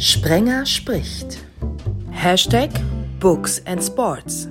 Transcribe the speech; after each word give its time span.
Sprenger 0.00 0.64
spricht. 0.64 1.44
Hashtag 2.12 2.70
Books 3.18 3.60
and 3.66 3.82
Sports. 3.82 4.48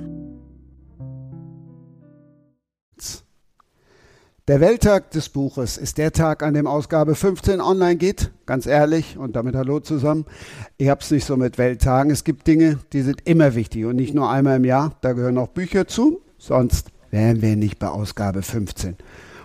Der 4.50 4.60
Welttag 4.60 5.12
des 5.12 5.30
Buches 5.30 5.78
ist 5.78 5.98
der 6.00 6.12
Tag, 6.12 6.44
an 6.44 6.54
dem 6.54 6.68
Ausgabe 6.68 7.16
15 7.16 7.62
online 7.62 7.96
geht. 7.96 8.32
Ganz 8.46 8.66
ehrlich 8.66 9.18
und 9.18 9.38
damit 9.38 9.56
Hallo 9.56 9.80
zusammen. 9.80 10.26
Ich 10.76 10.90
hab's 10.90 11.12
nicht 11.12 11.24
so 11.24 11.38
mit 11.38 11.58
Welttagen. 11.58 12.12
Es 12.12 12.26
gibt 12.26 12.46
Dinge, 12.46 12.80
die 12.92 13.02
sind 13.02 13.22
immer 13.24 13.56
wichtig 13.56 13.86
und 13.86 13.96
nicht 13.96 14.14
nur 14.14 14.30
einmal 14.30 14.58
im 14.58 14.66
Jahr. 14.66 14.98
Da 15.00 15.14
gehören 15.14 15.38
auch 15.38 15.48
Bücher 15.48 15.88
zu. 15.88 16.20
Sonst 16.38 16.90
wären 17.10 17.42
wir 17.42 17.56
nicht 17.56 17.80
bei 17.80 17.88
Ausgabe 17.88 18.42
15. 18.42 18.98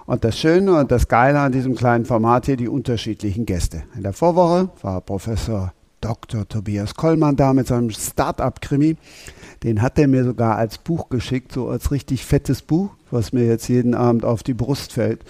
Und 0.06 0.24
das 0.24 0.36
Schöne 0.36 0.80
und 0.80 0.90
das 0.90 1.06
Geile 1.06 1.38
an 1.38 1.52
diesem 1.52 1.76
kleinen 1.76 2.06
Format 2.06 2.46
hier, 2.46 2.56
die 2.56 2.66
unterschiedlichen 2.66 3.46
Gäste. 3.46 3.84
In 3.94 4.02
der 4.02 4.12
Vorwoche 4.12 4.70
war 4.82 5.00
Professor 5.00 5.72
Dr. 6.02 6.46
Tobias 6.46 6.94
Kollmann 6.94 7.36
da 7.36 7.54
mit 7.54 7.66
seinem 7.66 7.88
Start-up-Krimi. 7.88 8.96
Den 9.62 9.80
hat 9.80 9.98
er 9.98 10.08
mir 10.08 10.24
sogar 10.24 10.56
als 10.56 10.76
Buch 10.76 11.08
geschickt, 11.08 11.52
so 11.52 11.68
als 11.68 11.90
richtig 11.90 12.26
fettes 12.26 12.60
Buch, 12.60 12.90
was 13.10 13.32
mir 13.32 13.46
jetzt 13.46 13.68
jeden 13.68 13.94
Abend 13.94 14.24
auf 14.24 14.42
die 14.42 14.54
Brust 14.54 14.92
fällt. 14.92 15.24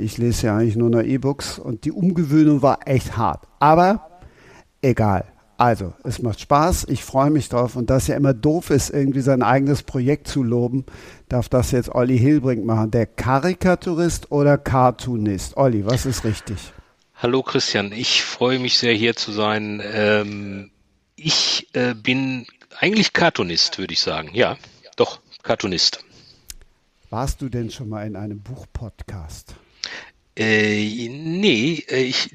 Ich 0.00 0.16
lese 0.16 0.46
ja 0.46 0.56
eigentlich 0.56 0.76
nur 0.76 0.88
noch 0.88 1.02
E-Books 1.02 1.58
und 1.58 1.84
die 1.84 1.92
Umgewöhnung 1.92 2.62
war 2.62 2.78
echt 2.86 3.18
hart. 3.18 3.46
Aber 3.58 4.08
egal. 4.80 5.26
Also, 5.56 5.92
es 6.02 6.20
macht 6.20 6.40
Spaß, 6.40 6.86
ich 6.88 7.04
freue 7.04 7.30
mich 7.30 7.48
drauf 7.48 7.76
und 7.76 7.88
dass 7.88 8.08
ja 8.08 8.16
immer 8.16 8.34
doof 8.34 8.70
ist, 8.70 8.90
irgendwie 8.90 9.20
sein 9.20 9.42
eigenes 9.42 9.84
Projekt 9.84 10.26
zu 10.26 10.42
loben, 10.42 10.84
darf 11.28 11.48
das 11.48 11.70
jetzt 11.70 11.94
Olli 11.94 12.18
Hilbrink 12.18 12.64
machen. 12.64 12.90
Der 12.90 13.06
Karikaturist 13.06 14.32
oder 14.32 14.58
Cartoonist? 14.58 15.56
Olli, 15.56 15.86
was 15.86 16.06
ist 16.06 16.24
richtig? 16.24 16.72
Hallo 17.24 17.42
Christian, 17.42 17.90
ich 17.92 18.22
freue 18.22 18.58
mich 18.58 18.76
sehr 18.76 18.92
hier 18.92 19.16
zu 19.16 19.32
sein. 19.32 19.80
Ähm, 19.82 20.70
ich 21.16 21.68
äh, 21.72 21.94
bin 21.94 22.46
eigentlich 22.78 23.14
Cartoonist, 23.14 23.78
würde 23.78 23.94
ich 23.94 24.02
sagen. 24.02 24.28
Ja, 24.34 24.58
doch, 24.96 25.20
Cartoonist. 25.42 26.04
Warst 27.08 27.40
du 27.40 27.48
denn 27.48 27.70
schon 27.70 27.88
mal 27.88 28.06
in 28.06 28.16
einem 28.16 28.40
Buchpodcast? 28.40 29.54
Äh, 30.36 31.08
nee, 31.10 31.84
äh, 31.88 32.02
ich, 32.02 32.34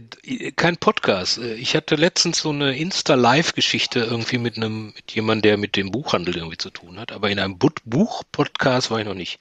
kein 0.55 0.77
Podcast. 0.77 1.37
Äh, 1.37 1.55
ich 1.55 1.75
hatte 1.75 1.95
letztens 1.95 2.39
so 2.39 2.51
eine 2.51 2.77
Insta-Live-Geschichte 2.77 3.99
irgendwie 3.99 4.37
mit 4.37 4.55
einem, 4.55 4.93
mit 4.95 5.11
jemandem, 5.11 5.41
der 5.41 5.57
mit 5.57 5.75
dem 5.75 5.91
Buchhandel 5.91 6.37
irgendwie 6.37 6.57
zu 6.57 6.69
tun 6.69 6.97
hat. 6.97 7.11
Aber 7.11 7.29
in 7.29 7.39
einem 7.39 7.57
Buch-Podcast 7.57 8.89
war 8.89 8.99
ich 8.99 9.05
noch 9.05 9.15
nicht. 9.15 9.39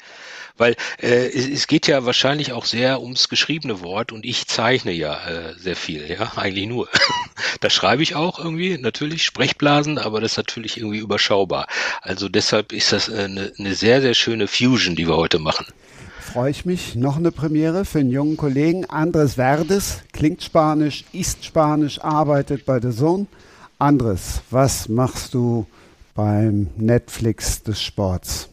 Weil 0.57 0.75
äh, 1.01 1.29
es, 1.29 1.49
es 1.49 1.69
geht 1.69 1.87
ja 1.87 2.05
wahrscheinlich 2.05 2.51
auch 2.51 2.65
sehr 2.65 3.01
ums 3.01 3.29
geschriebene 3.29 3.81
Wort 3.81 4.11
und 4.11 4.27
ich 4.27 4.49
zeichne 4.49 4.91
ja 4.91 5.25
äh, 5.29 5.55
sehr 5.57 5.77
viel, 5.77 6.11
ja, 6.11 6.33
eigentlich 6.37 6.67
nur. 6.67 6.89
da 7.61 7.71
schreibe 7.71 8.03
ich 8.03 8.17
auch 8.17 8.41
irgendwie, 8.41 8.77
natürlich 8.77 9.25
Sprechblasen, 9.25 9.99
aber 9.99 10.21
das 10.21 10.33
ist 10.33 10.37
natürlich 10.37 10.79
irgendwie 10.79 10.99
überschaubar. 10.99 11.69
Also 12.03 12.29
deshalb 12.29 12.73
ist 12.73 12.91
das 12.91 13.09
äh, 13.09 13.23
eine, 13.23 13.53
eine 13.57 13.77
sehr, 13.77 14.01
sehr 14.01 14.15
schöne 14.15 14.49
Fusion, 14.49 14.97
die 14.97 15.07
wir 15.07 15.17
heute 15.17 15.39
machen 15.39 15.67
freue 16.29 16.51
ich 16.51 16.67
mich. 16.67 16.95
Noch 16.95 17.17
eine 17.17 17.33
Premiere 17.33 17.87
für 17.87 18.01
einen 18.01 18.11
jungen 18.11 18.37
Kollegen, 18.37 18.85
Andres 18.85 19.35
Verdes, 19.35 20.05
klingt 20.13 20.43
Spanisch, 20.43 21.05
ist 21.13 21.43
Spanisch, 21.45 22.01
arbeitet 22.03 22.67
bei 22.67 22.81
der 22.81 22.93
Sohn. 22.93 23.27
Andres, 23.79 24.43
was 24.51 24.91
machst 24.91 25.33
du 25.33 25.67
beim 26.15 26.69
Netflix 26.77 27.63
des 27.63 27.81
Sports? 27.81 28.51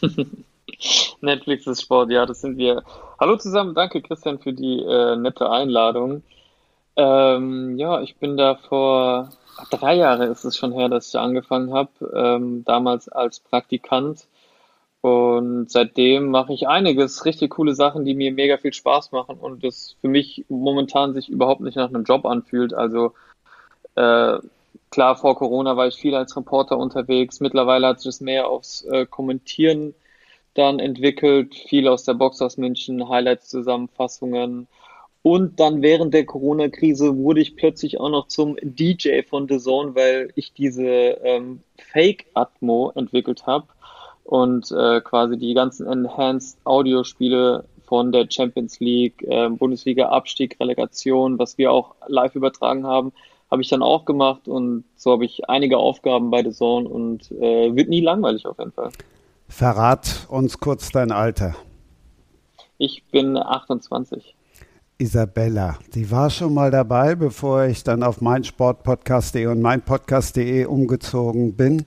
Netflix 1.20 1.64
des 1.64 1.82
Sports, 1.82 2.10
ja, 2.10 2.24
das 2.24 2.40
sind 2.40 2.56
wir. 2.56 2.82
Hallo 3.20 3.36
zusammen, 3.36 3.74
danke 3.74 4.00
Christian 4.00 4.38
für 4.38 4.54
die 4.54 4.80
äh, 4.80 5.16
nette 5.16 5.50
Einladung. 5.50 6.22
Ähm, 6.96 7.76
ja, 7.76 8.00
ich 8.00 8.16
bin 8.16 8.38
da 8.38 8.54
vor 8.54 9.28
drei 9.70 9.96
Jahren 9.96 10.30
ist 10.30 10.44
es 10.44 10.56
schon 10.56 10.72
her, 10.72 10.88
dass 10.88 11.08
ich 11.08 11.20
angefangen 11.20 11.74
habe, 11.74 11.90
ähm, 12.14 12.64
damals 12.64 13.08
als 13.10 13.40
Praktikant 13.40 14.26
und 15.02 15.68
seitdem 15.68 16.30
mache 16.30 16.52
ich 16.52 16.68
einiges 16.68 17.24
richtig 17.24 17.50
coole 17.50 17.74
Sachen, 17.74 18.04
die 18.04 18.14
mir 18.14 18.32
mega 18.32 18.56
viel 18.56 18.72
Spaß 18.72 19.10
machen 19.10 19.36
und 19.36 19.64
das 19.64 19.96
für 20.00 20.06
mich 20.06 20.44
momentan 20.48 21.12
sich 21.12 21.28
überhaupt 21.28 21.60
nicht 21.60 21.76
nach 21.76 21.88
einem 21.88 22.04
Job 22.04 22.24
anfühlt. 22.24 22.72
Also 22.72 23.12
äh, 23.96 24.38
klar, 24.90 25.16
vor 25.16 25.36
Corona 25.36 25.76
war 25.76 25.88
ich 25.88 25.96
viel 25.96 26.14
als 26.14 26.36
Reporter 26.36 26.78
unterwegs. 26.78 27.40
Mittlerweile 27.40 27.88
hat 27.88 28.00
sich 28.00 28.10
das 28.10 28.20
mehr 28.20 28.46
aufs 28.48 28.82
äh, 28.84 29.04
Kommentieren 29.04 29.94
dann 30.54 30.78
entwickelt, 30.78 31.56
viel 31.56 31.88
aus 31.88 32.04
der 32.04 32.14
Box 32.14 32.40
aus 32.40 32.56
München, 32.56 33.08
Highlights-Zusammenfassungen. 33.08 34.68
Und 35.22 35.58
dann 35.58 35.82
während 35.82 36.14
der 36.14 36.26
Corona-Krise 36.26 37.16
wurde 37.16 37.40
ich 37.40 37.56
plötzlich 37.56 37.98
auch 37.98 38.10
noch 38.10 38.28
zum 38.28 38.56
DJ 38.62 39.22
von 39.22 39.48
The 39.48 39.58
Zone, 39.58 39.96
weil 39.96 40.30
ich 40.36 40.52
diese 40.52 40.84
ähm, 40.84 41.62
Fake-Atmo 41.92 42.92
entwickelt 42.94 43.46
habe 43.46 43.66
und 44.24 44.70
äh, 44.70 45.00
quasi 45.00 45.38
die 45.38 45.54
ganzen 45.54 45.86
Enhanced 45.86 46.58
Audiospiele 46.64 47.64
von 47.84 48.12
der 48.12 48.26
Champions 48.30 48.80
League, 48.80 49.22
äh, 49.22 49.48
Bundesliga 49.48 50.08
Abstieg, 50.08 50.58
Relegation, 50.60 51.38
was 51.38 51.58
wir 51.58 51.72
auch 51.72 51.94
live 52.06 52.34
übertragen 52.34 52.86
haben, 52.86 53.12
habe 53.50 53.60
ich 53.60 53.68
dann 53.68 53.82
auch 53.82 54.06
gemacht 54.06 54.48
und 54.48 54.84
so 54.96 55.12
habe 55.12 55.26
ich 55.26 55.48
einige 55.50 55.76
Aufgaben 55.76 56.30
bei 56.30 56.42
The 56.42 56.52
Zone 56.52 56.88
und 56.88 57.30
äh, 57.32 57.76
wird 57.76 57.90
nie 57.90 58.00
langweilig 58.00 58.46
auf 58.46 58.58
jeden 58.58 58.72
Fall. 58.72 58.90
Verrat 59.48 60.26
uns 60.30 60.58
kurz 60.58 60.90
dein 60.90 61.12
Alter. 61.12 61.54
Ich 62.78 63.04
bin 63.10 63.36
28. 63.36 64.34
Isabella, 65.02 65.78
die 65.94 66.12
war 66.12 66.30
schon 66.30 66.54
mal 66.54 66.70
dabei, 66.70 67.16
bevor 67.16 67.64
ich 67.64 67.82
dann 67.82 68.04
auf 68.04 68.20
meinsportpodcast.de 68.20 69.46
und 69.46 69.60
meinpodcast.de 69.60 70.64
umgezogen 70.66 71.56
bin 71.56 71.84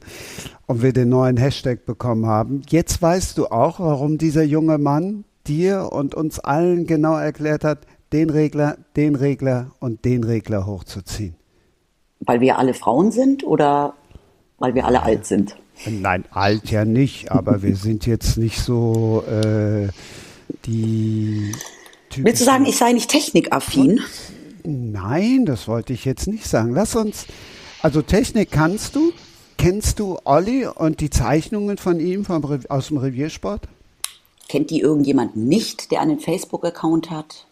und 0.67 0.81
wir 0.81 0.91
den 0.91 1.09
neuen 1.09 1.37
Hashtag 1.37 1.85
bekommen 1.85 2.25
haben. 2.25 2.61
Jetzt 2.67 3.01
weißt 3.01 3.37
du 3.37 3.47
auch, 3.47 3.79
warum 3.79 4.17
dieser 4.17 4.43
junge 4.43 4.77
Mann 4.77 5.23
dir 5.47 5.93
und 5.93 6.13
uns 6.13 6.39
allen 6.39 6.87
genau 6.87 7.15
erklärt 7.15 7.63
hat, 7.63 7.87
den 8.11 8.29
Regler, 8.29 8.77
den 8.97 9.15
Regler 9.15 9.71
und 9.79 10.03
den 10.03 10.25
Regler 10.25 10.65
hochzuziehen. 10.65 11.35
Weil 12.19 12.41
wir 12.41 12.59
alle 12.59 12.73
Frauen 12.73 13.11
sind 13.11 13.45
oder 13.45 13.93
weil 14.59 14.75
wir 14.75 14.85
alle 14.85 15.01
alt 15.03 15.25
sind? 15.25 15.55
Nein, 15.85 16.25
alt 16.31 16.69
ja 16.69 16.83
nicht, 16.83 17.31
aber 17.31 17.61
wir 17.61 17.77
sind 17.77 18.05
jetzt 18.05 18.37
nicht 18.37 18.59
so 18.59 19.23
äh, 19.25 19.87
die 20.65 21.53
Willst 22.17 22.41
du 22.41 22.45
sagen, 22.45 22.65
ich 22.65 22.77
sei 22.77 22.93
nicht 22.93 23.09
technikaffin? 23.09 24.01
Nein, 24.63 25.45
das 25.45 25.67
wollte 25.67 25.93
ich 25.93 26.05
jetzt 26.05 26.27
nicht 26.27 26.47
sagen. 26.47 26.73
Lass 26.73 26.95
uns, 26.95 27.25
also 27.81 28.01
Technik 28.01 28.51
kannst 28.51 28.95
du. 28.95 29.11
Kennst 29.57 29.99
du 29.99 30.17
Olli 30.25 30.67
und 30.67 30.99
die 30.99 31.09
Zeichnungen 31.09 31.77
von 31.77 31.99
ihm 31.99 32.25
vom, 32.25 32.43
aus 32.69 32.87
dem 32.89 32.97
Reviersport? 32.97 33.61
Kennt 34.49 34.69
die 34.69 34.81
irgendjemand 34.81 35.35
nicht, 35.35 35.91
der 35.91 36.01
einen 36.01 36.19
Facebook-Account 36.19 37.09
hat? 37.09 37.47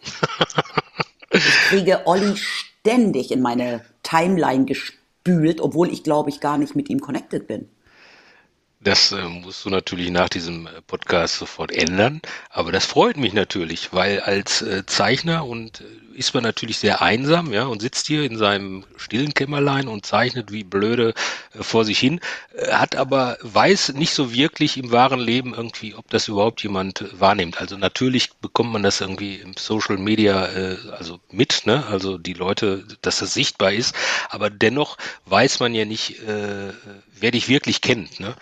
ich 1.30 1.44
kriege 1.68 2.06
Olli 2.06 2.36
ständig 2.36 3.30
in 3.30 3.40
meine 3.40 3.84
Timeline 4.02 4.64
gespült, 4.66 5.60
obwohl 5.60 5.90
ich 5.92 6.02
glaube 6.02 6.30
ich 6.30 6.40
gar 6.40 6.58
nicht 6.58 6.76
mit 6.76 6.90
ihm 6.90 7.00
connected 7.00 7.46
bin. 7.46 7.68
Das 8.84 9.12
äh, 9.12 9.22
musst 9.22 9.64
du 9.64 9.70
natürlich 9.70 10.10
nach 10.10 10.28
diesem 10.28 10.66
äh, 10.66 10.82
Podcast 10.86 11.38
sofort 11.38 11.72
ändern. 11.72 12.20
Aber 12.50 12.70
das 12.70 12.84
freut 12.84 13.16
mich 13.16 13.32
natürlich, 13.32 13.94
weil 13.94 14.20
als 14.20 14.60
äh, 14.60 14.84
Zeichner 14.84 15.46
und 15.46 15.80
äh, 15.80 15.84
ist 16.18 16.34
man 16.34 16.42
natürlich 16.42 16.76
sehr 16.76 17.00
einsam, 17.00 17.50
ja, 17.50 17.64
und 17.64 17.80
sitzt 17.80 18.06
hier 18.06 18.24
in 18.24 18.36
seinem 18.36 18.84
stillen 18.98 19.32
Kämmerlein 19.32 19.88
und 19.88 20.04
zeichnet 20.04 20.52
wie 20.52 20.64
blöde 20.64 21.14
äh, 21.54 21.62
vor 21.62 21.86
sich 21.86 21.98
hin, 21.98 22.20
äh, 22.54 22.72
hat 22.72 22.94
aber 22.94 23.38
weiß 23.40 23.94
nicht 23.94 24.12
so 24.12 24.34
wirklich 24.34 24.76
im 24.76 24.92
wahren 24.92 25.18
Leben 25.18 25.54
irgendwie, 25.54 25.94
ob 25.94 26.10
das 26.10 26.28
überhaupt 26.28 26.62
jemand 26.62 27.06
wahrnimmt. 27.18 27.62
Also 27.62 27.78
natürlich 27.78 28.34
bekommt 28.34 28.70
man 28.70 28.82
das 28.82 29.00
irgendwie 29.00 29.36
im 29.36 29.54
Social 29.56 29.96
Media 29.96 30.42
also 30.96 31.20
mit, 31.30 31.62
ne, 31.64 31.86
also 31.86 32.18
die 32.18 32.34
Leute, 32.34 32.84
dass 33.00 33.20
das 33.20 33.32
sichtbar 33.32 33.72
ist, 33.72 33.94
aber 34.28 34.50
dennoch 34.50 34.98
weiß 35.24 35.60
man 35.60 35.74
ja 35.74 35.84
nicht, 35.86 36.16
wer 36.26 37.30
dich 37.30 37.48
wirklich 37.48 37.80
kennt, 37.80 38.20
ne? 38.20 38.34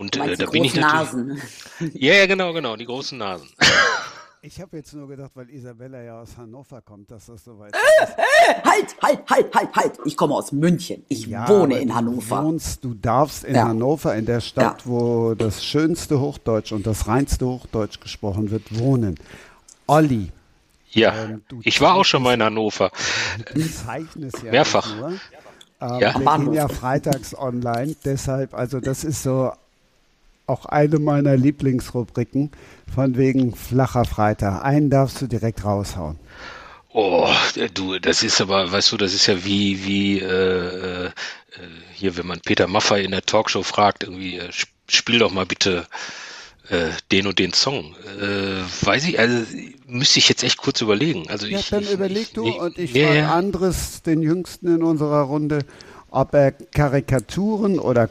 Und 0.00 0.16
äh, 0.16 0.34
da 0.34 0.46
bin 0.46 0.64
ich 0.64 0.74
natürlich. 0.74 1.42
Ja, 1.94 2.14
ja, 2.14 2.26
genau, 2.26 2.54
genau, 2.54 2.74
die 2.74 2.86
großen 2.86 3.18
Nasen. 3.18 3.48
Ich 4.42 4.58
habe 4.58 4.78
jetzt 4.78 4.94
nur 4.94 5.06
gedacht, 5.06 5.32
weil 5.34 5.50
Isabella 5.50 6.00
ja 6.00 6.22
aus 6.22 6.38
Hannover 6.38 6.80
kommt, 6.80 7.10
dass 7.10 7.26
das 7.26 7.44
so 7.44 7.58
weit 7.58 7.74
äh, 7.74 8.04
ist. 8.04 8.12
Äh, 8.16 8.54
halt, 8.64 8.96
halt, 9.02 9.30
halt, 9.30 9.54
halt, 9.54 9.76
halt. 9.76 9.98
Ich 10.06 10.16
komme 10.16 10.34
aus 10.34 10.50
München. 10.50 11.04
Ich 11.08 11.26
ja, 11.26 11.46
wohne 11.46 11.78
in 11.78 11.94
Hannover. 11.94 12.40
Du, 12.40 12.46
wohnst, 12.46 12.82
du 12.82 12.94
darfst 12.94 13.44
in 13.44 13.54
ja. 13.54 13.68
Hannover, 13.68 14.14
in 14.14 14.24
der 14.24 14.40
Stadt, 14.40 14.80
ja. 14.80 14.86
wo 14.86 15.34
das 15.34 15.62
schönste 15.62 16.20
Hochdeutsch 16.20 16.72
und 16.72 16.86
das 16.86 17.06
reinste 17.06 17.44
Hochdeutsch 17.44 18.00
gesprochen 18.00 18.50
wird, 18.50 18.78
wohnen. 18.78 19.20
Olli. 19.86 20.32
Ja, 20.88 21.14
ähm, 21.24 21.42
ich 21.62 21.78
war 21.82 21.96
auch 21.96 22.06
schon 22.06 22.22
mal 22.22 22.32
in 22.32 22.42
Hannover. 22.42 22.90
Du 23.52 23.60
zeichnest 23.60 24.42
ja 24.42 24.52
Mehrfach. 24.52 24.96
Nur. 24.96 25.08
Ähm, 25.82 26.00
ja. 26.00 26.18
Wir 26.18 26.38
gehen 26.38 26.52
ja 26.54 26.68
freitags 26.68 27.36
online, 27.36 27.94
deshalb, 28.06 28.54
also 28.54 28.80
das 28.80 29.04
ist 29.04 29.22
so 29.22 29.52
auch 30.50 30.66
eine 30.66 30.98
meiner 30.98 31.36
Lieblingsrubriken, 31.36 32.50
von 32.92 33.16
wegen 33.16 33.54
flacher 33.54 34.04
Freitag. 34.04 34.64
Einen 34.64 34.90
darfst 34.90 35.22
du 35.22 35.26
direkt 35.26 35.64
raushauen. 35.64 36.18
Oh, 36.92 37.28
du, 37.74 37.98
das 38.00 38.22
ist 38.24 38.40
aber, 38.40 38.72
weißt 38.72 38.90
du, 38.92 38.96
das 38.96 39.14
ist 39.14 39.26
ja 39.26 39.44
wie, 39.44 39.84
wie 39.84 40.18
äh, 40.18 41.06
äh, 41.06 41.10
hier, 41.94 42.16
wenn 42.16 42.26
man 42.26 42.40
Peter 42.40 42.66
Maffay 42.66 43.04
in 43.04 43.12
der 43.12 43.22
Talkshow 43.22 43.62
fragt, 43.62 44.02
irgendwie, 44.02 44.38
äh, 44.38 44.50
spiel 44.88 45.20
doch 45.20 45.30
mal 45.30 45.46
bitte 45.46 45.86
äh, 46.68 46.88
den 47.12 47.26
und 47.26 47.38
den 47.38 47.52
Song. 47.52 47.94
Äh, 48.20 48.62
weiß 48.84 49.06
ich, 49.06 49.18
also 49.18 49.44
müsste 49.86 50.18
ich 50.18 50.28
jetzt 50.28 50.42
echt 50.42 50.58
kurz 50.58 50.80
überlegen. 50.80 51.28
Also 51.28 51.46
ja, 51.46 51.58
ich, 51.58 51.68
dann 51.68 51.82
ich, 51.82 51.92
überleg 51.92 52.22
ich, 52.22 52.32
du 52.32 52.46
ich, 52.46 52.54
und 52.56 52.78
ich 52.78 52.92
ja, 52.92 53.06
frage 53.06 53.18
ja. 53.18 53.34
Andres, 53.34 54.02
den 54.02 54.22
Jüngsten 54.22 54.74
in 54.74 54.82
unserer 54.82 55.22
Runde, 55.22 55.60
ob 56.10 56.34
er 56.34 56.52
Karikaturen 56.52 57.78
oder 57.78 58.06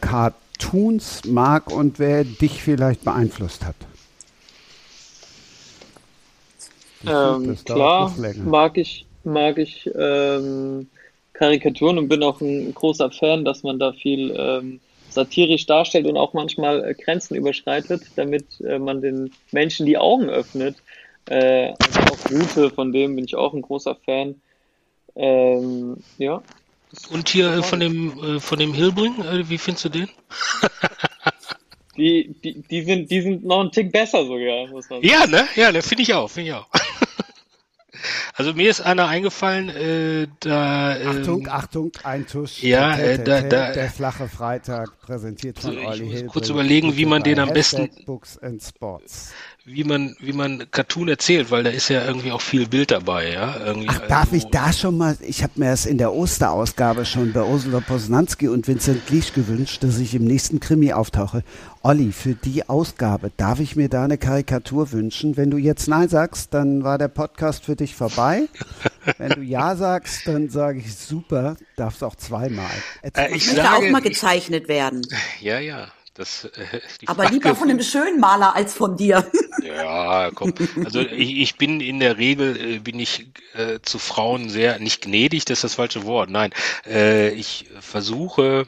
Cartoons 0.59 1.23
mag 1.25 1.71
und 1.71 1.99
wer 1.99 2.23
dich 2.23 2.61
vielleicht 2.61 3.03
beeinflusst 3.03 3.65
hat. 3.65 3.75
Ähm, 7.07 7.57
klar, 7.63 8.13
mag 8.43 8.77
ich, 8.77 9.05
mag 9.23 9.57
ich 9.57 9.89
ähm, 9.95 10.87
Karikaturen 11.33 11.97
und 11.97 12.09
bin 12.09 12.21
auch 12.23 12.41
ein 12.41 12.73
großer 12.73 13.09
Fan, 13.09 13.45
dass 13.45 13.63
man 13.63 13.79
da 13.79 13.93
viel 13.93 14.35
ähm, 14.37 14.81
satirisch 15.09 15.65
darstellt 15.65 16.05
und 16.07 16.17
auch 16.17 16.33
manchmal 16.33 16.83
äh, 16.83 16.93
Grenzen 16.93 17.35
überschreitet, 17.35 18.03
damit 18.17 18.59
äh, 18.61 18.77
man 18.77 19.01
den 19.01 19.31
Menschen 19.51 19.85
die 19.85 19.97
Augen 19.97 20.29
öffnet. 20.29 20.75
Äh, 21.29 21.73
also 21.79 21.99
auch 22.11 22.23
Gute, 22.25 22.69
von 22.69 22.91
dem 22.91 23.15
bin 23.15 23.25
ich 23.25 23.35
auch 23.35 23.53
ein 23.53 23.61
großer 23.61 23.95
Fan. 23.95 24.35
Ähm, 25.15 25.97
ja. 26.17 26.43
Und 27.11 27.29
hier 27.29 27.51
äh, 27.53 27.63
von 27.63 27.79
dem 27.79 28.23
äh, 28.37 28.39
von 28.39 28.57
dem 28.59 28.73
Hilbring, 28.73 29.21
äh, 29.23 29.47
wie 29.49 29.57
findest 29.57 29.85
du 29.85 29.89
den? 29.89 30.09
Die, 31.97 32.33
die, 32.41 32.61
die 32.61 32.83
sind, 32.83 33.11
die 33.11 33.21
sind 33.21 33.43
noch 33.43 33.59
einen 33.59 33.71
Tick 33.73 33.91
besser 33.91 34.23
sogar, 34.25 34.67
muss 34.67 34.89
man 34.89 35.01
sagen. 35.01 35.05
Ja, 35.05 35.27
ne? 35.27 35.45
Ja, 35.57 35.69
ne, 35.69 35.81
finde 35.81 36.03
ich 36.03 36.13
auch, 36.13 36.29
finde 36.29 36.49
ich 36.49 36.55
auch. 36.55 36.67
Also 38.33 38.53
mir 38.53 38.69
ist 38.69 38.79
einer 38.79 39.09
eingefallen, 39.09 39.67
äh, 39.67 40.27
da 40.39 40.95
ähm, 40.97 41.07
Achtung, 41.19 41.47
Achtung, 41.49 41.91
ein 42.05 42.25
Tusch. 42.25 42.63
ja, 42.63 42.95
äh, 42.97 43.21
da- 43.21 43.41
da- 43.41 43.73
der 43.73 43.89
flache 43.89 44.29
Freitag, 44.29 44.97
präsentiert 45.01 45.59
von 45.59 45.73
So, 45.73 45.79
ich 45.79 45.85
Olli 45.85 46.03
muss 46.23 46.27
kurz 46.31 46.47
überlegen, 46.47 46.95
wie 46.95 47.03
man 47.05 47.21
den 47.23 47.39
am 47.39 47.51
besten- 47.51 47.89
Books 48.05 48.37
and 48.37 48.63
Sports. 48.63 49.33
Wie 49.71 49.83
man 49.83 50.15
wie 50.19 50.33
man 50.33 50.65
Cartoon 50.71 51.07
erzählt, 51.09 51.51
weil 51.51 51.63
da 51.63 51.69
ist 51.69 51.89
ja 51.89 52.05
irgendwie 52.05 52.31
auch 52.31 52.41
viel 52.41 52.67
Bild 52.67 52.91
dabei, 52.91 53.31
ja? 53.31 53.55
Irgendwie, 53.65 53.87
Ach, 53.89 53.99
darf 54.07 54.31
also- 54.31 54.35
ich 54.35 54.45
da 54.45 54.73
schon 54.73 54.97
mal, 54.97 55.15
ich 55.21 55.43
habe 55.43 55.53
mir 55.57 55.69
das 55.69 55.85
in 55.85 55.97
der 55.97 56.13
Osterausgabe 56.13 57.05
schon 57.05 57.33
bei 57.33 57.43
Ursula 57.43 57.79
Posnanski 57.79 58.47
und 58.47 58.67
Vincent 58.67 59.05
Gliesch 59.07 59.33
gewünscht, 59.33 59.83
dass 59.83 59.99
ich 59.99 60.15
im 60.15 60.25
nächsten 60.25 60.59
Krimi 60.59 60.91
auftauche. 60.93 61.43
Olli, 61.81 62.11
für 62.11 62.33
die 62.33 62.67
Ausgabe, 62.67 63.31
darf 63.37 63.59
ich 63.59 63.75
mir 63.75 63.87
da 63.89 64.03
eine 64.03 64.17
Karikatur 64.17 64.91
wünschen? 64.91 65.37
Wenn 65.37 65.49
du 65.49 65.57
jetzt 65.57 65.87
Nein 65.87 66.09
sagst, 66.09 66.53
dann 66.53 66.83
war 66.83 66.97
der 66.97 67.07
Podcast 67.07 67.63
für 67.65 67.75
dich 67.75 67.95
vorbei. 67.95 68.47
Wenn 69.17 69.29
du 69.31 69.41
Ja 69.41 69.75
sagst, 69.75 70.27
dann 70.27 70.49
sage 70.49 70.79
ich 70.79 70.93
super, 70.95 71.55
darfst 71.77 72.03
auch 72.03 72.15
zweimal. 72.15 72.65
Äh, 73.01 73.27
ich 73.27 73.47
Möchte 73.47 73.55
sage, 73.55 73.85
auch 73.87 73.89
mal 73.91 74.01
gezeichnet 74.01 74.67
werden. 74.67 75.01
ja, 75.39 75.59
ja, 75.59 75.87
das 76.19 76.43
äh, 76.45 76.81
Aber 77.07 77.23
Frage- 77.23 77.33
lieber 77.33 77.55
von 77.55 77.69
einem 77.69 77.81
schönen 77.81 78.19
Maler 78.19 78.55
als 78.55 78.73
von 78.73 78.95
dir. 78.95 79.29
Ja, 79.61 80.31
komm. 80.33 80.53
Also 80.85 81.01
ich, 81.01 81.37
ich 81.39 81.57
bin 81.57 81.81
in 81.81 81.99
der 81.99 82.17
Regel 82.17 82.55
äh, 82.75 82.79
bin 82.79 82.97
ich 82.97 83.27
äh, 83.55 83.79
zu 83.81 83.99
Frauen 83.99 84.49
sehr 84.49 84.79
nicht 84.79 85.01
gnädig, 85.01 85.43
das 85.43 85.57
ist 85.59 85.63
das 85.65 85.73
falsche 85.75 86.05
Wort. 86.05 86.29
Nein, 86.29 86.51
äh, 86.85 87.31
ich 87.31 87.67
versuche 87.81 88.67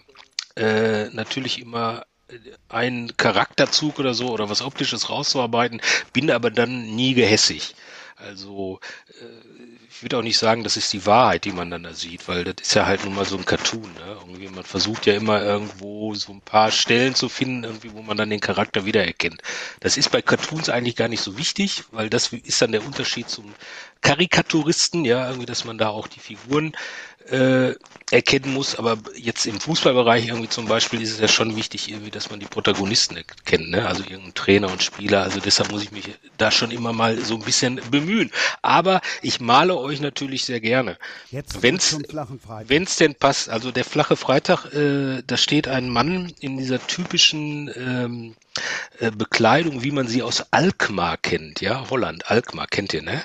äh, 0.58 1.06
natürlich 1.12 1.62
immer 1.62 2.06
einen 2.68 3.16
Charakterzug 3.16 4.00
oder 4.00 4.14
so 4.14 4.30
oder 4.32 4.50
was 4.50 4.62
optisches 4.62 5.10
rauszuarbeiten, 5.10 5.82
bin 6.12 6.30
aber 6.30 6.52
dann 6.52 6.94
nie 6.94 7.14
gehässig. 7.14 7.74
Also 8.18 8.80
äh, 9.22 9.24
ich 10.02 10.04
würde 10.04 10.18
auch 10.18 10.24
nicht 10.24 10.40
sagen, 10.40 10.64
das 10.64 10.78
ist 10.78 10.92
die 10.94 11.06
Wahrheit, 11.06 11.46
die 11.46 11.52
man 11.52 11.70
dann 11.70 11.84
da 11.84 11.94
sieht, 11.94 12.28
weil 12.28 12.44
das 12.44 12.56
ist 12.60 12.74
ja 12.74 12.88
halt 12.88 13.06
nun 13.06 13.14
mal 13.14 13.24
so 13.24 13.38
ein 13.38 13.46
Cartoon. 13.46 13.84
Ne? 13.84 14.18
Irgendwie, 14.20 14.48
man 14.48 14.64
versucht 14.64 15.06
ja 15.06 15.14
immer 15.14 15.44
irgendwo 15.44 16.16
so 16.16 16.34
ein 16.34 16.42
paar 16.42 16.72
Stellen 16.72 17.14
zu 17.14 17.30
finden, 17.30 17.66
irgendwie, 17.66 17.94
wo 17.94 18.02
man 18.02 18.18
dann 18.18 18.32
den 18.32 18.40
Charakter 18.40 18.84
wiedererkennt. 18.88 19.44
Das 19.80 19.98
ist 19.98 20.10
bei 20.10 20.24
Cartoons 20.24 20.70
eigentlich 20.70 20.96
gar 20.96 21.08
nicht 21.08 21.22
so 21.22 21.38
wichtig, 21.38 21.84
weil 21.92 22.10
das 22.10 22.34
ist 22.34 22.60
dann 22.64 22.72
der 22.72 22.84
Unterschied 22.84 23.30
zum 23.30 23.54
Karikaturisten, 24.02 25.06
ja, 25.06 25.28
irgendwie, 25.28 25.46
dass 25.46 25.66
man 25.66 25.78
da 25.78 25.90
auch 25.90 26.08
die 26.08 26.20
Figuren 26.20 26.76
äh, 27.30 27.76
erkennen 28.12 28.54
muss. 28.54 28.76
Aber 28.76 28.98
jetzt 29.16 29.46
im 29.46 29.60
Fußballbereich 29.60 30.28
irgendwie 30.28 30.50
zum 30.50 30.66
Beispiel 30.66 31.02
ist 31.02 31.14
es 31.14 31.20
ja 31.20 31.28
schon 31.28 31.56
wichtig, 31.56 31.90
irgendwie, 31.90 32.12
dass 32.12 32.30
man 32.30 32.40
die 32.40 32.46
Protagonisten 32.46 33.18
erkennt, 33.18 33.70
ne? 33.70 33.88
Also 33.88 34.04
irgendein 34.04 34.34
Trainer 34.34 34.72
und 34.72 34.84
Spieler. 34.84 35.24
Also 35.24 35.40
deshalb 35.40 35.72
muss 35.72 35.84
ich 35.84 35.92
mich 35.92 36.06
da 36.38 36.52
schon 36.52 36.72
immer 36.72 36.94
mal 36.94 37.18
so 37.18 37.36
ein 37.36 37.42
bisschen 37.42 37.80
bemühen. 37.90 38.32
Aber 38.62 39.02
ich 39.22 39.40
male 39.40 39.78
euch 39.78 40.02
natürlich 40.02 40.46
sehr 40.46 40.60
gerne. 40.60 40.98
Jetzt 41.32 41.62
Wenn's, 41.62 41.98
wenn's 42.68 42.96
denn 42.96 43.16
passt, 43.16 43.50
also 43.50 43.72
der 43.72 43.86
flache 43.86 44.16
Freitag, 44.16 44.74
äh, 44.74 45.22
da 45.26 45.38
steht 45.38 45.68
ein 45.68 45.90
Mann 45.90 46.34
in 46.40 46.58
dieser 46.58 46.86
typischen 46.86 47.70
ähm, 47.76 48.36
äh, 49.00 49.12
Bekleidung, 49.12 49.84
wie 49.84 49.92
man 49.92 50.08
sie 50.08 50.24
aus 50.24 50.46
Alkmaar 50.52 51.18
kennt, 51.18 51.62
ja, 51.62 51.90
Holland, 51.90 52.30
Alkmaar 52.30 52.68
kennt 52.68 52.94
ihr, 52.94 53.02
ne? 53.02 53.24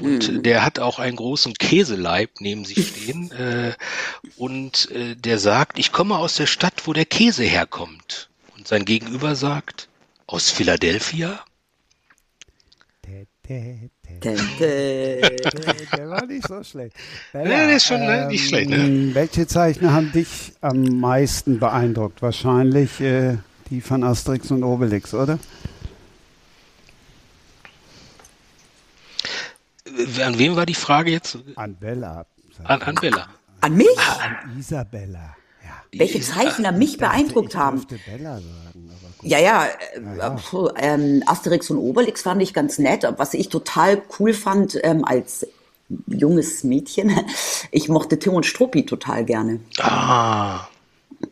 Und 0.00 0.46
der 0.46 0.64
hat 0.64 0.78
auch 0.78 0.98
einen 0.98 1.16
großen 1.16 1.54
Käseleib 1.54 2.30
neben 2.40 2.64
sich 2.64 2.88
stehen 2.88 3.30
äh, 3.32 3.74
und 4.36 4.90
äh, 4.90 5.14
der 5.16 5.38
sagt, 5.38 5.78
ich 5.78 5.92
komme 5.92 6.16
aus 6.16 6.36
der 6.36 6.46
Stadt, 6.46 6.86
wo 6.86 6.92
der 6.92 7.04
Käse 7.04 7.44
herkommt. 7.44 8.28
Und 8.56 8.68
sein 8.68 8.84
Gegenüber 8.84 9.34
sagt, 9.34 9.88
aus 10.26 10.50
Philadelphia? 10.50 11.40
Der 14.22 16.08
war 16.08 16.24
nicht 16.26 16.46
so 16.46 16.62
schlecht. 16.62 16.96
Ja, 17.32 17.42
der 17.42 17.76
ist 17.76 17.86
schon, 17.86 18.00
ne, 18.00 18.28
nicht 18.28 18.48
schlecht, 18.48 18.70
ne? 18.70 19.10
Welche 19.14 19.46
Zeichner 19.46 19.92
haben 19.92 20.12
dich 20.12 20.52
am 20.60 20.82
meisten 21.00 21.58
beeindruckt? 21.58 22.22
Wahrscheinlich 22.22 23.00
äh, 23.00 23.38
die 23.68 23.80
von 23.80 24.04
Asterix 24.04 24.50
und 24.50 24.62
Obelix, 24.62 25.12
oder? 25.12 25.38
An 30.24 30.38
wem 30.38 30.56
war 30.56 30.66
die 30.66 30.74
Frage 30.74 31.10
jetzt? 31.10 31.38
An 31.56 31.74
Bella. 31.74 32.24
An, 32.64 32.82
an 32.82 32.94
Bella. 32.94 33.28
An 33.62 33.76
mich? 33.76 33.98
An 33.98 34.58
Isabella. 34.58 35.36
Ja. 35.64 35.98
Welche 35.98 36.20
Zeichner 36.20 36.72
mich 36.72 36.98
beeindruckt 36.98 37.50
ich 37.54 37.56
haben? 37.56 37.78
sagen, 37.78 38.90
aber 38.90 39.12
gut. 39.18 39.30
Ja, 39.30 39.38
ja, 39.38 39.66
äh, 39.94 40.30
puh, 40.50 40.68
ähm, 40.76 41.22
Asterix 41.26 41.70
und 41.70 41.78
Obelix 41.78 42.22
fand 42.22 42.42
ich 42.42 42.52
ganz 42.52 42.78
nett. 42.78 43.06
Was 43.16 43.34
ich 43.34 43.48
total 43.48 44.02
cool 44.18 44.34
fand 44.34 44.78
ähm, 44.82 45.04
als 45.04 45.46
junges 46.08 46.64
Mädchen, 46.64 47.12
ich 47.70 47.88
mochte 47.88 48.18
Tim 48.18 48.34
und 48.34 48.46
Struppi 48.46 48.84
total 48.84 49.24
gerne. 49.24 49.60
Ah, 49.78 50.66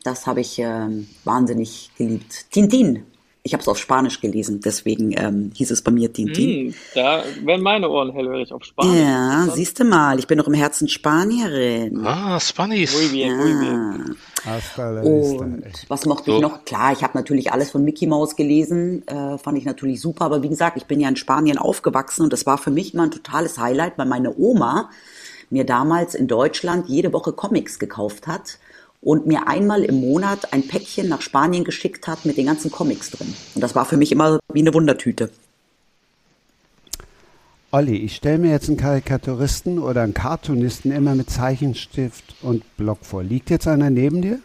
Das 0.04 0.26
habe 0.26 0.40
ich 0.40 0.58
ähm, 0.60 1.08
wahnsinnig 1.25 1.90
geliebt. 1.99 2.50
Tintin. 2.52 3.04
Ich 3.42 3.54
habe 3.54 3.62
es 3.62 3.68
auf 3.68 3.78
Spanisch 3.78 4.20
gelesen, 4.20 4.61
deswegen 4.62 5.12
ähm, 5.16 5.50
hieß 5.54 5.70
es 5.70 5.80
bei 5.80 5.90
mir 5.90 6.12
Tintin. 6.12 6.68
Hm, 6.68 6.75
da 6.94 7.25
werden 7.42 7.62
meine 7.62 7.88
Ohren 7.88 8.12
hellhörig 8.12 8.52
auf 8.52 8.64
Spanisch. 8.64 9.00
Ja, 9.00 9.49
siehst 9.54 9.80
du 9.80 9.85
mal, 9.85 10.18
ich 10.18 10.26
bin 10.26 10.37
doch 10.37 10.47
im 10.47 10.52
Herzen 10.54 10.88
Spanierin. 10.88 12.04
ah, 12.06 12.38
Spanish. 12.38 12.92
Muy 12.94 13.09
bien, 13.09 13.37
muy 13.37 13.54
bien. 13.54 14.16
Vista. 14.44 15.00
Und 15.00 15.62
ey. 15.62 15.73
was 15.88 16.06
mochte 16.06 16.30
So. 16.30 16.37
ich 16.37 16.42
noch? 16.42 16.64
Klar, 16.64 16.92
ich 16.92 17.02
habe 17.02 17.16
natürlich 17.16 17.52
alles 17.52 17.70
von 17.70 17.85
Mickey 17.85 18.06
Mouse 18.06 18.37
gelesen, 18.37 19.06
äh, 19.06 19.38
fand 19.38 19.59
ich 19.59 19.64
natürlich 19.64 20.00
super. 20.00 20.26
Aber 20.26 20.42
wie 20.42 20.49
gesagt, 20.49 20.76
ich 20.76 20.85
bin 20.85 21.00
ja 21.00 21.09
in 21.09 21.16
Spanien 21.16 21.59
aufgewachsen 21.59 22.23
und 22.25 22.32
das 22.32 22.47
war 22.47 22.59
für 22.59 22.70
mich 22.70 22.94
immer 22.94 23.04
ein 23.04 23.11
totales 23.11 23.59
Highlight, 23.59 23.97
weil 23.97 24.06
meine 24.06 24.37
Oma 24.37 24.90
mir 25.50 25.64
damals 25.64 26.14
in 26.14 26.28
Deutschland 26.28 26.88
jede 26.88 27.12
Woche 27.12 27.32
Comics 27.32 27.78
gekauft 27.78 28.26
hat 28.26 28.59
und 29.00 29.26
mir 29.26 29.49
einmal 29.49 29.83
im 29.83 30.00
Monat 30.00 30.52
ein 30.52 30.66
Päckchen 30.66 31.09
nach 31.09 31.23
Spanien 31.23 31.64
geschickt 31.64 32.07
hat 32.07 32.25
mit 32.25 32.37
den 32.37 32.47
ganzen 32.47 32.71
Comics 32.71 33.11
drin. 33.11 33.35
Und 33.54 33.61
das 33.61 33.75
war 33.75 33.85
für 33.85 33.97
mich 33.97 34.12
immer 34.12 34.40
wie 34.52 34.61
eine 34.61 34.75
Wundertüte. 34.75 35.30
Olli, 37.73 37.97
ich 37.97 38.16
stelle 38.16 38.38
mir 38.38 38.50
jetzt 38.50 38.69
einen 38.69 38.76
Karikaturisten 38.76 39.78
oder 39.78 40.02
einen 40.02 40.12
Cartoonisten 40.12 40.90
immer 40.90 41.14
mit 41.14 41.30
Zeichenstift 41.30 42.35
und 42.42 42.64
Block 42.76 43.04
vor. 43.04 43.23
Liegt 43.23 43.49
jetzt 43.49 43.69
einer 43.69 43.90
neben 43.90 44.23
dir? 44.23 44.40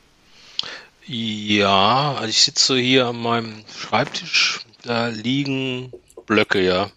Ja, 1.08 2.14
also 2.14 2.30
ich 2.30 2.42
sitze 2.42 2.78
hier 2.78 3.08
an 3.08 3.22
meinem 3.22 3.54
Schreibtisch, 3.76 4.62
da 4.84 5.08
liegen 5.08 5.92
Blöcke, 6.28 6.64
ja. 6.64 6.92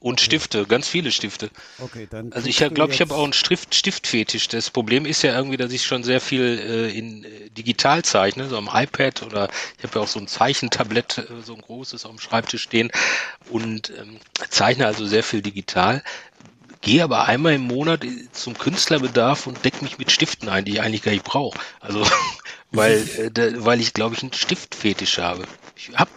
Und 0.00 0.20
Stifte, 0.20 0.64
ganz 0.64 0.86
viele 0.86 1.10
Stifte. 1.10 1.50
Okay, 1.80 2.06
dann. 2.08 2.32
Also 2.32 2.48
ich 2.48 2.58
glaube, 2.58 2.92
ich 2.92 3.00
habe 3.00 3.12
auch 3.12 3.24
einen 3.24 3.32
Stift, 3.32 3.74
Stiftfetisch. 3.74 4.46
Das 4.46 4.70
Problem 4.70 5.04
ist 5.04 5.22
ja 5.22 5.34
irgendwie, 5.34 5.56
dass 5.56 5.72
ich 5.72 5.84
schon 5.84 6.04
sehr 6.04 6.20
viel 6.20 6.42
äh, 6.42 6.96
in 6.96 7.24
äh, 7.24 7.50
digital 7.50 8.04
zeichne, 8.04 8.48
so 8.48 8.56
am 8.56 8.70
iPad 8.72 9.24
oder 9.24 9.48
ich 9.76 9.82
habe 9.82 9.98
ja 9.98 10.04
auch 10.04 10.08
so 10.08 10.20
ein 10.20 10.28
Zeichentablett, 10.28 11.18
äh, 11.18 11.42
so 11.42 11.56
ein 11.56 11.62
großes 11.62 12.04
auf 12.04 12.12
dem 12.12 12.20
Schreibtisch 12.20 12.62
stehen 12.62 12.92
und 13.50 13.92
ähm, 13.98 14.18
zeichne 14.50 14.86
also 14.86 15.04
sehr 15.04 15.24
viel 15.24 15.42
digital. 15.42 16.04
Gehe 16.80 17.02
aber 17.02 17.24
einmal 17.24 17.54
im 17.54 17.62
Monat 17.62 18.06
zum 18.30 18.56
Künstlerbedarf 18.56 19.48
und 19.48 19.64
decke 19.64 19.82
mich 19.82 19.98
mit 19.98 20.12
Stiften 20.12 20.48
ein, 20.48 20.64
die 20.64 20.74
ich 20.74 20.80
eigentlich 20.80 21.02
gar 21.02 21.10
nicht 21.10 21.24
brauche. 21.24 21.58
Also 21.80 22.06
weil, 22.70 22.98
äh, 23.18 23.30
da, 23.32 23.64
weil 23.64 23.80
ich 23.80 23.94
glaube 23.94 24.14
ich 24.14 24.22
einen 24.22 24.32
Stiftfetisch 24.32 25.18
habe. 25.18 25.42
Ich 25.74 25.90
habe 25.96 26.10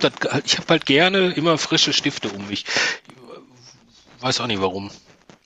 ich 0.45 0.57
habe 0.59 0.67
halt 0.69 0.85
gerne 0.85 1.31
immer 1.31 1.57
frische 1.57 1.93
Stifte 1.93 2.29
um 2.29 2.47
mich. 2.47 2.65
Ich 4.21 4.23
weiß 4.27 4.39
auch 4.41 4.45
nicht 4.45 4.61
warum. 4.61 4.91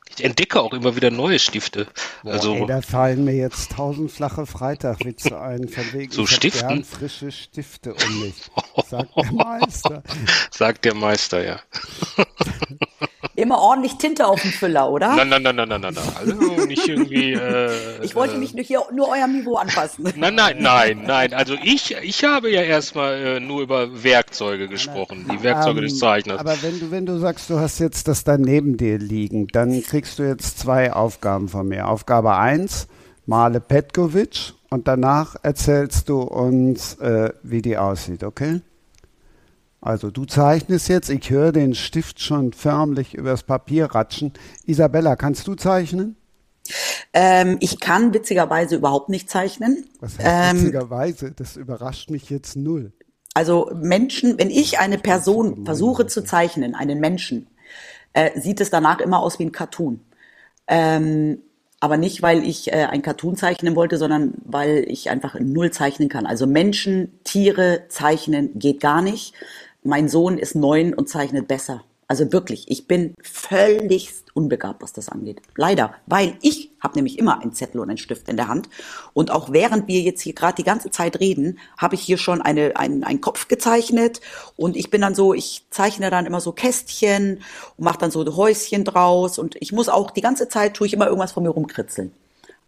ich 0.09 0.21
entdecke 0.21 0.59
auch 0.61 0.73
immer 0.73 0.97
wieder 0.97 1.09
neue 1.09 1.39
Stifte. 1.39 1.87
Boah, 2.23 2.33
also 2.33 2.55
ey, 2.55 2.65
da 2.65 2.81
fallen 2.81 3.23
mir 3.23 3.33
jetzt 3.33 3.71
tausend 3.71 4.11
flache 4.11 4.45
Freitagwitze 4.45 5.39
ein, 5.39 5.69
von 5.69 5.93
wegen 5.93 6.11
So 6.11 6.25
Stiften? 6.25 6.83
frische 6.83 7.31
Stifte 7.31 7.93
um 7.93 8.19
mich, 8.21 8.35
sagt 8.89 9.15
der 9.15 9.31
Meister. 9.31 10.03
sagt 10.51 10.83
der 10.83 10.93
Meister, 10.93 11.45
ja. 11.45 11.59
Immer 13.35 13.59
ordentlich 13.59 13.97
Tinte 13.97 14.27
auf 14.27 14.41
dem 14.41 14.51
Füller, 14.51 14.89
oder? 14.89 15.15
Nein, 15.15 15.29
nein, 15.29 15.43
nein, 15.43 15.55
nein, 15.55 15.69
nein, 15.69 15.81
nein, 15.81 15.93
nein. 15.93 16.03
Also 16.19 16.65
nicht 16.65 16.87
irgendwie. 16.87 17.33
Äh, 17.45 18.03
ich 18.03 18.15
wollte 18.15 18.35
äh, 18.35 18.37
mich 18.37 18.53
nur 18.53 18.63
hier 18.63 18.81
nur 18.93 19.09
eurem 19.09 19.33
Niveau 19.33 19.55
anpassen. 19.55 20.05
Nein, 20.15 20.35
nein, 20.35 20.57
nein, 20.59 21.03
nein. 21.05 21.33
Also 21.33 21.55
ich, 21.61 21.95
ich 22.01 22.23
habe 22.23 22.49
ja 22.49 22.61
erstmal 22.61 23.13
äh, 23.15 23.39
nur 23.39 23.61
über 23.61 24.03
Werkzeuge 24.03 24.67
gesprochen, 24.67 25.25
die 25.31 25.43
Werkzeuge 25.43 25.81
des 25.81 25.93
Ähm, 25.93 25.99
Zeichners. 25.99 26.39
Aber 26.39 26.61
wenn 26.61 26.79
du, 26.79 26.91
wenn 26.91 27.05
du 27.05 27.17
sagst, 27.19 27.49
du 27.49 27.59
hast 27.59 27.79
jetzt 27.79 28.07
das 28.07 28.23
da 28.23 28.37
neben 28.37 28.77
dir 28.77 28.97
liegen, 28.97 29.47
dann 29.47 29.81
kriegst 29.83 30.19
du 30.19 30.23
jetzt 30.23 30.59
zwei 30.59 30.93
Aufgaben 30.93 31.49
von 31.49 31.67
mir. 31.67 31.87
Aufgabe 31.87 32.35
eins: 32.35 32.87
male 33.25 33.59
Petkovic 33.59 34.53
und 34.69 34.87
danach 34.87 35.35
erzählst 35.43 36.09
du 36.09 36.21
uns, 36.21 36.95
äh, 36.95 37.31
wie 37.43 37.61
die 37.61 37.77
aussieht, 37.77 38.23
okay? 38.23 38.61
Also 39.85 40.09
du 40.09 40.25
zeichnest 40.25 40.89
jetzt, 40.89 41.11
ich 41.11 41.29
höre 41.29 41.51
den 41.51 41.75
Stift 41.75 42.19
schon 42.19 42.53
förmlich 42.53 43.13
übers 43.13 43.43
Papier 43.43 43.85
ratschen. 43.85 44.33
Isabella, 44.65 45.15
kannst 45.15 45.45
du 45.45 45.53
zeichnen? 45.53 46.15
Ähm, 47.13 47.57
ich 47.59 47.79
kann 47.79 48.11
witzigerweise 48.11 48.77
überhaupt 48.77 49.09
nicht 49.09 49.29
zeichnen. 49.29 49.85
Was 49.99 50.17
heißt 50.17 50.27
Ähm, 50.27 50.57
witzigerweise? 50.57 51.31
Das 51.33 51.55
überrascht 51.55 52.09
mich 52.09 52.31
jetzt 52.31 52.55
null. 52.55 52.93
Also 53.35 53.69
Menschen, 53.75 54.39
wenn 54.39 54.49
ich 54.49 54.79
eine 54.79 54.97
Person 54.97 55.65
versuche 55.65 56.07
zu 56.07 56.23
zeichnen, 56.23 56.73
einen 56.73 56.99
Menschen, 56.99 57.45
äh, 58.13 58.39
sieht 58.39 58.61
es 58.61 58.71
danach 58.71 58.99
immer 59.01 59.19
aus 59.19 59.37
wie 59.37 59.45
ein 59.45 59.51
Cartoon. 59.51 59.99
Ähm, 60.67 61.43
aber 61.79 61.97
nicht, 61.97 62.23
weil 62.23 62.43
ich 62.43 62.73
äh, 62.73 62.87
ein 62.89 63.03
Cartoon 63.03 63.35
zeichnen 63.35 63.75
wollte, 63.75 63.97
sondern 63.97 64.33
weil 64.45 64.85
ich 64.87 65.11
einfach 65.11 65.35
null 65.39 65.69
zeichnen 65.69 66.09
kann. 66.09 66.25
Also 66.25 66.47
Menschen, 66.47 67.19
Tiere 67.23 67.83
zeichnen 67.89 68.57
geht 68.57 68.79
gar 68.79 69.03
nicht. 69.03 69.35
Mein 69.85 70.09
Sohn 70.09 70.39
ist 70.39 70.55
neun 70.55 70.95
und 70.95 71.07
zeichnet 71.07 71.47
besser. 71.47 71.83
Also 72.07 72.33
wirklich, 72.33 72.65
ich 72.71 72.87
bin 72.87 73.13
völlig 73.21 74.09
unbegabt, 74.33 74.81
was 74.81 74.93
das 74.93 75.09
angeht. 75.09 75.43
Leider, 75.55 75.93
weil 76.07 76.37
ich 76.41 76.71
habe 76.79 76.95
nämlich 76.95 77.19
immer 77.19 77.39
einen 77.39 77.53
Zettel 77.53 77.79
und 77.79 77.89
einen 77.89 77.99
Stift 77.99 78.27
in 78.27 78.35
der 78.35 78.47
Hand. 78.47 78.67
Und 79.13 79.29
auch 79.29 79.51
während 79.51 79.87
wir 79.87 80.01
jetzt 80.01 80.21
hier 80.21 80.33
gerade 80.33 80.55
die 80.55 80.63
ganze 80.63 80.89
Zeit 80.89 81.19
reden, 81.19 81.59
habe 81.77 81.93
ich 81.93 82.01
hier 82.01 82.17
schon 82.17 82.41
eine, 82.41 82.75
einen, 82.77 83.03
einen 83.03 83.21
Kopf 83.21 83.47
gezeichnet. 83.47 84.21
Und 84.55 84.75
ich 84.75 84.89
bin 84.89 85.01
dann 85.01 85.13
so, 85.13 85.35
ich 85.35 85.67
zeichne 85.69 86.09
dann 86.09 86.25
immer 86.25 86.41
so 86.41 86.51
Kästchen 86.51 87.41
und 87.77 87.83
mache 87.83 87.99
dann 87.99 88.09
so 88.09 88.25
Häuschen 88.35 88.85
draus. 88.85 89.37
Und 89.37 89.55
ich 89.59 89.71
muss 89.71 89.87
auch 89.87 90.09
die 90.09 90.21
ganze 90.21 90.49
Zeit, 90.49 90.73
tue 90.73 90.87
ich 90.87 90.93
immer 90.93 91.05
irgendwas 91.05 91.31
von 91.31 91.43
mir 91.43 91.49
rumkritzeln. 91.49 92.11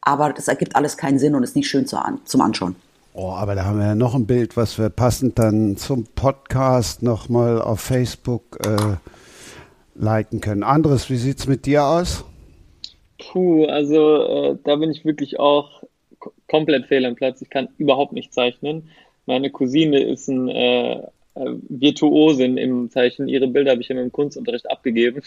Aber 0.01 0.33
das 0.33 0.47
ergibt 0.47 0.75
alles 0.75 0.97
keinen 0.97 1.17
Sinn 1.17 1.33
und 1.33 1.41
ist 1.41 1.55
nicht 1.55 1.67
schön 1.67 1.88
zum 1.88 2.41
Anschauen. 2.41 2.75
Oh, 3.19 3.31
aber 3.31 3.55
da 3.55 3.65
haben 3.65 3.79
wir 3.79 3.88
ja 3.88 3.95
noch 3.95 4.13
ein 4.13 4.27
Bild, 4.27 4.55
was 4.57 4.77
wir 4.77 4.89
passend 4.89 5.39
dann 5.39 5.75
zum 5.75 6.05
Podcast 6.13 7.01
nochmal 7.01 7.59
auf 7.59 7.79
Facebook 7.79 8.59
äh, 8.63 8.97
liken 9.95 10.39
können. 10.39 10.62
Andres, 10.62 11.09
wie 11.09 11.15
sieht's 11.15 11.47
mit 11.47 11.65
dir 11.65 11.83
aus? 11.83 12.24
Puh, 13.17 13.65
also 13.65 14.21
äh, 14.21 14.57
da 14.63 14.75
bin 14.75 14.91
ich 14.91 15.03
wirklich 15.03 15.39
auch 15.39 15.81
komplett 16.47 16.86
fehl 16.86 17.05
am 17.05 17.15
Platz. 17.15 17.41
Ich 17.41 17.50
kann 17.50 17.69
überhaupt 17.79 18.13
nicht 18.13 18.36
zeichnen. 18.36 18.91
Meine 19.25 19.50
Cousine 19.50 20.00
ist 20.00 20.27
ein 20.27 20.47
äh, 20.50 20.97
äh, 20.97 21.55
Virtuosin 21.69 22.57
im 22.57 22.91
Zeichnen. 22.91 23.29
Ihre 23.29 23.47
Bilder 23.47 23.71
habe 23.71 23.81
ich 23.81 23.89
immer 23.89 24.03
im 24.03 24.12
Kunstunterricht 24.12 24.69
abgegeben. 24.69 25.24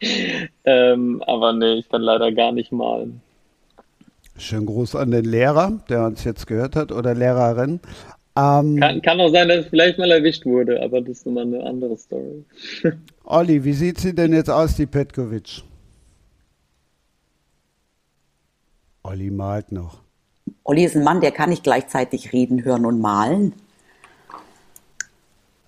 ähm, 0.64 1.22
aber 1.26 1.52
nee, 1.52 1.74
ich 1.74 1.90
kann 1.90 2.00
leider 2.00 2.32
gar 2.32 2.52
nicht 2.52 2.72
malen. 2.72 3.20
Schönen 4.36 4.66
Gruß 4.66 4.96
an 4.96 5.10
den 5.10 5.24
Lehrer, 5.24 5.80
der 5.88 6.06
uns 6.06 6.24
jetzt 6.24 6.46
gehört 6.46 6.74
hat, 6.76 6.90
oder 6.90 7.14
Lehrerin. 7.14 7.80
Ähm, 8.36 8.80
Kann, 8.80 9.00
kann 9.02 9.20
auch 9.20 9.30
sein, 9.30 9.48
dass 9.48 9.60
es 9.60 9.66
vielleicht 9.66 9.96
mal 9.96 10.10
erwischt 10.10 10.44
wurde, 10.44 10.82
aber 10.82 11.00
das 11.00 11.18
ist 11.18 11.26
nochmal 11.26 11.44
eine 11.44 11.62
andere 11.64 11.96
Story. 11.96 12.44
Olli, 13.24 13.62
wie 13.62 13.72
sieht 13.72 14.00
sie 14.00 14.12
denn 14.12 14.32
jetzt 14.32 14.50
aus, 14.50 14.74
die 14.74 14.86
Petkovic? 14.86 15.62
Olli 19.04 19.30
malt 19.30 19.70
noch. 19.70 20.00
Olli 20.64 20.84
ist 20.84 20.96
ein 20.96 21.04
Mann, 21.04 21.20
der 21.20 21.30
kann 21.30 21.50
nicht 21.50 21.62
gleichzeitig 21.62 22.32
reden, 22.32 22.64
hören 22.64 22.86
und 22.86 23.00
malen. 23.00 23.52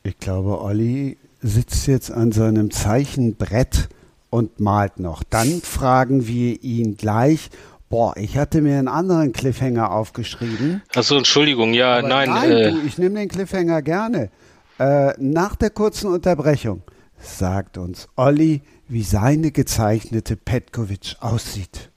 Ich 0.02 0.18
glaube, 0.18 0.60
Olli 0.60 1.18
sitzt 1.42 1.86
jetzt 1.86 2.10
an 2.10 2.32
seinem 2.32 2.70
Zeichenbrett 2.70 3.88
und 4.30 4.58
malt 4.58 4.98
noch. 4.98 5.22
Dann 5.22 5.60
fragen 5.62 6.26
wir 6.26 6.62
ihn 6.62 6.96
gleich. 6.96 7.50
Boah, 7.88 8.16
ich 8.16 8.36
hatte 8.36 8.62
mir 8.62 8.78
einen 8.78 8.88
anderen 8.88 9.32
Cliffhanger 9.32 9.92
aufgeschrieben. 9.92 10.82
Achso, 10.94 11.16
Entschuldigung, 11.16 11.72
ja, 11.72 11.98
Aber 11.98 12.08
nein, 12.08 12.30
nein 12.30 12.50
äh, 12.50 12.70
du, 12.72 12.80
ich 12.84 12.98
nehme 12.98 13.14
den 13.20 13.28
Cliffhanger 13.28 13.80
gerne. 13.82 14.30
Äh, 14.78 15.12
nach 15.18 15.54
der 15.56 15.70
kurzen 15.70 16.12
Unterbrechung 16.12 16.82
sagt 17.18 17.78
uns 17.78 18.08
Olli, 18.16 18.62
wie 18.88 19.02
seine 19.02 19.52
gezeichnete 19.52 20.36
Petkovic 20.36 21.16
aussieht. 21.20 21.90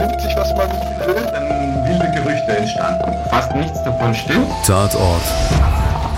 vernimmt 0.00 0.20
sich, 0.20 0.36
was 0.36 0.54
man 0.54 0.70
will, 1.06 1.14
dann 1.32 1.84
wilde 1.88 2.10
Gerüchte 2.12 2.56
entstanden. 2.56 3.12
Fast 3.30 3.54
nichts 3.54 3.82
davon 3.84 4.14
stimmt. 4.14 4.48
Tatort 4.66 5.22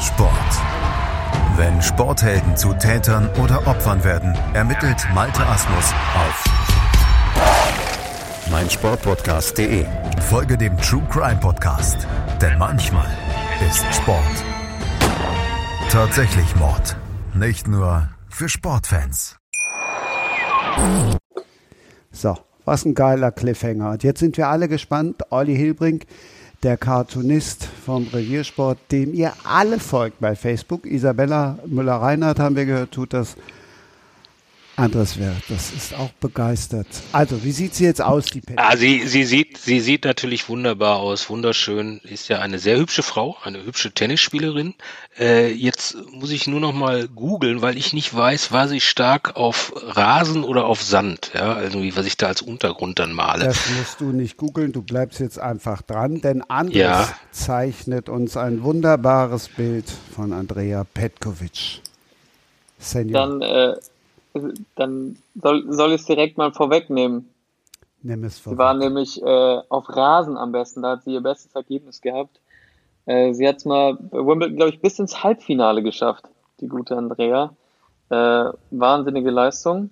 Sport. 0.00 0.71
Wenn 1.62 1.80
Sporthelden 1.80 2.56
zu 2.56 2.72
Tätern 2.72 3.30
oder 3.40 3.64
Opfern 3.68 4.02
werden, 4.02 4.36
ermittelt 4.52 4.96
Malte 5.14 5.46
Asmus 5.46 5.92
auf 6.16 6.44
meinsportpodcast.de. 8.50 9.86
Folge 10.22 10.58
dem 10.58 10.76
True 10.78 11.06
Crime 11.08 11.38
Podcast, 11.38 12.08
denn 12.40 12.58
manchmal 12.58 13.06
ist 13.70 13.84
Sport 13.94 14.44
tatsächlich 15.88 16.56
Mord. 16.56 16.96
Nicht 17.32 17.68
nur 17.68 18.08
für 18.28 18.48
Sportfans. 18.48 19.36
So, 22.10 22.36
was 22.64 22.84
ein 22.84 22.94
geiler 22.96 23.30
Cliffhanger. 23.30 23.90
Und 23.92 24.02
jetzt 24.02 24.18
sind 24.18 24.36
wir 24.36 24.48
alle 24.48 24.66
gespannt. 24.66 25.22
Olli 25.30 25.54
Hilbrink, 25.54 26.06
der 26.62 26.76
Cartoonist 26.76 27.64
vom 27.64 28.06
Reviersport, 28.06 28.78
dem 28.92 29.14
ihr 29.14 29.32
alle 29.44 29.80
folgt 29.80 30.20
bei 30.20 30.36
Facebook. 30.36 30.86
Isabella 30.86 31.58
Müller-Reinhardt 31.66 32.38
haben 32.38 32.56
wir 32.56 32.66
gehört, 32.66 32.92
tut 32.92 33.12
das. 33.12 33.36
Andres 34.82 35.18
Wert, 35.18 35.42
das 35.48 35.72
ist 35.72 35.94
auch 35.94 36.10
begeistert. 36.20 36.86
Also, 37.12 37.44
wie 37.44 37.52
sieht 37.52 37.74
sie 37.74 37.84
jetzt 37.84 38.02
aus, 38.02 38.26
die 38.26 38.40
Pet? 38.40 38.58
Ah, 38.58 38.76
sie, 38.76 39.06
sie 39.06 39.22
sieht, 39.24 39.56
sie 39.58 39.78
sieht 39.80 40.04
natürlich 40.04 40.48
wunderbar 40.48 40.96
aus, 40.98 41.30
wunderschön. 41.30 42.00
Ist 42.04 42.28
ja 42.28 42.40
eine 42.40 42.58
sehr 42.58 42.78
hübsche 42.78 43.02
Frau, 43.02 43.36
eine 43.44 43.64
hübsche 43.64 43.92
Tennisspielerin. 43.92 44.74
Äh, 45.18 45.52
jetzt 45.52 45.96
muss 46.10 46.30
ich 46.32 46.46
nur 46.48 46.58
noch 46.58 46.72
mal 46.72 47.06
googeln, 47.06 47.62
weil 47.62 47.76
ich 47.76 47.92
nicht 47.92 48.12
weiß, 48.14 48.50
war 48.50 48.66
sie 48.66 48.80
stark 48.80 49.36
auf 49.36 49.72
Rasen 49.76 50.42
oder 50.42 50.64
auf 50.66 50.82
Sand, 50.82 51.30
ja, 51.34 51.52
also 51.52 51.82
wie 51.82 51.94
was 51.96 52.06
ich 52.06 52.16
da 52.16 52.26
als 52.26 52.42
Untergrund 52.42 52.98
dann 52.98 53.12
male. 53.12 53.44
Das 53.44 53.58
musst 53.78 54.00
du 54.00 54.06
nicht 54.06 54.36
googeln, 54.36 54.72
du 54.72 54.82
bleibst 54.82 55.20
jetzt 55.20 55.38
einfach 55.38 55.82
dran, 55.82 56.20
denn 56.22 56.42
Andres 56.42 56.74
Ja. 56.76 57.08
zeichnet 57.30 58.08
uns 58.08 58.36
ein 58.36 58.62
wunderbares 58.64 59.48
Bild 59.48 59.84
von 60.14 60.32
Andrea 60.32 60.84
Petkovic. 60.92 61.80
Senior, 62.78 63.38
Dann, 63.38 63.42
äh, 63.42 63.74
dann 64.76 65.16
soll, 65.34 65.72
soll 65.72 65.92
ich 65.92 66.00
es 66.02 66.06
direkt 66.06 66.38
mal 66.38 66.52
vorwegnehmen. 66.52 67.28
nimm 68.02 68.24
es 68.24 68.36
Sie 68.36 68.42
vor. 68.42 68.58
war 68.58 68.74
nämlich 68.74 69.22
äh, 69.22 69.60
auf 69.68 69.88
Rasen 69.88 70.36
am 70.36 70.52
besten, 70.52 70.82
da 70.82 70.92
hat 70.92 71.04
sie 71.04 71.12
ihr 71.14 71.20
bestes 71.20 71.54
Ergebnis 71.54 72.00
gehabt. 72.00 72.40
Äh, 73.06 73.32
sie 73.34 73.46
hat 73.46 73.56
es 73.56 73.64
mal 73.64 73.94
bei 73.94 74.18
Wimbledon, 74.18 74.56
glaube 74.56 74.70
ich, 74.70 74.80
bis 74.80 74.98
ins 74.98 75.22
Halbfinale 75.22 75.82
geschafft, 75.82 76.24
die 76.60 76.68
gute 76.68 76.96
Andrea. 76.96 77.54
Äh, 78.10 78.50
wahnsinnige 78.70 79.30
Leistung. 79.30 79.90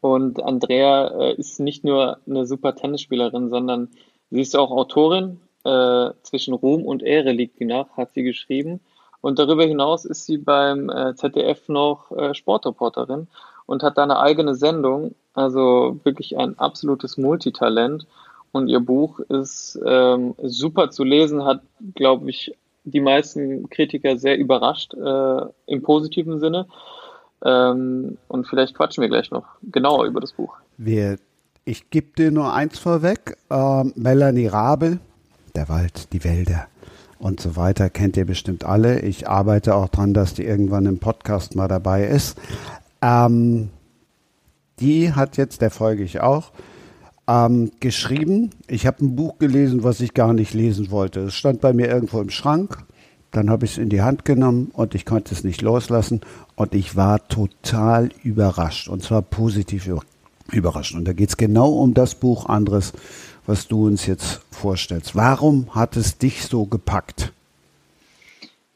Und 0.00 0.42
Andrea 0.42 1.08
äh, 1.08 1.34
ist 1.34 1.60
nicht 1.60 1.84
nur 1.84 2.18
eine 2.26 2.46
super 2.46 2.74
Tennisspielerin, 2.74 3.50
sondern 3.50 3.88
sie 4.30 4.40
ist 4.40 4.56
auch 4.56 4.70
Autorin. 4.70 5.40
Äh, 5.62 6.12
zwischen 6.22 6.54
Ruhm 6.54 6.86
und 6.86 7.02
Ehre 7.02 7.32
liegt 7.32 7.60
die 7.60 7.66
nach, 7.66 7.94
hat 7.98 8.14
sie 8.14 8.22
geschrieben. 8.22 8.80
Und 9.20 9.38
darüber 9.38 9.64
hinaus 9.64 10.04
ist 10.04 10.26
sie 10.26 10.38
beim 10.38 10.88
äh, 10.88 11.14
ZDF 11.14 11.68
noch 11.68 12.10
äh, 12.12 12.34
Sportreporterin 12.34 13.28
und 13.66 13.82
hat 13.82 13.98
da 13.98 14.02
eine 14.02 14.18
eigene 14.18 14.54
Sendung. 14.54 15.14
Also 15.34 16.00
wirklich 16.04 16.36
ein 16.38 16.58
absolutes 16.58 17.18
Multitalent. 17.18 18.06
Und 18.52 18.68
ihr 18.68 18.80
Buch 18.80 19.20
ist 19.20 19.78
ähm, 19.86 20.34
super 20.42 20.90
zu 20.90 21.04
lesen, 21.04 21.44
hat, 21.44 21.60
glaube 21.94 22.30
ich, 22.30 22.56
die 22.84 23.00
meisten 23.00 23.68
Kritiker 23.70 24.16
sehr 24.16 24.38
überrascht, 24.38 24.94
äh, 24.94 25.40
im 25.66 25.82
positiven 25.82 26.40
Sinne. 26.40 26.66
Ähm, 27.44 28.18
und 28.28 28.46
vielleicht 28.48 28.74
quatschen 28.74 29.02
wir 29.02 29.08
gleich 29.08 29.30
noch 29.30 29.44
genauer 29.62 30.06
über 30.06 30.20
das 30.20 30.32
Buch. 30.32 30.56
Wir, 30.78 31.18
ich 31.64 31.90
gebe 31.90 32.08
dir 32.16 32.30
nur 32.30 32.52
eins 32.52 32.78
vorweg. 32.78 33.36
Ähm, 33.50 33.92
Melanie 33.94 34.46
Rabel, 34.46 34.98
der 35.54 35.68
Wald, 35.68 36.12
die 36.12 36.24
Wälder. 36.24 36.69
Und 37.20 37.40
so 37.40 37.54
weiter. 37.54 37.90
Kennt 37.90 38.16
ihr 38.16 38.24
bestimmt 38.24 38.64
alle. 38.64 39.00
Ich 39.00 39.28
arbeite 39.28 39.74
auch 39.74 39.88
dran, 39.88 40.14
dass 40.14 40.34
die 40.34 40.44
irgendwann 40.44 40.86
im 40.86 40.98
Podcast 40.98 41.54
mal 41.54 41.68
dabei 41.68 42.06
ist. 42.06 42.38
Ähm, 43.02 43.68
die 44.80 45.12
hat 45.12 45.36
jetzt, 45.36 45.60
der 45.60 45.70
folge 45.70 46.02
ich 46.02 46.20
auch, 46.20 46.52
ähm, 47.28 47.70
geschrieben. 47.78 48.50
Ich 48.66 48.86
habe 48.86 49.04
ein 49.04 49.14
Buch 49.14 49.38
gelesen, 49.38 49.84
was 49.84 50.00
ich 50.00 50.14
gar 50.14 50.32
nicht 50.32 50.54
lesen 50.54 50.90
wollte. 50.90 51.20
Es 51.20 51.34
stand 51.34 51.60
bei 51.60 51.72
mir 51.72 51.88
irgendwo 51.88 52.20
im 52.20 52.30
Schrank. 52.30 52.84
Dann 53.30 53.50
habe 53.50 53.66
ich 53.66 53.72
es 53.72 53.78
in 53.78 53.90
die 53.90 54.02
Hand 54.02 54.24
genommen 54.24 54.70
und 54.72 54.94
ich 54.94 55.04
konnte 55.04 55.34
es 55.34 55.44
nicht 55.44 55.62
loslassen. 55.62 56.22
Und 56.56 56.74
ich 56.74 56.96
war 56.96 57.28
total 57.28 58.08
überrascht. 58.24 58.88
Und 58.88 59.02
zwar 59.02 59.22
positiv 59.22 59.88
überrascht. 60.50 60.94
Und 60.94 61.04
da 61.04 61.12
geht 61.12 61.28
es 61.28 61.36
genau 61.36 61.70
um 61.70 61.94
das 61.94 62.14
Buch 62.14 62.46
anderes, 62.46 62.92
was 63.46 63.68
du 63.68 63.86
uns 63.86 64.06
jetzt 64.06 64.44
vorstellst. 64.50 65.16
Warum 65.16 65.74
hat 65.74 65.96
es 65.96 66.18
dich 66.18 66.44
so 66.44 66.66
gepackt? 66.66 67.32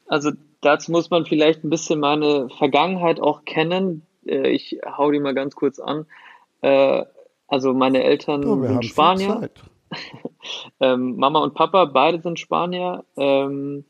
Also 0.07 0.33
dazu 0.61 0.93
muss 0.93 1.11
man 1.11 1.27
vielleicht 1.27 1.65
ein 1.65 1.71
bisschen 1.71 2.01
meine 2.01 2.49
Vergangenheit 2.51 3.21
auch 3.21 3.45
kennen. 3.45 4.03
Äh, 4.27 4.51
ich 4.51 4.79
hau 4.87 5.11
die 5.11 5.21
mal 5.21 5.35
ganz 5.35 5.55
kurz 5.55 5.79
an. 5.79 6.07
Äh, 6.61 7.05
also 7.47 7.75
meine 7.75 8.03
Eltern 8.03 8.45
oh, 8.45 8.63
sind 8.67 8.85
Spanier. 8.85 9.51
ähm, 10.81 11.17
Mama 11.17 11.41
und 11.41 11.55
Papa, 11.55 11.85
beide 11.85 12.21
sind 12.21 12.41
Spanier. 12.41 13.05
Ähm, 13.17 13.85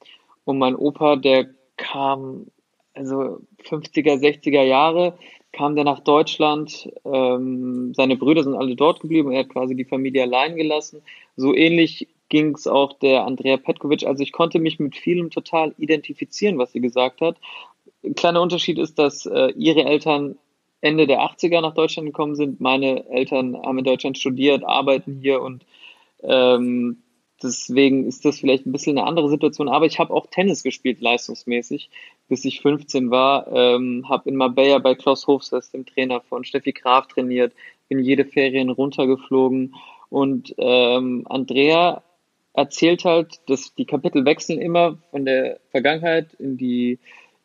und 0.45 0.59
mein 0.59 0.77
Opa, 0.77 1.17
der 1.17 1.47
kam, 1.77 2.47
also 2.95 3.41
50er, 3.65 4.21
60er 4.21 4.63
Jahre, 4.63 5.15
kam 5.55 5.75
der 5.75 5.85
nach 5.85 6.01
Deutschland. 6.01 6.91
Ähm, 7.05 7.95
seine 7.95 8.17
Brüder 8.17 8.43
sind 8.43 8.55
alle 8.55 8.77
dort 8.77 9.01
geblieben. 9.01 9.33
Er 9.33 9.41
hat 9.41 9.49
quasi 9.49 9.75
die 9.75 9.85
Familie 9.85 10.23
allein 10.23 10.57
gelassen. 10.57 11.03
So 11.37 11.55
ähnlich 11.55 12.09
ging 12.29 12.55
es 12.55 12.67
auch 12.67 12.99
der 12.99 13.25
Andrea 13.25 13.57
Petkovic. 13.57 14.05
Also 14.05 14.23
ich 14.23 14.33
konnte 14.33 14.59
mich 14.59 14.79
mit 14.79 14.97
vielem 14.97 15.31
total 15.31 15.75
identifizieren, 15.79 16.59
was 16.59 16.73
sie 16.73 16.81
gesagt 16.81 17.21
hat. 17.21 17.37
Ein 18.05 18.15
kleiner 18.15 18.43
Unterschied 18.43 18.79
ist, 18.79 18.99
dass 18.99 19.27
äh, 19.27 19.53
ihre 19.57 19.85
Eltern 19.85 20.37
Ende 20.81 21.07
der 21.07 21.21
80er 21.21 21.63
nach 21.63 21.75
Deutschland 21.75 22.07
gekommen 22.07 22.35
sind. 22.35 22.61
Meine 22.61 23.09
Eltern 23.09 23.57
haben 23.57 23.79
in 23.79 23.85
Deutschland 23.85 24.19
studiert, 24.19 24.65
arbeiten 24.65 25.19
hier 25.23 25.41
und 25.41 25.65
ähm, 26.23 27.04
deswegen 27.45 28.07
ist 28.07 28.25
das 28.25 28.41
vielleicht 28.41 28.67
ein 28.67 28.73
bisschen 28.73 28.99
eine 28.99 29.07
andere 29.07 29.29
Situation. 29.29 29.69
Aber 29.69 29.87
ich 29.87 29.99
habe 29.99 30.13
auch 30.13 30.27
Tennis 30.27 30.63
gespielt, 30.63 31.01
leistungsmäßig, 31.01 31.91
bis 32.29 32.45
ich 32.45 32.61
15 32.61 33.11
war. 33.11 33.47
Ähm, 33.53 34.09
habe 34.09 34.29
in 34.29 34.37
Marbella 34.37 34.79
bei 34.79 34.95
Klaus 34.95 35.27
Hofsess, 35.27 35.71
dem 35.71 35.87
Trainer 35.87 36.21
von 36.23 36.45
Steffi 36.45 36.73
Graf, 36.73 37.07
trainiert, 37.07 37.53
bin 37.89 38.01
jede 38.01 38.25
Ferien 38.25 38.71
runtergeflogen. 38.71 39.75
Und 40.09 40.55
ähm, 40.59 41.27
Andrea 41.29 42.03
erzählt 42.55 43.05
halt, 43.05 43.41
dass 43.49 43.75
die 43.75 43.85
Kapitel 43.85 44.25
wechseln 44.25 44.61
immer 44.61 44.99
von 45.11 45.25
der 45.25 45.61
Vergangenheit 45.71 46.35
in 46.35 46.57
die 46.57 46.99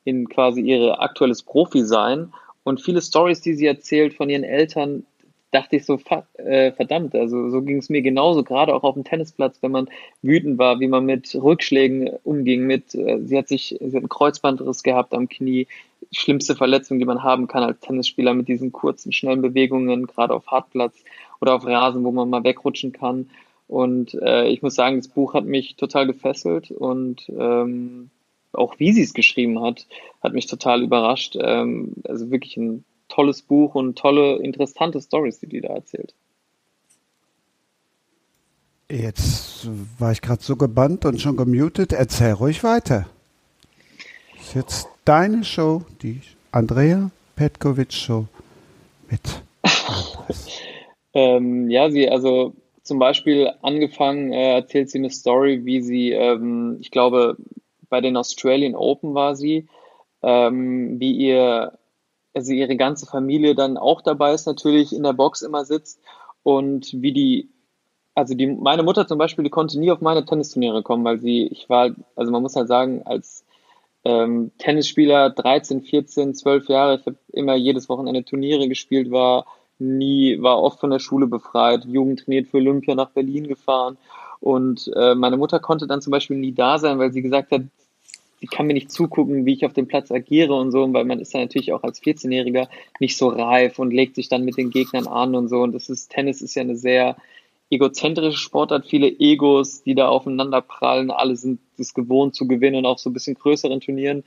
in 0.05 0.29
quasi 0.29 0.61
ihre 0.61 0.99
aktuelles 0.99 1.43
Profi-Sein. 1.43 2.33
Und 2.63 2.81
viele 2.81 3.01
Stories, 3.01 3.41
die 3.41 3.53
sie 3.53 3.65
erzählt 3.65 4.13
von 4.13 4.29
ihren 4.29 4.43
Eltern, 4.43 5.05
dachte 5.51 5.77
ich 5.77 5.85
so, 5.85 5.99
äh, 6.37 6.71
verdammt, 6.71 7.15
also 7.15 7.49
so 7.49 7.61
ging 7.61 7.77
es 7.77 7.89
mir 7.89 8.01
genauso, 8.01 8.43
gerade 8.43 8.73
auch 8.73 8.83
auf 8.83 8.93
dem 8.93 9.03
Tennisplatz, 9.03 9.61
wenn 9.61 9.71
man 9.71 9.89
wütend 10.21 10.57
war, 10.57 10.79
wie 10.79 10.87
man 10.87 11.05
mit 11.05 11.33
Rückschlägen 11.35 12.09
umging, 12.23 12.67
mit, 12.67 12.93
äh, 12.93 13.19
sie 13.23 13.37
hat 13.37 13.47
sich, 13.47 13.75
sie 13.79 13.87
hat 13.87 13.95
einen 13.95 14.09
Kreuzbandriss 14.09 14.83
gehabt 14.83 15.13
am 15.13 15.27
Knie, 15.27 15.67
schlimmste 16.11 16.55
Verletzung, 16.55 16.99
die 16.99 17.05
man 17.05 17.23
haben 17.23 17.47
kann 17.47 17.63
als 17.63 17.79
Tennisspieler 17.79 18.33
mit 18.33 18.47
diesen 18.47 18.71
kurzen, 18.71 19.11
schnellen 19.11 19.41
Bewegungen, 19.41 20.07
gerade 20.07 20.33
auf 20.33 20.47
Hartplatz 20.47 21.03
oder 21.41 21.55
auf 21.55 21.65
Rasen, 21.65 22.03
wo 22.03 22.11
man 22.11 22.29
mal 22.29 22.43
wegrutschen 22.43 22.91
kann. 22.91 23.29
Und 23.67 24.15
äh, 24.15 24.47
ich 24.47 24.61
muss 24.61 24.75
sagen, 24.75 24.97
das 24.97 25.07
Buch 25.07 25.33
hat 25.33 25.45
mich 25.45 25.75
total 25.75 26.07
gefesselt 26.07 26.71
und 26.71 27.29
ähm, 27.29 28.09
auch 28.51 28.79
wie 28.79 28.93
sie 28.93 29.03
es 29.03 29.13
geschrieben 29.13 29.61
hat, 29.61 29.85
hat 30.21 30.33
mich 30.33 30.47
total 30.47 30.81
überrascht. 30.81 31.37
Ähm, 31.39 31.93
also 32.03 32.31
wirklich 32.31 32.57
ein 32.57 32.83
tolles 33.09 33.41
Buch 33.41 33.75
und 33.75 33.97
tolle, 33.97 34.37
interessante 34.37 35.01
Stories, 35.01 35.39
die 35.39 35.47
die 35.47 35.61
da 35.61 35.69
erzählt. 35.69 36.13
Jetzt 38.91 39.67
war 39.99 40.11
ich 40.11 40.21
gerade 40.21 40.41
so 40.41 40.55
gebannt 40.55 41.05
und 41.05 41.21
schon 41.21 41.37
gemutet. 41.37 41.93
Erzähl 41.93 42.31
ruhig 42.31 42.63
weiter. 42.63 43.07
Das 44.35 44.47
ist 44.47 44.55
jetzt 44.55 44.87
deine 45.05 45.43
Show, 45.43 45.83
die 46.01 46.21
Andrea 46.51 47.11
Petkovic 47.35 47.93
Show 47.93 48.25
mit. 49.11 49.21
ähm, 51.13 51.69
ja, 51.69 51.91
sie, 51.91 52.09
also 52.09 52.53
zum 52.81 52.97
Beispiel 52.97 53.51
angefangen 53.61 54.33
äh, 54.33 54.55
erzählt 54.55 54.89
sie 54.89 54.97
eine 54.97 55.11
Story, 55.11 55.65
wie 55.65 55.81
sie, 55.81 56.11
ähm, 56.11 56.77
ich 56.79 56.89
glaube, 56.89 57.37
bei 57.89 58.01
den 58.01 58.17
Australian 58.17 58.75
Open 58.75 59.13
war 59.13 59.35
sie, 59.35 59.67
ähm, 60.23 60.99
wie 60.99 61.11
ihr, 61.11 61.78
also 62.33 62.53
ihre 62.53 62.75
ganze 62.75 63.05
Familie 63.05 63.55
dann 63.55 63.77
auch 63.77 64.01
dabei 64.01 64.33
ist, 64.33 64.45
natürlich 64.45 64.93
in 64.93 65.03
der 65.03 65.13
Box 65.13 65.41
immer 65.41 65.65
sitzt 65.65 65.99
und 66.43 66.91
wie 66.93 67.11
die, 67.11 67.49
also 68.15 68.33
die, 68.33 68.47
meine 68.47 68.83
Mutter 68.83 69.07
zum 69.07 69.17
Beispiel, 69.17 69.43
die 69.43 69.49
konnte 69.49 69.79
nie 69.79 69.91
auf 69.91 70.01
meine 70.01 70.25
Tennisturniere 70.25 70.83
kommen, 70.83 71.03
weil 71.03 71.19
sie, 71.19 71.47
ich 71.47 71.69
war, 71.69 71.91
also 72.15 72.31
man 72.31 72.41
muss 72.41 72.55
halt 72.55 72.67
sagen, 72.67 73.03
als 73.05 73.45
ähm, 74.03 74.51
Tennisspieler 74.57 75.29
13, 75.31 75.81
14, 75.81 76.35
12 76.35 76.69
Jahre, 76.69 76.95
ich 76.95 77.05
habe 77.05 77.17
immer 77.33 77.55
jedes 77.55 77.89
Wochenende 77.89 78.23
Turniere 78.23 78.67
gespielt, 78.67 79.11
war 79.11 79.45
nie, 79.79 80.41
war 80.41 80.61
oft 80.61 80.79
von 80.79 80.89
der 80.89 80.99
Schule 80.99 81.27
befreit, 81.27 81.85
Jugend 81.85 82.21
trainiert 82.21 82.47
für 82.47 82.57
Olympia 82.57 82.95
nach 82.95 83.11
Berlin 83.11 83.47
gefahren 83.47 83.97
und 84.39 84.89
äh, 84.95 85.15
meine 85.15 85.37
Mutter 85.37 85.59
konnte 85.59 85.87
dann 85.87 86.01
zum 86.01 86.11
Beispiel 86.11 86.37
nie 86.37 86.53
da 86.53 86.79
sein, 86.79 86.99
weil 86.99 87.11
sie 87.11 87.21
gesagt 87.21 87.51
hat, 87.51 87.61
sie 88.39 88.47
kann 88.47 88.67
mir 88.67 88.73
nicht 88.73 88.91
zugucken, 88.91 89.45
wie 89.45 89.53
ich 89.53 89.65
auf 89.65 89.73
dem 89.73 89.87
Platz 89.87 90.11
agiere 90.11 90.53
und 90.53 90.71
so, 90.71 90.91
weil 90.93 91.05
man 91.05 91.19
ist 91.19 91.33
dann 91.33 91.41
natürlich 91.41 91.73
auch 91.73 91.83
als 91.83 92.01
14-Jähriger 92.01 92.67
nicht 92.99 93.17
so 93.17 93.27
reif 93.27 93.79
und 93.79 93.91
legt 93.91 94.15
sich 94.15 94.29
dann 94.29 94.45
mit 94.45 94.57
den 94.57 94.69
Gegnern 94.69 95.07
an 95.07 95.35
und 95.35 95.49
so. 95.49 95.57
Und 95.61 95.73
das 95.73 95.89
ist, 95.89 96.11
Tennis 96.11 96.41
ist 96.41 96.55
ja 96.55 96.61
eine 96.61 96.75
sehr 96.75 97.17
egozentrische 97.69 98.37
Sportart, 98.37 98.85
viele 98.85 99.07
Egos, 99.07 99.83
die 99.83 99.93
da 99.93 100.07
aufeinander 100.07 100.61
prallen, 100.61 101.11
alle 101.11 101.35
sind 101.35 101.59
es 101.77 101.93
gewohnt 101.93 102.33
zu 102.33 102.47
gewinnen 102.47 102.77
und 102.77 102.85
auch 102.85 102.97
so 102.97 103.09
ein 103.09 103.13
bisschen 103.13 103.35
größeren 103.35 103.81
Turnieren. 103.81 104.23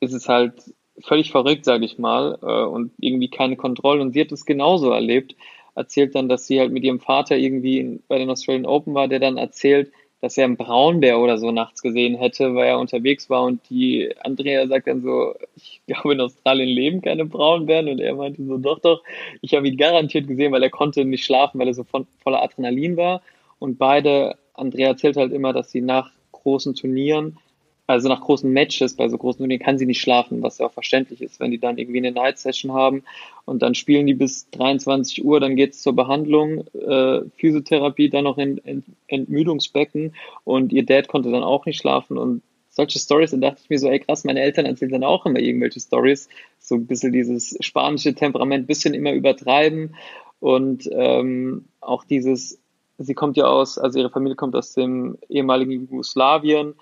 Es 0.00 0.12
ist 0.12 0.28
halt 0.28 0.74
völlig 1.00 1.30
verrückt, 1.30 1.64
sage 1.64 1.84
ich 1.84 1.98
mal, 1.98 2.38
äh, 2.42 2.64
und 2.66 2.92
irgendwie 2.98 3.28
keine 3.28 3.56
Kontrolle. 3.56 4.02
Und 4.02 4.12
sie 4.12 4.20
hat 4.20 4.32
es 4.32 4.44
genauso 4.44 4.90
erlebt 4.90 5.36
erzählt 5.76 6.14
dann, 6.14 6.28
dass 6.28 6.46
sie 6.46 6.58
halt 6.58 6.72
mit 6.72 6.82
ihrem 6.82 7.00
Vater 7.00 7.36
irgendwie 7.36 8.00
bei 8.08 8.18
den 8.18 8.30
Australian 8.30 8.66
Open 8.66 8.94
war, 8.94 9.08
der 9.08 9.20
dann 9.20 9.36
erzählt, 9.36 9.92
dass 10.20 10.36
er 10.38 10.44
einen 10.44 10.56
Braunbär 10.56 11.18
oder 11.18 11.38
so 11.38 11.52
nachts 11.52 11.82
gesehen 11.82 12.16
hätte, 12.16 12.54
weil 12.54 12.68
er 12.68 12.78
unterwegs 12.78 13.28
war 13.28 13.42
und 13.42 13.60
die 13.68 14.12
Andrea 14.22 14.66
sagt 14.66 14.86
dann 14.86 15.02
so, 15.02 15.34
ich 15.56 15.82
glaube 15.86 16.14
in 16.14 16.20
Australien 16.20 16.68
leben 16.68 17.02
keine 17.02 17.26
Braunbären 17.26 17.88
und 17.88 18.00
er 18.00 18.14
meinte 18.14 18.44
so, 18.44 18.56
doch, 18.56 18.78
doch, 18.80 19.02
ich 19.42 19.54
habe 19.54 19.68
ihn 19.68 19.76
garantiert 19.76 20.26
gesehen, 20.26 20.52
weil 20.52 20.62
er 20.62 20.70
konnte 20.70 21.04
nicht 21.04 21.24
schlafen, 21.24 21.58
weil 21.60 21.68
er 21.68 21.74
so 21.74 21.84
von, 21.84 22.06
voller 22.22 22.42
Adrenalin 22.42 22.96
war. 22.96 23.22
Und 23.58 23.78
beide, 23.78 24.36
Andrea 24.54 24.88
erzählt 24.88 25.16
halt 25.16 25.32
immer, 25.32 25.52
dass 25.52 25.70
sie 25.70 25.80
nach 25.80 26.10
großen 26.32 26.74
Turnieren 26.74 27.38
also 27.86 28.08
nach 28.08 28.20
großen 28.20 28.50
Matches, 28.50 28.96
bei 28.96 29.08
so 29.08 29.16
großen 29.16 29.38
Turnieren 29.38 29.62
kann 29.62 29.78
sie 29.78 29.86
nicht 29.86 30.00
schlafen, 30.00 30.42
was 30.42 30.58
ja 30.58 30.66
auch 30.66 30.72
verständlich 30.72 31.22
ist, 31.22 31.38
wenn 31.38 31.50
die 31.50 31.58
dann 31.58 31.78
irgendwie 31.78 31.98
eine 31.98 32.12
Night 32.12 32.38
Session 32.38 32.72
haben 32.72 33.04
und 33.44 33.62
dann 33.62 33.74
spielen 33.74 34.06
die 34.06 34.14
bis 34.14 34.50
23 34.50 35.24
Uhr, 35.24 35.38
dann 35.38 35.56
geht's 35.56 35.82
zur 35.82 35.94
Behandlung, 35.94 36.66
äh, 36.74 37.20
Physiotherapie, 37.36 38.10
dann 38.10 38.24
noch 38.24 38.38
in, 38.38 38.58
in 38.58 38.82
Entmüdungsbecken 39.06 40.14
und 40.44 40.72
ihr 40.72 40.84
Dad 40.84 41.08
konnte 41.08 41.30
dann 41.30 41.44
auch 41.44 41.64
nicht 41.66 41.78
schlafen 41.78 42.18
und 42.18 42.42
solche 42.68 42.98
Stories, 42.98 43.30
dann 43.30 43.40
dachte 43.40 43.60
ich 43.62 43.70
mir 43.70 43.78
so, 43.78 43.88
ey 43.88 44.00
krass, 44.00 44.24
meine 44.24 44.40
Eltern 44.40 44.66
erzählen 44.66 44.92
dann 44.92 45.04
auch 45.04 45.24
immer 45.24 45.38
irgendwelche 45.38 45.80
Stories, 45.80 46.28
so 46.58 46.74
ein 46.74 46.86
bisschen 46.86 47.12
dieses 47.12 47.56
spanische 47.60 48.14
Temperament, 48.14 48.66
bisschen 48.66 48.94
immer 48.94 49.12
übertreiben 49.12 49.94
und 50.40 50.88
ähm, 50.92 51.66
auch 51.80 52.04
dieses, 52.04 52.60
sie 52.98 53.14
kommt 53.14 53.36
ja 53.36 53.44
aus, 53.44 53.78
also 53.78 53.98
ihre 53.98 54.10
Familie 54.10 54.36
kommt 54.36 54.56
aus 54.56 54.74
dem 54.74 55.16
ehemaligen 55.28 55.70
Jugoslawien, 55.70 56.74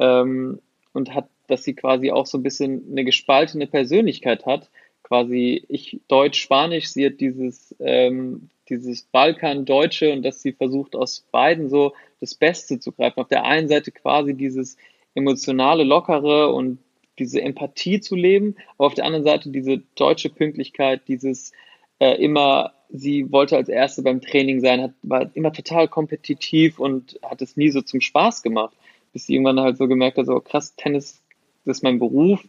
ähm, 0.00 0.60
und 0.92 1.14
hat, 1.14 1.28
dass 1.46 1.62
sie 1.62 1.74
quasi 1.74 2.10
auch 2.10 2.26
so 2.26 2.38
ein 2.38 2.42
bisschen 2.42 2.84
eine 2.90 3.04
gespaltene 3.04 3.66
Persönlichkeit 3.66 4.46
hat. 4.46 4.70
Quasi 5.02 5.64
ich 5.68 6.00
Deutsch, 6.08 6.40
Spanisch, 6.40 6.88
sie 6.88 7.06
hat 7.06 7.20
dieses, 7.20 7.74
ähm, 7.78 8.48
dieses 8.68 9.02
Balkan-Deutsche 9.02 10.12
und 10.12 10.22
dass 10.22 10.42
sie 10.42 10.52
versucht 10.52 10.96
aus 10.96 11.26
beiden 11.30 11.68
so 11.68 11.92
das 12.20 12.34
Beste 12.34 12.80
zu 12.80 12.92
greifen. 12.92 13.20
Auf 13.20 13.28
der 13.28 13.44
einen 13.44 13.68
Seite 13.68 13.92
quasi 13.92 14.34
dieses 14.34 14.76
emotionale, 15.14 15.84
lockere 15.84 16.52
und 16.52 16.78
diese 17.18 17.42
Empathie 17.42 18.00
zu 18.00 18.16
leben, 18.16 18.56
aber 18.78 18.86
auf 18.86 18.94
der 18.94 19.04
anderen 19.04 19.24
Seite 19.24 19.50
diese 19.50 19.82
deutsche 19.94 20.30
Pünktlichkeit, 20.30 21.02
dieses 21.08 21.52
äh, 21.98 22.14
immer, 22.22 22.72
sie 22.88 23.30
wollte 23.30 23.56
als 23.56 23.68
Erste 23.68 24.02
beim 24.02 24.22
Training 24.22 24.60
sein, 24.60 24.80
hat, 24.80 24.92
war 25.02 25.30
immer 25.34 25.52
total 25.52 25.88
kompetitiv 25.88 26.78
und 26.78 27.18
hat 27.22 27.42
es 27.42 27.56
nie 27.56 27.68
so 27.70 27.82
zum 27.82 28.00
Spaß 28.00 28.42
gemacht 28.42 28.74
bis 29.12 29.26
sie 29.26 29.34
irgendwann 29.34 29.60
halt 29.60 29.76
so 29.76 29.88
gemerkt 29.88 30.18
hat, 30.18 30.26
so 30.26 30.40
krass, 30.40 30.74
Tennis, 30.76 31.22
das 31.64 31.78
ist 31.78 31.82
mein 31.82 31.98
Beruf 31.98 32.40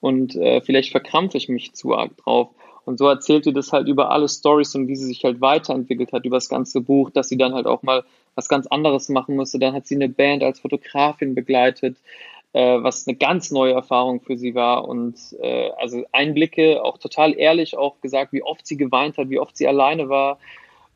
und 0.00 0.36
äh, 0.36 0.60
vielleicht 0.60 0.90
verkrampfe 0.90 1.36
ich 1.36 1.48
mich 1.48 1.74
zu 1.74 1.94
arg 1.94 2.16
drauf. 2.18 2.50
Und 2.84 2.98
so 2.98 3.08
erzählt 3.08 3.46
ihr 3.46 3.52
das 3.52 3.72
halt 3.72 3.88
über 3.88 4.12
alle 4.12 4.28
Stories 4.28 4.74
und 4.76 4.86
wie 4.86 4.94
sie 4.94 5.06
sich 5.06 5.24
halt 5.24 5.40
weiterentwickelt 5.40 6.12
hat 6.12 6.24
über 6.24 6.36
das 6.36 6.48
ganze 6.48 6.80
Buch, 6.80 7.10
dass 7.10 7.28
sie 7.28 7.36
dann 7.36 7.52
halt 7.52 7.66
auch 7.66 7.82
mal 7.82 8.04
was 8.36 8.48
ganz 8.48 8.68
anderes 8.68 9.08
machen 9.08 9.34
musste. 9.34 9.58
Dann 9.58 9.74
hat 9.74 9.88
sie 9.88 9.96
eine 9.96 10.08
Band 10.08 10.44
als 10.44 10.60
Fotografin 10.60 11.34
begleitet, 11.34 11.96
äh, 12.52 12.80
was 12.80 13.08
eine 13.08 13.16
ganz 13.16 13.50
neue 13.50 13.72
Erfahrung 13.72 14.20
für 14.20 14.38
sie 14.38 14.54
war. 14.54 14.86
Und 14.86 15.16
äh, 15.40 15.70
also 15.76 16.04
Einblicke, 16.12 16.84
auch 16.84 16.98
total 16.98 17.36
ehrlich 17.36 17.76
auch 17.76 18.00
gesagt, 18.00 18.32
wie 18.32 18.42
oft 18.44 18.64
sie 18.64 18.76
geweint 18.76 19.18
hat, 19.18 19.30
wie 19.30 19.40
oft 19.40 19.56
sie 19.56 19.66
alleine 19.66 20.08
war. 20.08 20.38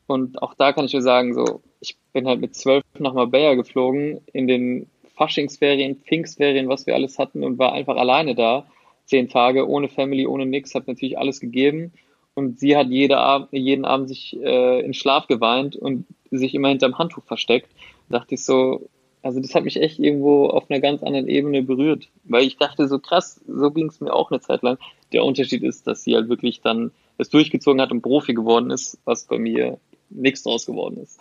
Und 0.07 0.41
auch 0.41 0.53
da 0.53 0.71
kann 0.71 0.85
ich 0.85 0.93
nur 0.93 1.01
sagen, 1.01 1.33
so, 1.33 1.61
ich 1.81 1.97
bin 2.13 2.25
halt 2.25 2.39
mit 2.39 2.55
zwölf 2.55 2.83
nach 2.99 3.13
Marbella 3.13 3.55
geflogen 3.55 4.21
in 4.31 4.47
den 4.47 4.87
Faschingsferien, 5.21 5.97
Pfingstferien, 5.97 6.67
was 6.67 6.87
wir 6.87 6.95
alles 6.95 7.19
hatten 7.19 7.43
und 7.43 7.59
war 7.59 7.73
einfach 7.73 7.95
alleine 7.95 8.33
da. 8.33 8.65
Zehn 9.05 9.29
Tage 9.29 9.69
ohne 9.69 9.87
Family, 9.87 10.25
ohne 10.25 10.47
nix, 10.47 10.73
hat 10.73 10.87
natürlich 10.87 11.19
alles 11.19 11.39
gegeben. 11.39 11.93
Und 12.33 12.59
sie 12.59 12.75
hat 12.75 12.87
jede 12.87 13.17
Ab 13.17 13.49
jeden 13.51 13.85
Abend 13.85 14.07
sich 14.07 14.35
äh, 14.41 14.79
in 14.79 14.95
Schlaf 14.95 15.27
geweint 15.27 15.75
und 15.75 16.07
sich 16.31 16.55
immer 16.55 16.69
hinterm 16.69 16.97
Handtuch 16.97 17.23
versteckt. 17.23 17.69
Da 18.09 18.17
dachte 18.17 18.33
ich 18.33 18.43
so, 18.43 18.89
also 19.21 19.39
das 19.39 19.53
hat 19.53 19.63
mich 19.63 19.79
echt 19.79 19.99
irgendwo 19.99 20.47
auf 20.47 20.71
einer 20.71 20.79
ganz 20.79 21.03
anderen 21.03 21.27
Ebene 21.27 21.61
berührt. 21.61 22.09
Weil 22.23 22.45
ich 22.45 22.57
dachte 22.57 22.87
so 22.87 22.97
krass, 22.97 23.41
so 23.47 23.69
ging 23.69 23.89
es 23.89 24.01
mir 24.01 24.13
auch 24.13 24.31
eine 24.31 24.41
Zeit 24.41 24.63
lang. 24.63 24.79
Der 25.13 25.23
Unterschied 25.23 25.61
ist, 25.61 25.85
dass 25.85 26.03
sie 26.03 26.15
halt 26.15 26.29
wirklich 26.29 26.61
dann 26.61 26.89
es 27.19 27.29
durchgezogen 27.29 27.79
hat 27.79 27.91
und 27.91 28.01
Profi 28.01 28.33
geworden 28.33 28.71
ist, 28.71 28.97
was 29.05 29.25
bei 29.25 29.37
mir 29.37 29.77
nichts 30.09 30.41
draus 30.41 30.65
geworden 30.65 30.97
ist. 30.97 31.19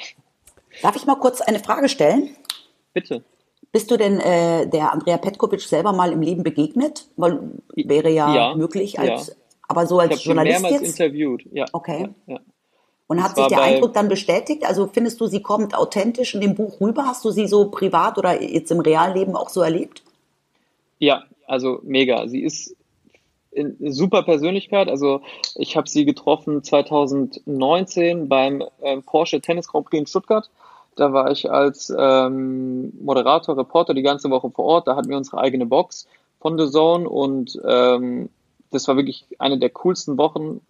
Darf 0.81 0.97
ich 0.97 1.05
mal 1.05 1.17
kurz 1.17 1.43
eine 1.43 1.59
Frage 1.59 1.91
stellen? 1.91 2.31
Bitte. 2.95 3.23
Bist 3.73 3.91
du 3.91 3.97
denn 3.97 4.19
äh, 4.21 4.67
der 4.69 4.93
Andrea 4.93 5.17
Petkovic 5.17 5.61
selber 5.61 5.93
mal 5.93 6.13
im 6.13 6.23
Leben 6.23 6.43
begegnet? 6.43 7.09
Weil 7.17 7.41
wäre 7.75 8.11
ja, 8.11 8.35
Ja, 8.35 8.55
möglich 8.55 8.99
als, 8.99 9.29
ja. 9.29 9.35
aber 9.69 9.87
so 9.87 9.99
als 9.99 10.11
ich 10.11 10.13
habe 10.13 10.21
sie 10.23 10.29
Journalist 10.29 10.63
mehrmals 10.63 10.83
jetzt. 10.83 10.99
interviewt. 10.99 11.45
Ja. 11.53 11.67
Okay. 11.73 12.09
Ja. 12.27 12.41
Und 13.07 13.17
Das 13.17 13.27
hat 13.27 13.37
sich 13.37 13.47
der 13.47 13.63
Eindruck 13.63 13.93
dann 13.93 14.09
bestätigt? 14.09 14.65
Also 14.65 14.89
findest 14.93 15.21
du, 15.21 15.27
sie 15.27 15.43
kommt 15.43 15.75
authentisch 15.77 16.35
in 16.35 16.41
dem 16.41 16.55
Buch 16.55 16.81
rüber? 16.81 17.07
Hast 17.07 17.25
du 17.25 17.31
sie 17.31 17.49
so 17.49 17.69
privat 17.71 18.19
oder 18.19 18.41
jetzt 18.41 18.71
im 18.71 18.79
Realleben 18.81 19.35
auch 19.35 19.49
so 19.49 19.63
erlebt? 19.63 20.05
Ja, 20.99 21.25
also 21.47 21.81
mega. 21.83 22.29
Sie 22.29 22.41
ist 22.43 22.77
eine 23.57 23.75
super 23.93 24.23
Persönlichkeit. 24.23 24.89
Also 24.89 25.23
ich 25.57 25.77
habe 25.77 25.89
sie 25.89 26.05
getroffen 26.05 26.63
2019 26.63 28.29
beim 28.29 28.63
ähm, 28.83 29.03
Porsche 29.03 29.41
Tennis 29.41 29.67
Grand 29.67 29.87
Prix 29.87 30.01
in 30.01 30.07
Stuttgart. 30.07 30.49
Da 31.01 31.15
war 31.15 31.31
ich 31.31 31.51
als 31.51 31.91
ähm, 31.97 32.93
Moderator, 33.03 33.57
Reporter 33.57 33.95
die 33.95 34.03
ganze 34.03 34.29
Woche 34.29 34.51
vor 34.51 34.67
Ort. 34.67 34.87
Da 34.87 34.97
hatten 34.97 35.09
wir 35.09 35.17
unsere 35.17 35.39
eigene 35.39 35.65
Box 35.65 36.07
von 36.41 36.59
The 36.59 36.71
Zone 36.71 37.09
und 37.09 37.59
ähm, 37.67 38.29
das 38.71 38.87
war 38.87 38.97
wirklich 38.97 39.25
eine 39.39 39.57
der 39.57 39.71
coolsten 39.71 40.19
Wochen 40.19 40.61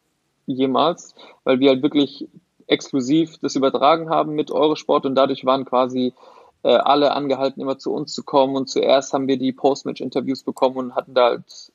jemals, 0.47 1.17
weil 1.43 1.59
wir 1.59 1.71
halt 1.71 1.83
wirklich 1.83 2.29
exklusiv 2.69 3.39
das 3.39 3.57
übertragen 3.57 4.09
haben 4.09 4.37
mit 4.37 4.53
Eurosport 4.53 5.05
und 5.05 5.17
dadurch 5.17 5.45
waren 5.45 5.65
quasi 5.65 6.15
äh, 6.63 6.77
alle 6.77 7.11
angehalten, 7.11 7.61
immer 7.61 7.79
zu 7.79 7.93
uns 7.93 8.15
zu 8.15 8.23
kommen 8.23 8.55
und 8.55 8.69
zuerst 8.69 9.13
haben 9.13 9.27
wir 9.27 9.37
die 9.37 9.53
Postmatch-Interviews 9.53 10.45
bekommen 10.45 10.77
und 10.77 10.95
hatten 10.95 11.13
da 11.13 11.31
halt 11.31 11.73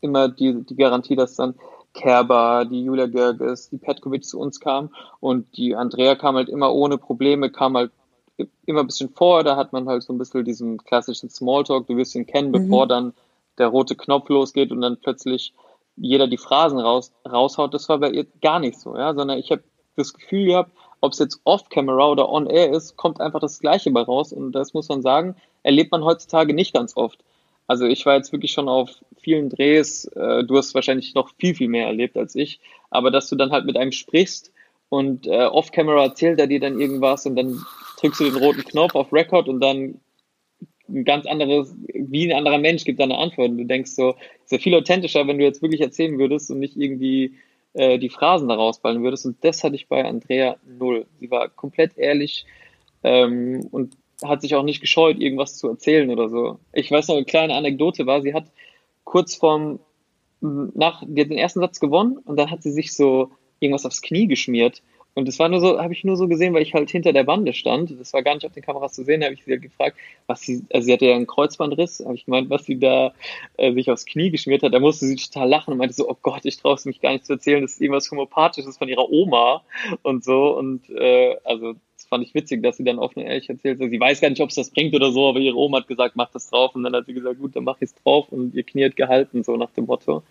immer 0.00 0.28
die, 0.28 0.64
die 0.64 0.74
Garantie, 0.74 1.14
dass 1.14 1.36
dann 1.36 1.54
Kerber, 1.96 2.66
die 2.66 2.84
Julia 2.84 3.06
Görges, 3.06 3.70
die 3.70 3.78
Petkovic 3.78 4.24
zu 4.24 4.38
uns 4.38 4.60
kam 4.60 4.90
und 5.18 5.56
die 5.56 5.74
Andrea 5.74 6.14
kam 6.14 6.36
halt 6.36 6.48
immer 6.48 6.72
ohne 6.72 6.98
Probleme, 6.98 7.50
kam 7.50 7.76
halt 7.76 7.90
immer 8.66 8.80
ein 8.80 8.86
bisschen 8.86 9.08
vor, 9.08 9.42
da 9.42 9.56
hat 9.56 9.72
man 9.72 9.88
halt 9.88 10.02
so 10.02 10.12
ein 10.12 10.18
bisschen 10.18 10.44
diesen 10.44 10.76
klassischen 10.76 11.30
Smalltalk, 11.30 11.86
du 11.86 11.96
wirst 11.96 12.14
ihn 12.14 12.26
kennen, 12.26 12.52
bevor 12.52 12.86
dann 12.86 13.14
der 13.56 13.68
rote 13.68 13.96
Knopf 13.96 14.28
losgeht 14.28 14.72
und 14.72 14.82
dann 14.82 14.98
plötzlich 15.00 15.54
jeder 15.96 16.26
die 16.26 16.36
Phrasen 16.36 16.78
raus, 16.78 17.12
raushaut. 17.26 17.72
Das 17.72 17.88
war 17.88 17.98
bei 17.98 18.10
ihr 18.10 18.26
gar 18.42 18.60
nicht 18.60 18.78
so, 18.78 18.94
ja, 18.94 19.14
sondern 19.14 19.38
ich 19.38 19.50
habe 19.50 19.62
das 19.96 20.12
Gefühl 20.12 20.44
gehabt, 20.44 20.72
ob 21.00 21.12
es 21.12 21.18
jetzt 21.18 21.40
off-camera 21.44 22.08
oder 22.08 22.28
on-air 22.28 22.72
ist, 22.72 22.96
kommt 22.96 23.22
einfach 23.22 23.40
das 23.40 23.58
Gleiche 23.58 23.90
bei 23.90 24.02
raus 24.02 24.34
und 24.34 24.52
das 24.52 24.74
muss 24.74 24.90
man 24.90 25.00
sagen, 25.00 25.36
erlebt 25.62 25.92
man 25.92 26.04
heutzutage 26.04 26.52
nicht 26.52 26.74
ganz 26.74 26.94
oft. 26.94 27.24
Also 27.66 27.86
ich 27.86 28.06
war 28.06 28.16
jetzt 28.16 28.32
wirklich 28.32 28.52
schon 28.52 28.68
auf 28.68 28.90
vielen 29.20 29.48
Drehs, 29.48 30.04
äh, 30.04 30.44
du 30.44 30.56
hast 30.56 30.74
wahrscheinlich 30.74 31.14
noch 31.14 31.30
viel, 31.38 31.54
viel 31.54 31.68
mehr 31.68 31.86
erlebt 31.86 32.16
als 32.16 32.34
ich, 32.34 32.60
aber 32.90 33.10
dass 33.10 33.28
du 33.28 33.36
dann 33.36 33.50
halt 33.50 33.66
mit 33.66 33.76
einem 33.76 33.92
sprichst 33.92 34.52
und 34.88 35.26
äh, 35.26 35.46
off-camera 35.46 36.04
erzählt 36.04 36.38
er 36.38 36.46
dir 36.46 36.60
dann 36.60 36.80
irgendwas 36.80 37.26
und 37.26 37.36
dann 37.36 37.60
drückst 38.00 38.20
du 38.20 38.24
den 38.24 38.36
roten 38.36 38.62
Knopf 38.62 38.94
auf 38.94 39.12
Record 39.12 39.48
und 39.48 39.60
dann 39.60 40.00
ein 40.88 41.04
ganz 41.04 41.26
anderes, 41.26 41.74
wie 41.92 42.30
ein 42.30 42.36
anderer 42.36 42.58
Mensch 42.58 42.84
gibt 42.84 43.00
da 43.00 43.04
eine 43.04 43.18
Antwort. 43.18 43.50
Und 43.50 43.58
du 43.58 43.64
denkst 43.64 43.90
so, 43.90 44.14
ist 44.44 44.52
ja 44.52 44.58
viel 44.58 44.74
authentischer, 44.74 45.26
wenn 45.26 45.38
du 45.38 45.44
jetzt 45.44 45.62
wirklich 45.62 45.80
erzählen 45.80 46.18
würdest 46.18 46.50
und 46.50 46.60
nicht 46.60 46.76
irgendwie 46.76 47.34
äh, 47.72 47.98
die 47.98 48.08
Phrasen 48.08 48.48
da 48.48 48.54
rausballen 48.54 49.02
würdest. 49.02 49.26
Und 49.26 49.42
das 49.44 49.64
hatte 49.64 49.74
ich 49.74 49.88
bei 49.88 50.04
Andrea 50.04 50.56
null. 50.78 51.06
Sie 51.18 51.30
war 51.30 51.48
komplett 51.48 51.98
ehrlich 51.98 52.46
ähm, 53.02 53.66
und 53.70 53.96
hat 54.22 54.40
sich 54.40 54.54
auch 54.54 54.62
nicht 54.62 54.80
gescheut, 54.80 55.18
irgendwas 55.18 55.56
zu 55.56 55.68
erzählen 55.68 56.10
oder 56.10 56.28
so. 56.28 56.58
Ich 56.72 56.90
weiß 56.90 57.08
noch, 57.08 57.16
eine 57.16 57.24
kleine 57.24 57.54
Anekdote 57.54 58.06
war, 58.06 58.22
sie 58.22 58.34
hat 58.34 58.46
kurz 59.04 59.34
vorm, 59.34 59.78
nach, 60.40 61.02
die 61.06 61.20
hat 61.20 61.30
den 61.30 61.38
ersten 61.38 61.60
Satz 61.60 61.80
gewonnen 61.80 62.18
und 62.24 62.36
dann 62.36 62.50
hat 62.50 62.62
sie 62.62 62.72
sich 62.72 62.94
so 62.94 63.30
irgendwas 63.60 63.86
aufs 63.86 64.02
Knie 64.02 64.26
geschmiert. 64.26 64.82
Und 65.16 65.26
das 65.26 65.38
war 65.38 65.48
nur 65.48 65.60
so, 65.60 65.80
habe 65.80 65.94
ich 65.94 66.04
nur 66.04 66.18
so 66.18 66.28
gesehen, 66.28 66.52
weil 66.52 66.60
ich 66.60 66.74
halt 66.74 66.90
hinter 66.90 67.14
der 67.14 67.24
Bande 67.24 67.54
stand. 67.54 67.98
Das 67.98 68.12
war 68.12 68.22
gar 68.22 68.34
nicht 68.34 68.44
auf 68.44 68.52
den 68.52 68.62
Kameras 68.62 68.92
zu 68.92 69.02
sehen. 69.02 69.22
Da 69.22 69.26
habe 69.26 69.34
ich 69.34 69.44
sie 69.44 69.52
halt 69.52 69.62
gefragt, 69.62 69.96
was 70.26 70.42
sie, 70.42 70.62
also 70.70 70.84
sie 70.84 70.92
hatte 70.92 71.06
ja 71.06 71.16
einen 71.16 71.26
Kreuzbandriss, 71.26 72.02
habe 72.04 72.16
ich 72.16 72.26
gemeint, 72.26 72.50
was 72.50 72.66
sie 72.66 72.78
da 72.78 73.14
äh, 73.56 73.72
sich 73.72 73.90
aufs 73.90 74.04
Knie 74.04 74.30
geschmiert 74.30 74.62
hat. 74.62 74.74
Da 74.74 74.78
musste 74.78 75.06
sie 75.06 75.16
total 75.16 75.48
lachen 75.48 75.72
und 75.72 75.78
meinte 75.78 75.94
so, 75.94 76.06
oh 76.06 76.18
Gott, 76.20 76.44
ich 76.44 76.58
traue 76.58 76.74
es 76.74 76.84
mich 76.84 77.00
gar 77.00 77.12
nicht 77.12 77.24
zu 77.24 77.32
erzählen, 77.32 77.62
das 77.62 77.72
ist 77.72 77.80
irgendwas 77.80 78.10
Homopathisches 78.10 78.76
von 78.76 78.90
ihrer 78.90 79.10
Oma 79.10 79.62
und 80.02 80.22
so. 80.22 80.54
Und 80.54 80.90
äh, 80.90 81.36
also 81.44 81.76
fand 82.08 82.24
ich 82.24 82.34
witzig, 82.34 82.62
dass 82.62 82.76
sie 82.76 82.84
dann 82.84 82.98
offen 82.98 83.20
und 83.20 83.26
ehrlich 83.26 83.48
erzählt. 83.48 83.80
hat. 83.80 83.90
Sie 83.90 84.00
weiß 84.00 84.20
gar 84.20 84.30
nicht, 84.30 84.40
ob 84.40 84.50
es 84.50 84.56
das 84.56 84.70
bringt 84.70 84.94
oder 84.94 85.12
so, 85.12 85.28
aber 85.28 85.38
ihre 85.38 85.56
Oma 85.56 85.78
hat 85.78 85.88
gesagt, 85.88 86.16
mach 86.16 86.30
das 86.30 86.48
drauf. 86.48 86.74
Und 86.74 86.82
dann 86.82 86.94
hat 86.94 87.06
sie 87.06 87.14
gesagt, 87.14 87.38
gut, 87.38 87.56
dann 87.56 87.64
mach 87.64 87.76
ich 87.76 87.90
es 87.90 87.94
drauf 87.94 88.26
und 88.30 88.54
ihr 88.54 88.62
Knie 88.62 88.84
hat 88.84 88.96
gehalten, 88.96 89.44
so 89.44 89.56
nach 89.56 89.70
dem 89.70 89.86
Motto. 89.86 90.22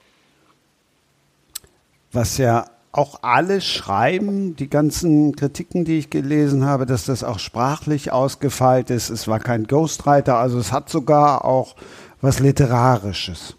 Was 2.11 2.38
ja 2.38 2.65
auch 2.91 3.19
alle 3.23 3.59
schreiben, 3.59 4.55
die 4.55 4.69
ganzen 4.69 5.35
Kritiken, 5.35 5.83
die 5.83 5.97
ich 5.97 6.09
gelesen 6.09 6.63
habe, 6.63 6.85
dass 6.85 7.05
das 7.05 7.25
auch 7.25 7.39
sprachlich 7.39 8.13
ausgefeilt 8.13 8.89
ist. 8.89 9.09
Es 9.09 9.27
war 9.27 9.39
kein 9.39 9.65
Ghostwriter, 9.65 10.38
also 10.38 10.57
es 10.57 10.71
hat 10.71 10.89
sogar 10.89 11.43
auch 11.43 11.75
was 12.21 12.39
Literarisches. 12.39 13.57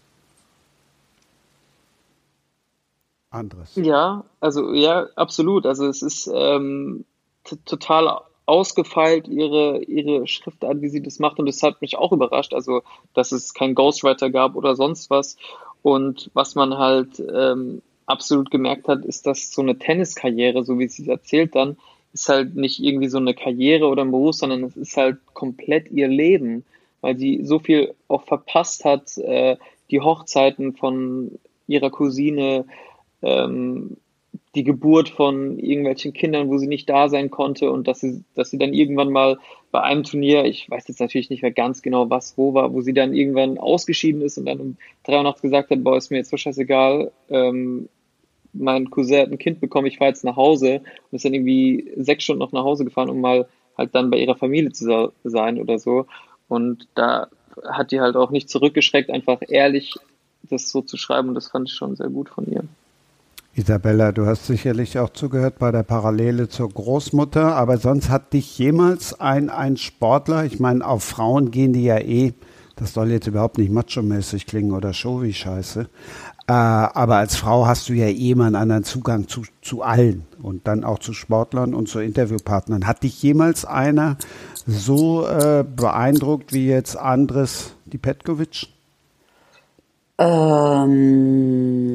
Anderes. 3.31 3.73
Ja, 3.77 4.25
also 4.41 4.73
ja, 4.73 5.07
absolut. 5.17 5.67
Also 5.67 5.87
es 5.87 6.01
ist 6.01 6.31
ähm, 6.35 7.05
total 7.65 8.21
ausgefeilt, 8.47 9.27
ihre, 9.29 9.83
ihre 9.83 10.27
Schriftart, 10.27 10.81
wie 10.81 10.89
sie 10.89 11.03
das 11.03 11.19
macht. 11.19 11.39
Und 11.39 11.47
das 11.47 11.63
hat 11.63 11.81
mich 11.81 11.99
auch 11.99 12.13
überrascht. 12.13 12.55
Also, 12.55 12.83
dass 13.13 13.33
es 13.33 13.55
keinen 13.55 13.75
Ghostwriter 13.75 14.31
gab 14.31 14.55
oder 14.55 14.77
sonst 14.77 15.11
was. 15.11 15.37
Und 15.83 16.31
was 16.35 16.55
man 16.55 16.79
halt 16.79 17.21
ähm, 17.21 17.83
absolut 18.07 18.51
gemerkt 18.51 18.89
hat, 18.89 19.05
ist, 19.05 19.27
dass 19.27 19.53
so 19.53 19.63
eine 19.63 19.79
Tenniskarriere, 19.79 20.65
so 20.65 20.79
wie 20.79 20.89
sie 20.89 21.03
es 21.03 21.09
erzählt 21.09 21.55
dann, 21.55 21.77
ist 22.13 22.29
halt 22.29 22.57
nicht 22.57 22.83
irgendwie 22.83 23.09
so 23.09 23.19
eine 23.19 23.35
Karriere 23.35 23.89
oder 23.89 24.03
ein 24.03 24.11
Beruf, 24.11 24.37
sondern 24.37 24.65
es 24.65 24.77
ist 24.77 24.97
halt 24.97 25.19
komplett 25.35 25.91
ihr 25.91 26.09
Leben, 26.09 26.65
weil 27.03 27.19
sie 27.19 27.45
so 27.45 27.59
viel 27.59 27.95
auch 28.09 28.23
verpasst 28.25 28.85
hat, 28.85 29.19
äh, 29.19 29.57
die 29.91 30.01
Hochzeiten 30.01 30.75
von 30.75 31.39
ihrer 31.67 31.91
Cousine, 31.91 32.65
ähm, 33.23 33.97
die 34.57 34.65
Geburt 34.65 35.11
von 35.11 35.59
irgendwelchen 35.59 36.13
Kindern, 36.13 36.49
wo 36.49 36.57
sie 36.57 36.67
nicht 36.67 36.89
da 36.89 37.09
sein 37.09 37.31
konnte 37.31 37.71
und 37.71 37.87
dass 37.87 38.01
sie, 38.01 38.25
dass 38.35 38.51
sie 38.51 38.59
dann 38.59 38.73
irgendwann 38.73 39.13
mal 39.13 39.39
bei 39.71 39.83
einem 39.83 40.03
Turnier, 40.03 40.45
ich 40.45 40.71
weiß 40.71 40.89
jetzt 40.89 41.01
natürlich 41.01 41.31
nicht 41.31 41.43
mehr 41.43 41.53
ganz 41.53 41.83
genau, 41.83 42.09
was 42.09 42.39
wo 42.39 42.55
war, 42.55 42.73
wo 42.73 42.81
sie 42.81 42.95
dann 42.95 43.15
irgendwann 43.15 43.59
ausgeschieden 43.59 44.23
ist 44.23 44.39
und 44.39 44.47
dann 44.47 44.61
um 44.61 44.77
drei 45.05 45.19
Uhr 45.19 45.23
nachts 45.23 45.43
gesagt 45.43 45.71
hat, 45.71 45.85
boah, 45.85 45.97
ist 45.97 46.11
mir 46.11 46.17
jetzt 46.17 46.31
so 46.31 46.37
scheißegal, 46.37 47.13
ähm, 47.29 47.89
mein 48.55 48.91
Cousin 48.91 49.21
hat 49.21 49.31
ein 49.31 49.39
Kind 49.39 49.61
bekommen, 49.61 49.87
ich 49.87 49.99
fahre 49.99 50.11
jetzt 50.11 50.25
nach 50.25 50.37
Hause 50.37 50.81
und 51.11 51.17
ist 51.17 51.25
dann 51.27 51.35
irgendwie 51.35 51.93
sechs 51.97 52.25
Stunden 52.25 52.41
noch 52.41 52.53
nach 52.53 52.65
Hause 52.65 52.87
gefahren, 52.87 53.11
um 53.11 53.21
mal 53.21 53.47
halt 53.77 53.95
dann 53.95 54.11
bei 54.11 54.19
ihrer 54.19 54.37
Familie 54.37 54.73
zu 54.73 55.13
sein 55.23 55.61
oder 55.61 55.79
so. 55.79 56.07
Und 56.49 56.89
da 56.95 57.29
hat 57.69 57.93
die 57.93 58.01
halt 58.01 58.17
auch 58.17 58.31
nicht 58.31 58.49
zurückgeschreckt, 58.49 59.11
einfach 59.11 59.41
ehrlich 59.47 59.95
das 60.49 60.71
so 60.71 60.81
zu 60.81 60.97
schreiben 60.97 61.29
und 61.29 61.35
das 61.35 61.49
fand 61.49 61.69
ich 61.69 61.75
schon 61.75 61.97
sehr 61.97 62.09
gut 62.09 62.31
von 62.31 62.47
ihr. 62.51 62.65
Isabella, 63.59 64.13
du 64.13 64.27
hast 64.27 64.47
sicherlich 64.47 64.99
auch 64.99 65.09
zugehört 65.09 65.59
bei 65.59 65.73
der 65.73 65.83
Parallele 65.83 66.51
zur 66.51 66.69
Großmutter, 66.69 67.57
aber 67.57 67.79
sonst 67.79 68.11
hat 68.11 68.35
dich 68.35 68.59
jemals 68.59 69.19
ein, 69.19 69.49
ein 69.49 69.79
Sportler, 69.79 70.45
ich 70.45 70.61
meine, 70.61 70.87
auf 70.87 71.03
Frauen 71.03 71.51
gehen 71.51 71.73
die 71.73 71.85
ja 71.85 71.97
eh, 71.99 72.35
das 72.77 72.93
soll 72.93 73.11
jetzt 73.11 73.27
überhaupt 73.27 73.57
nicht 73.57 73.73
macho-mäßig 73.73 74.45
klingen 74.45 74.73
oder 74.73 74.93
show 74.93 75.23
wie 75.23 75.33
scheiße, 75.33 75.89
äh, 76.49 76.53
aber 76.53 77.17
als 77.17 77.37
Frau 77.37 77.67
hast 77.67 77.89
du 77.89 77.95
ja 77.95 78.09
eh 78.09 78.33
immer 78.33 78.45
einen 78.45 78.57
anderen 78.57 78.85
Zugang 78.85 79.27
zu, 79.27 79.45
zu 79.63 79.81
allen 79.81 80.27
und 80.43 80.67
dann 80.69 80.85
auch 80.85 80.99
zu 80.99 81.15
Sportlern 81.15 81.73
und 81.73 81.89
zu 81.89 82.01
Interviewpartnern. 82.01 82.87
Hat 82.87 83.05
dich 83.05 83.23
jemals 83.23 83.65
einer 83.65 84.19
so 84.67 85.27
äh, 85.27 85.65
beeindruckt 85.65 86.53
wie 86.53 86.67
jetzt 86.67 86.99
Andres 86.99 87.73
die 87.87 87.97
Petkovic? 87.97 88.67
Ähm, 90.19 91.87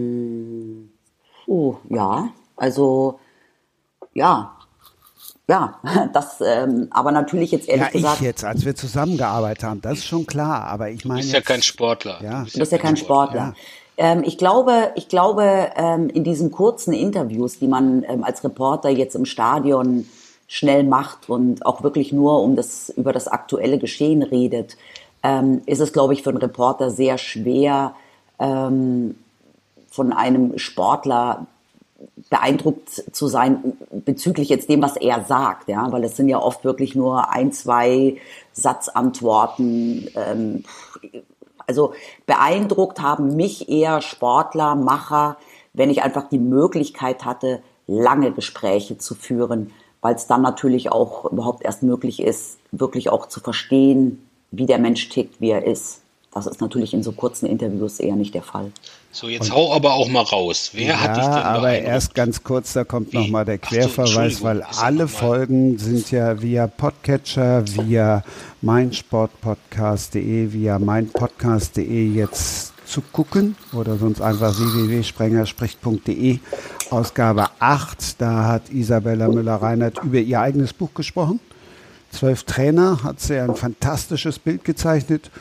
oh, 1.52 1.78
ja, 1.90 2.30
also 2.56 3.20
ja, 4.14 4.56
ja, 5.48 5.80
das, 6.14 6.40
ähm, 6.42 6.88
aber 6.92 7.12
natürlich 7.12 7.52
jetzt 7.52 7.68
ehrlich 7.68 7.84
ja, 7.84 7.88
ich 7.88 8.02
gesagt. 8.02 8.22
jetzt, 8.22 8.46
als 8.46 8.64
wir 8.64 8.76
zusammengearbeitet 8.76 9.64
haben, 9.64 9.82
das 9.82 10.00
ist 10.00 10.08
schon 10.08 10.26
klar. 10.26 10.64
Aber 10.64 10.90
ich 10.90 11.04
meine. 11.04 11.20
Du 11.20 11.26
bist 11.26 11.34
ja 11.34 11.42
kein 11.42 11.62
Sportler. 11.62 12.24
Ja. 12.24 12.46
Du 12.52 12.60
bist 12.60 12.72
ja 12.72 12.78
kein 12.78 12.96
Sportler. 12.96 13.54
Ähm, 13.98 14.24
ich 14.26 14.38
glaube, 14.38 14.92
ich 14.96 15.10
glaube, 15.10 15.72
ähm, 15.76 16.10
in 16.10 16.24
diesen 16.24 16.52
kurzen 16.52 16.94
Interviews, 16.94 17.60
die 17.60 17.68
man 17.68 18.04
ähm, 18.08 18.24
als 18.24 18.44
Reporter 18.44 18.90
jetzt 18.90 19.16
im 19.16 19.26
Stadion 19.26 20.08
schnell 20.48 20.84
macht 20.84 21.30
und 21.30 21.66
auch 21.66 21.84
wirklich 21.84 22.14
nur 22.14 22.42
um 22.42 22.56
das 22.56 22.90
über 22.90 23.12
das 23.12 23.28
aktuelle 23.28 23.78
Geschehen 23.78 24.24
redet, 24.24 24.78
ähm, 25.24 25.62
ist 25.66 25.82
es, 25.82 25.92
glaube 25.92 26.14
ich, 26.14 26.24
für 26.24 26.30
einen 26.30 26.40
Reporter 26.40 26.90
sehr 26.90 27.18
schwer, 27.18 27.94
ähm, 28.40 29.16
von 29.92 30.14
einem 30.14 30.58
Sportler 30.58 31.46
beeindruckt 32.30 32.90
zu 33.12 33.28
sein 33.28 33.78
bezüglich 33.92 34.50
jetzt 34.50 34.70
dem, 34.70 34.82
was 34.82 34.96
er 34.96 35.24
sagt, 35.26 35.68
ja, 35.68 35.92
weil 35.92 36.04
es 36.04 36.16
sind 36.16 36.30
ja 36.30 36.40
oft 36.42 36.64
wirklich 36.64 36.96
nur 36.96 37.30
ein, 37.30 37.52
zwei 37.52 38.18
Satzantworten. 38.54 40.10
Ähm, 40.16 40.64
also 41.68 41.94
beeindruckt 42.26 43.02
haben 43.02 43.36
mich 43.36 43.70
eher 43.70 44.02
Sportler, 44.02 44.76
Macher, 44.76 45.38
wenn 45.74 45.90
ich 45.90 46.02
einfach 46.02 46.28
die 46.30 46.40
Möglichkeit 46.40 47.26
hatte, 47.26 47.62
lange 47.86 48.32
Gespräche 48.32 48.98
zu 48.98 49.14
führen, 49.14 49.72
weil 50.02 50.16
es 50.16 50.28
dann 50.28 50.42
natürlich 50.42 50.92
auch 50.92 51.32
überhaupt 51.32 51.64
erst 51.64 51.84
möglich 51.84 52.22
ist, 52.22 52.58
wirklich 52.72 53.10
auch 53.10 53.28
zu 53.28 53.40
verstehen, 53.40 54.28
wie 54.52 54.66
der 54.66 54.80
Mensch 54.80 55.08
tickt, 55.10 55.40
wie 55.40 55.52
er 55.52 55.66
ist. 55.66 56.02
Das 56.34 56.48
ist 56.48 56.62
natürlich 56.62 56.94
in 56.94 57.04
so 57.04 57.12
kurzen 57.12 57.46
Interviews 57.46 58.00
eher 58.00 58.16
nicht 58.16 58.34
der 58.34 58.42
Fall. 58.42 58.72
So, 59.14 59.28
jetzt 59.28 59.52
hau 59.52 59.74
aber 59.74 59.94
auch 59.94 60.08
mal 60.08 60.22
raus. 60.22 60.72
Wer 60.74 60.88
ja, 60.88 61.02
hat 61.02 61.18
dich 61.18 61.26
denn 61.26 61.34
aber 61.34 61.78
erst 61.78 62.16
ganz 62.16 62.44
kurz, 62.44 62.72
da 62.72 62.86
kommt 62.86 63.14
nochmal 63.14 63.44
der 63.44 63.56
so, 63.56 63.68
Querverweis, 63.68 64.10
Entschuldigung, 64.10 64.44
weil 64.44 64.62
alle 64.62 65.08
Folgen 65.10 65.78
sind 65.78 66.12
ja 66.12 66.42
via 66.42 66.68
Podcatcher, 66.68 67.66
via 67.68 68.24
meinsportpodcast.de, 68.62 70.54
via 70.54 70.80
meinpodcast.de 70.80 72.14
jetzt 72.14 72.72
zu 72.86 73.02
gucken 73.02 73.58
oder 73.74 73.98
sonst 73.98 74.22
einfach 74.22 74.58
www.sprengerspricht.de. 74.58 76.40
Ausgabe 76.90 77.48
8, 77.60 78.22
da 78.22 78.46
hat 78.48 78.70
Isabella 78.70 79.28
Müller-Reinhardt 79.28 80.04
über 80.04 80.20
ihr 80.20 80.40
eigenes 80.40 80.72
Buch 80.72 80.94
gesprochen. 80.94 81.42
Zwölf 82.12 82.44
Trainer 82.44 83.04
hat 83.04 83.20
sie 83.20 83.38
ein 83.40 83.56
fantastisches 83.56 84.40
Bild 84.40 84.64
gezeichnet 84.64 85.32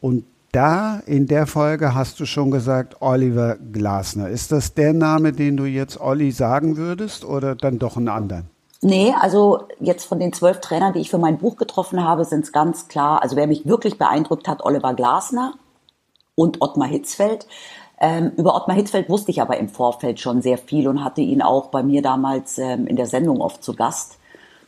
und 0.00 0.24
da 0.54 1.00
in 1.06 1.26
der 1.26 1.46
Folge 1.46 1.94
hast 1.94 2.20
du 2.20 2.26
schon 2.26 2.50
gesagt 2.50 3.00
Oliver 3.00 3.56
Glasner. 3.56 4.28
Ist 4.28 4.52
das 4.52 4.74
der 4.74 4.92
Name, 4.92 5.32
den 5.32 5.56
du 5.56 5.64
jetzt 5.64 6.00
Olli 6.00 6.30
sagen 6.30 6.76
würdest 6.76 7.24
oder 7.24 7.54
dann 7.54 7.78
doch 7.78 7.96
einen 7.96 8.08
anderen? 8.08 8.50
Nee, 8.80 9.14
also 9.18 9.66
jetzt 9.80 10.04
von 10.04 10.20
den 10.20 10.32
zwölf 10.32 10.60
Trainern, 10.60 10.92
die 10.92 11.00
ich 11.00 11.10
für 11.10 11.18
mein 11.18 11.38
Buch 11.38 11.56
getroffen 11.56 12.04
habe, 12.04 12.24
sind 12.24 12.44
es 12.44 12.52
ganz 12.52 12.86
klar, 12.88 13.22
also 13.22 13.34
wer 13.34 13.46
mich 13.46 13.66
wirklich 13.66 13.98
beeindruckt 13.98 14.46
hat, 14.46 14.62
Oliver 14.62 14.92
Glasner 14.94 15.54
und 16.34 16.60
Ottmar 16.60 16.88
Hitzfeld. 16.88 17.46
Ähm, 17.98 18.32
über 18.36 18.54
Ottmar 18.54 18.76
Hitzfeld 18.76 19.08
wusste 19.08 19.30
ich 19.30 19.40
aber 19.40 19.56
im 19.56 19.68
Vorfeld 19.68 20.20
schon 20.20 20.42
sehr 20.42 20.58
viel 20.58 20.86
und 20.86 21.02
hatte 21.02 21.22
ihn 21.22 21.40
auch 21.40 21.68
bei 21.68 21.82
mir 21.82 22.02
damals 22.02 22.58
ähm, 22.58 22.86
in 22.86 22.96
der 22.96 23.06
Sendung 23.06 23.40
oft 23.40 23.64
zu 23.64 23.74
Gast. 23.74 24.18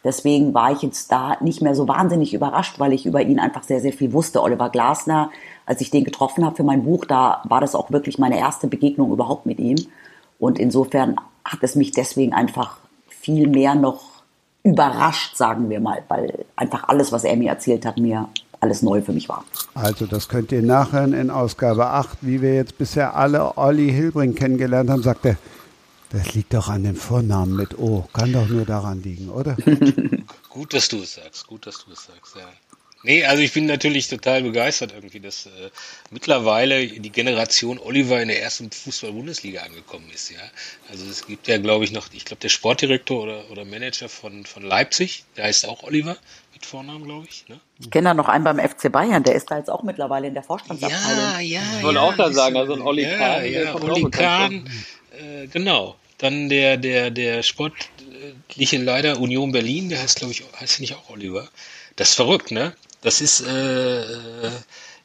Deswegen 0.07 0.55
war 0.55 0.71
ich 0.71 0.83
jetzt 0.83 1.11
da 1.11 1.37
nicht 1.41 1.61
mehr 1.63 1.75
so 1.75 1.89
wahnsinnig 1.89 2.33
überrascht, 2.33 2.79
weil 2.79 2.93
ich 2.93 3.07
über 3.07 3.23
ihn 3.23 3.41
einfach 3.41 3.65
sehr, 3.65 3.81
sehr 3.81 3.93
viel 3.93 4.13
wusste. 4.13 4.41
Oliver 4.41 4.71
Glasner, 4.71 5.31
als 5.67 5.81
ich 5.81 5.91
den 5.91 6.05
getroffen 6.05 6.45
habe 6.45 6.57
für 6.57 6.63
mein 6.63 6.85
Buch, 6.85 7.05
da 7.05 7.43
war 7.45 7.61
das 7.61 7.75
auch 7.75 7.91
wirklich 7.91 8.19
meine 8.19 8.39
erste 8.39 8.69
Begegnung 8.69 9.13
überhaupt 9.13 9.47
mit 9.47 9.59
ihm. 9.59 9.77
Und 10.39 10.59
insofern 10.59 11.17
hat 11.45 11.59
es 11.63 11.75
mich 11.75 11.91
deswegen 11.91 12.33
einfach 12.33 12.79
viel 13.09 13.49
mehr 13.49 13.75
noch 13.75 14.23
überrascht, 14.63 15.37
sagen 15.37 15.69
wir 15.69 15.81
mal, 15.81 16.03
weil 16.09 16.45
einfach 16.57 16.89
alles, 16.89 17.13
was 17.13 17.25
er 17.25 17.37
mir 17.37 17.51
erzählt 17.51 17.85
hat, 17.87 17.99
mir 17.99 18.29
alles 18.61 18.83
neu 18.83 19.03
für 19.03 19.13
mich 19.13 19.29
war. 19.29 19.45
Also 19.75 20.07
das 20.07 20.29
könnt 20.29 20.51
ihr 20.53 20.63
nachhören 20.63 21.13
in 21.13 21.31
Ausgabe 21.31 21.87
8, 21.87 22.19
wie 22.23 22.43
wir 22.43 22.55
jetzt 22.55 22.79
bisher 22.79 23.17
alle 23.17 23.57
Olli 23.59 23.91
Hilbring 23.93 24.35
kennengelernt 24.35 24.91
haben, 24.91 25.03
sagt 25.03 25.27
er, 25.27 25.37
das 26.11 26.35
liegt 26.35 26.55
doch 26.55 26.69
an 26.69 26.85
dem 26.85 26.97
Vornamen 26.97 27.57
mit 27.57 27.79
O. 27.79 28.09
Kann 28.13 28.33
doch 28.33 28.49
nur 28.49 28.65
daran 28.65 29.03
liegen, 29.03 29.29
oder? 29.29 29.57
Gut, 30.49 30.73
dass 30.73 30.89
du 30.89 30.99
es 30.99 31.15
sagst. 31.15 31.47
Gut, 31.47 31.67
dass 31.67 31.85
du 31.85 31.93
es 31.93 32.05
sagst, 32.05 32.37
ja. 32.37 32.43
Nee, 33.07 33.25
also 33.25 33.41
ich 33.41 33.53
bin 33.53 33.67
natürlich 33.67 34.09
total 34.09 34.43
begeistert 34.43 34.93
irgendwie, 34.93 35.21
dass 35.21 35.47
äh, 35.47 35.71
mittlerweile 36.11 36.89
die 36.89 37.11
Generation 37.11 37.79
Oliver 37.79 38.21
in 38.21 38.27
der 38.27 38.43
ersten 38.43 38.69
Fußball-Bundesliga 38.69 39.63
angekommen 39.63 40.11
ist, 40.13 40.31
ja. 40.31 40.41
Also 40.91 41.07
es 41.09 41.25
gibt 41.25 41.47
ja, 41.47 41.59
glaube 41.59 41.85
ich, 41.85 41.93
noch, 41.93 42.09
ich 42.13 42.25
glaube, 42.25 42.41
der 42.41 42.49
Sportdirektor 42.49 43.23
oder, 43.23 43.49
oder 43.53 43.65
Manager 43.65 44.09
von, 44.09 44.45
von 44.45 44.65
Leipzig, 44.65 45.25
der 45.37 45.45
heißt 45.45 45.69
auch 45.69 45.85
Oliver 45.85 46.17
mit 46.53 46.67
Vornamen, 46.67 47.05
glaube 47.05 47.29
ich, 47.31 47.49
ne? 47.49 47.61
Ich 47.79 47.93
kenne 47.93 48.09
da 48.09 48.15
noch 48.15 48.29
einen 48.29 48.43
beim 48.43 48.59
FC 48.59 48.91
Bayern, 48.91 49.23
der 49.23 49.37
ist 49.37 49.53
da 49.53 49.59
jetzt 49.59 49.71
auch 49.71 49.85
mittlerweile 49.85 50.27
in 50.27 50.35
der 50.35 50.43
Vorstandsabteilung. 50.43 51.21
Ja, 51.21 51.39
ja, 51.39 51.63
Ich 51.79 51.85
wollte 51.85 52.01
ja, 52.01 52.05
auch 52.05 52.17
da 52.17 52.33
sagen, 52.33 52.57
also 52.57 52.75
ein 52.75 52.83
Olli 52.83 53.05
ja, 53.05 53.17
Kahn, 53.17 53.53
Ja, 53.53 53.75
Olli 53.77 54.11
Kahn, 54.11 54.69
äh, 55.17 55.47
genau. 55.47 55.95
Dann 56.19 56.49
der, 56.49 56.77
der, 56.77 57.13
der 57.13 57.45
sportliche 57.45 58.79
Leiter 58.79 59.21
Union 59.21 59.53
Berlin, 59.53 59.91
der 59.91 60.01
heißt, 60.01 60.19
glaube 60.19 60.33
ich, 60.33 60.43
heißt 60.59 60.81
nicht 60.81 60.97
auch 60.97 61.11
Oliver. 61.11 61.49
Das 61.97 62.11
ist 62.11 62.15
verrückt, 62.15 62.51
ne? 62.51 62.75
Das 63.03 63.21
ist, 63.21 63.41
äh, 63.41 64.01
äh, 64.03 64.51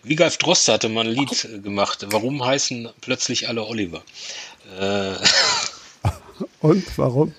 Wigalf 0.03 0.37
Drost 0.37 0.67
hatte 0.67 0.89
mal 0.89 1.05
ein 1.05 1.13
Lied 1.13 1.47
gemacht. 1.63 2.05
Warum 2.09 2.43
heißen 2.43 2.89
plötzlich 3.01 3.47
alle 3.47 3.65
Oliver? 3.65 4.03
Äh, 4.79 5.15
Und 6.61 6.97
warum? 6.97 7.33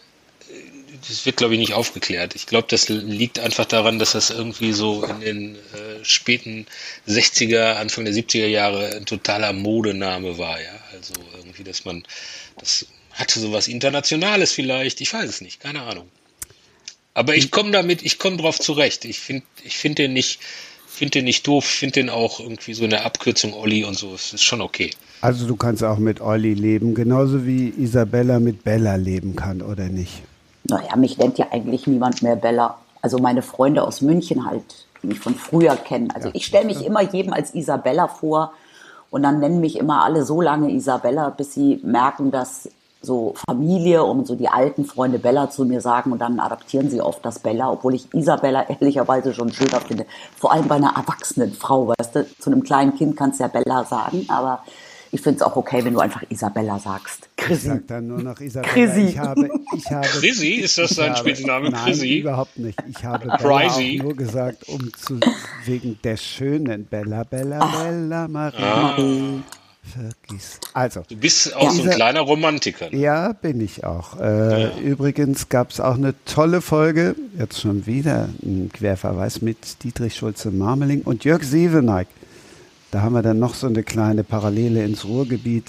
das 1.09 1.27
wird, 1.27 1.37
glaube 1.37 1.55
ich, 1.55 1.61
nicht 1.61 1.73
aufgeklärt. 1.73 2.35
Ich 2.35 2.47
glaube, 2.47 2.67
das 2.71 2.89
liegt 2.89 3.39
einfach 3.39 3.65
daran, 3.65 3.99
dass 3.99 4.13
das 4.13 4.31
irgendwie 4.31 4.73
so 4.73 5.05
in 5.05 5.21
den 5.21 5.55
äh, 5.57 6.05
späten 6.05 6.67
60er, 7.09 7.75
Anfang 7.75 8.05
der 8.05 8.15
70er 8.15 8.47
Jahre 8.47 8.95
ein 8.97 9.07
totaler 9.07 9.53
Modename 9.53 10.39
war, 10.39 10.61
ja. 10.61 10.79
Also 10.93 11.15
irgendwie, 11.37 11.65
dass 11.65 11.85
man, 11.85 12.05
das 12.59 12.87
hatte 13.13 13.41
sowas 13.41 13.69
Internationales 13.69 14.53
vielleicht, 14.53 15.01
ich 15.01 15.13
weiß 15.13 15.29
es 15.29 15.41
nicht, 15.41 15.61
keine 15.61 15.83
Ahnung. 15.83 16.09
Aber 17.15 17.35
ich 17.35 17.51
komme 17.51 17.71
damit, 17.71 18.03
ich 18.03 18.19
komme 18.19 18.39
drauf 18.39 18.59
zurecht. 18.59 19.05
Ich 19.05 19.21
finde, 19.21 19.45
ich 19.65 19.77
finde 19.77 20.05
den 20.05 20.15
nicht, 20.15 20.41
finde 20.87 21.19
den 21.19 21.25
nicht 21.27 21.47
doof, 21.47 21.65
finde 21.65 21.95
den 21.95 22.11
auch 22.11 22.41
irgendwie 22.41 22.75
so 22.75 22.85
eine 22.85 23.05
Abkürzung 23.05 23.53
Olli 23.55 23.85
und 23.85 23.95
so, 23.95 24.15
es 24.15 24.33
ist 24.33 24.43
schon 24.43 24.61
okay. 24.61 24.91
Also 25.21 25.47
du 25.47 25.57
kannst 25.57 25.85
auch 25.85 25.99
mit 25.99 26.21
Olli 26.21 26.55
leben, 26.55 26.95
genauso 26.95 27.47
wie 27.47 27.73
Isabella 27.79 28.41
mit 28.41 28.65
Bella 28.65 28.97
leben 28.97 29.37
kann, 29.37 29.63
oder 29.63 29.89
nicht? 29.89 30.23
Naja, 30.65 30.97
mich 30.97 31.19
nennt 31.19 31.39
ja 31.39 31.49
eigentlich 31.51 31.87
niemand 31.87 32.23
mehr 32.23 32.37
Bella. 32.37 32.79
Also 33.03 33.19
meine 33.19 33.43
Freunde 33.43 33.83
aus 33.83 34.01
München 34.01 34.47
halt, 34.47 34.65
die 35.03 35.09
mich 35.09 35.19
von 35.19 35.35
früher 35.35 35.77
kennen. 35.77 36.11
Also 36.13 36.31
ich 36.33 36.47
stelle 36.47 36.67
mich 36.67 36.85
immer 36.85 37.03
jedem 37.03 37.33
als 37.33 37.55
Isabella 37.55 38.09
vor 38.09 38.53
und 39.11 39.23
dann 39.23 39.41
nennen 39.41 39.61
mich 39.61 39.77
immer 39.77 40.05
alle 40.05 40.25
so 40.25 40.41
lange 40.41 40.73
Isabella, 40.73 41.31
bis 41.31 41.55
sie 41.55 41.81
merken, 41.83 42.31
dass 42.31 42.71
so 43.03 43.35
Familie 43.47 44.05
und 44.05 44.27
so 44.27 44.35
die 44.37 44.49
alten 44.49 44.85
Freunde 44.85 45.19
Bella 45.19 45.51
zu 45.51 45.65
mir 45.65 45.81
sagen 45.81 46.13
und 46.13 46.21
dann 46.21 46.39
adaptieren 46.41 46.89
sie 46.89 47.01
oft 47.01 47.25
das 47.25 47.41
Bella, 47.41 47.71
obwohl 47.71 47.95
ich 47.95 48.13
Isabella 48.15 48.63
ehrlicherweise 48.69 49.35
schon 49.35 49.53
schöner 49.53 49.81
finde. 49.81 50.07
Vor 50.39 50.53
allem 50.53 50.69
bei 50.69 50.77
einer 50.77 50.95
erwachsenen 50.97 51.53
Frau, 51.53 51.89
weißt 51.89 52.15
du, 52.17 52.27
zu 52.39 52.51
einem 52.51 52.63
kleinen 52.63 52.97
Kind 52.97 53.17
kannst 53.17 53.41
du 53.41 53.45
ja 53.45 53.49
Bella 53.49 53.85
sagen, 53.85 54.27
aber 54.29 54.63
ich 55.15 55.21
finde 55.21 55.37
es 55.37 55.43
auch 55.43 55.57
okay, 55.57 55.85
wenn 55.85 55.93
du 55.93 56.01
einfach 56.01 56.23
Isabella 56.31 56.79
sagst. 56.79 57.29
Ich 57.37 57.45
Chrissy. 57.45 57.67
sag 57.69 57.87
dann 57.89 58.07
nur 58.07 58.23
noch 58.23 58.41
Isabella. 58.41 58.73
Chrissy. 58.73 59.01
Ich 59.09 59.19
habe, 59.19 59.51
ich 59.77 59.91
habe, 59.91 60.07
Chrissy? 60.07 60.53
Ist 60.55 60.79
das 60.79 60.93
ich 60.93 60.97
dein 60.97 61.17
Spitzname, 61.17 61.69
Nein, 61.71 61.85
Chrissy? 61.85 62.19
überhaupt 62.21 62.59
nicht. 62.59 62.79
Ich 62.89 63.05
habe 63.05 63.25
Bella 63.27 63.35
auch 63.35 63.39
Crazy. 63.41 64.01
nur 64.03 64.17
gesagt, 64.17 64.67
um 64.69 64.91
zu, 64.95 65.21
wegen 65.67 65.99
der 66.03 66.17
schönen 66.17 66.87
Bella, 66.87 67.25
Bella, 67.25 67.59
Ah. 67.61 67.83
Bella, 67.83 68.29
Marie. 68.29 68.61
Marie. 68.63 69.43
Vergiss. 69.85 70.59
Also, 70.75 71.03
Du 71.09 71.17
bist 71.17 71.55
auch 71.57 71.71
so 71.71 71.83
ein 71.83 71.91
kleiner 71.91 72.21
Romantiker. 72.21 72.89
ne? 72.91 72.97
Ja, 72.99 73.33
bin 73.33 73.61
ich 73.61 73.85
auch. 73.85 74.19
Äh, 74.21 74.79
Übrigens 74.81 75.49
gab 75.49 75.71
es 75.71 75.81
auch 75.81 75.97
eine 75.97 76.15
tolle 76.25 76.61
Folge, 76.61 77.17
jetzt 77.37 77.61
schon 77.61 77.85
wieder 77.87 78.29
ein 78.43 78.71
Querverweis 78.73 79.43
mit 79.43 79.83
Dietrich 79.83 80.15
Schulze-Marmeling 80.17 81.03
und 81.03 81.25
Jörg 81.25 81.43
Seveneik. 81.43 82.07
Da 82.93 83.03
haben 83.03 83.15
wir 83.15 83.23
dann 83.23 83.39
noch 83.39 83.55
so 83.55 83.67
eine 83.67 83.83
kleine 83.83 84.23
Parallele 84.23 84.85
ins 84.85 85.05
Ruhrgebiet, 85.05 85.65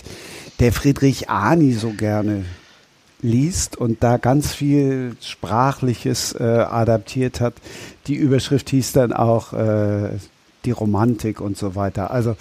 der 0.60 0.72
Friedrich 0.74 1.30
Ani 1.30 1.74
so 1.74 1.90
gerne 1.92 2.46
liest 3.22 3.78
und 3.78 4.04
da 4.04 4.18
ganz 4.18 4.54
viel 4.54 5.16
Sprachliches 5.22 6.34
äh, 6.34 6.44
adaptiert 6.44 7.40
hat. 7.42 7.54
Die 8.08 8.16
Überschrift 8.16 8.70
hieß 8.70 8.92
dann 8.92 9.14
auch 9.14 9.54
äh, 9.54 10.10
die 10.66 10.72
Romantik 10.72 11.42
und 11.42 11.58
so 11.58 11.76
weiter. 11.76 12.12
Also 12.12 12.36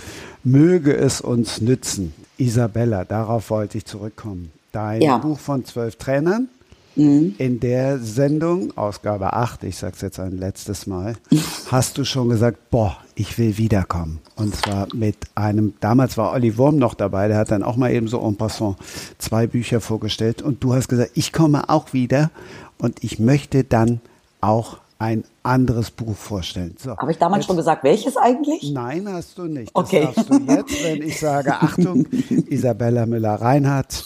möge 0.45 0.95
es 0.97 1.21
uns 1.21 1.61
nützen. 1.61 2.13
Isabella, 2.39 3.05
darauf 3.05 3.51
wollte 3.51 3.79
ich 3.79 3.85
zurückkommen. 3.85 4.51
Dein 4.73 5.03
Ja. 5.03 5.19
Buch 5.19 5.39
von 5.39 5.65
zwölf 5.65 5.97
Trainern. 5.97 6.49
Mhm. 6.95 7.35
In 7.39 7.59
der 7.61 7.99
Sendung, 8.01 8.77
Ausgabe 8.77 9.33
8, 9.33 9.65
ich 9.65 9.79
sag's 9.79 10.03
jetzt 10.03 10.21
ein 10.21 10.37
letztes 10.37 10.87
Mal, 10.87 11.15
hast 11.71 11.97
du 11.97 12.05
schon 12.05 12.29
gesagt, 12.29 12.71
boah, 12.71 12.97
ich 13.15 13.39
will 13.39 13.57
wiederkommen. 13.57 14.19
Und 14.37 14.55
zwar 14.55 14.89
mit 14.95 15.17
einem, 15.35 15.73
damals 15.81 16.19
war 16.19 16.33
Olli 16.33 16.59
Wurm 16.59 16.77
noch 16.77 16.93
dabei, 16.95 17.29
der 17.29 17.39
hat 17.39 17.51
dann 17.51 17.63
auch 17.63 17.77
mal 17.77 17.93
eben 17.93 18.09
so 18.09 18.21
en 18.27 18.37
passant 18.37 18.77
zwei 19.19 19.47
Bücher 19.47 19.81
vorgestellt. 19.81 20.43
Und 20.43 20.63
du 20.65 20.75
hast 20.75 20.89
gesagt, 20.89 21.13
ich 21.15 21.33
komme 21.33 21.69
auch 21.71 21.93
wieder 21.95 22.31
und 22.79 23.03
ich 23.03 23.19
möchte 23.19 23.65
dann 23.65 24.01
auch 24.43 24.77
ein 25.03 25.25
anderes 25.43 25.91
Buch 25.91 26.15
vorstellen. 26.17 26.77
So, 26.79 26.97
Habe 26.97 27.11
ich 27.11 27.19
damals 27.19 27.41
jetzt, 27.43 27.47
schon 27.49 27.57
gesagt, 27.57 27.83
welches 27.83 28.17
eigentlich? 28.17 28.71
Nein, 28.73 29.09
hast 29.13 29.37
du 29.37 29.47
nicht. 29.47 29.73
Das 29.77 29.85
Okay. 29.85 30.09
darfst 30.15 30.31
du 30.31 30.35
jetzt, 30.39 30.85
wenn 30.85 31.03
ich 31.03 31.19
sage, 31.19 31.53
Achtung, 31.61 32.07
Isabella 32.49 33.05
Müller-Reinhardt 33.07 34.05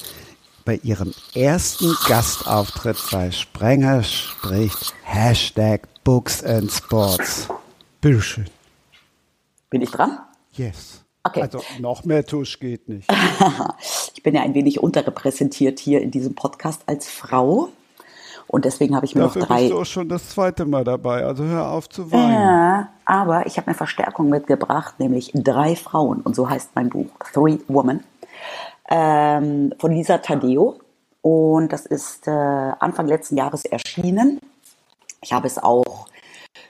bei 0.64 0.80
ihrem 0.82 1.12
ersten 1.34 1.94
Gastauftritt 2.08 2.96
bei 3.12 3.30
Sprenger 3.30 4.02
spricht 4.02 4.94
Hashtag 5.04 5.86
Books 6.02 6.42
and 6.42 6.72
Sports. 6.72 7.46
Bitteschön. 8.00 8.46
Bin 9.68 9.82
ich 9.82 9.90
dran? 9.90 10.18
Yes. 10.54 11.02
Okay. 11.24 11.42
Also 11.42 11.60
noch 11.78 12.04
mehr 12.04 12.24
Tusch 12.24 12.58
geht 12.58 12.88
nicht. 12.88 13.08
Ich 14.16 14.22
bin 14.22 14.34
ja 14.34 14.42
ein 14.42 14.54
wenig 14.54 14.80
unterrepräsentiert 14.82 15.78
hier 15.78 16.00
in 16.00 16.10
diesem 16.10 16.34
Podcast 16.34 16.80
als 16.86 17.06
Frau. 17.08 17.68
Und 18.48 18.64
deswegen 18.64 18.94
habe 18.94 19.06
ich 19.06 19.14
mir 19.14 19.22
Dafür 19.22 19.42
noch 19.42 19.48
drei. 19.48 19.60
bist 19.62 19.72
du 19.72 19.80
auch 19.80 19.86
schon 19.86 20.08
das 20.08 20.28
zweite 20.30 20.64
Mal 20.66 20.84
dabei, 20.84 21.24
also 21.24 21.44
hör 21.44 21.70
auf 21.70 21.88
zu 21.88 22.12
weinen. 22.12 22.32
Ja, 22.32 22.88
aber 23.04 23.46
ich 23.46 23.56
habe 23.56 23.68
eine 23.68 23.74
Verstärkung 23.74 24.28
mitgebracht, 24.28 24.98
nämlich 24.98 25.32
drei 25.34 25.74
Frauen. 25.74 26.20
Und 26.20 26.36
so 26.36 26.48
heißt 26.48 26.70
mein 26.74 26.88
Buch, 26.88 27.08
Three 27.32 27.58
Women, 27.68 28.04
ähm, 28.88 29.72
von 29.78 29.92
Lisa 29.92 30.18
Tadeo. 30.18 30.78
Und 31.22 31.72
das 31.72 31.86
ist 31.86 32.28
äh, 32.28 32.30
Anfang 32.30 33.08
letzten 33.08 33.36
Jahres 33.36 33.64
erschienen. 33.64 34.38
Ich 35.22 35.32
habe 35.32 35.48
es 35.48 35.58
auch 35.58 36.06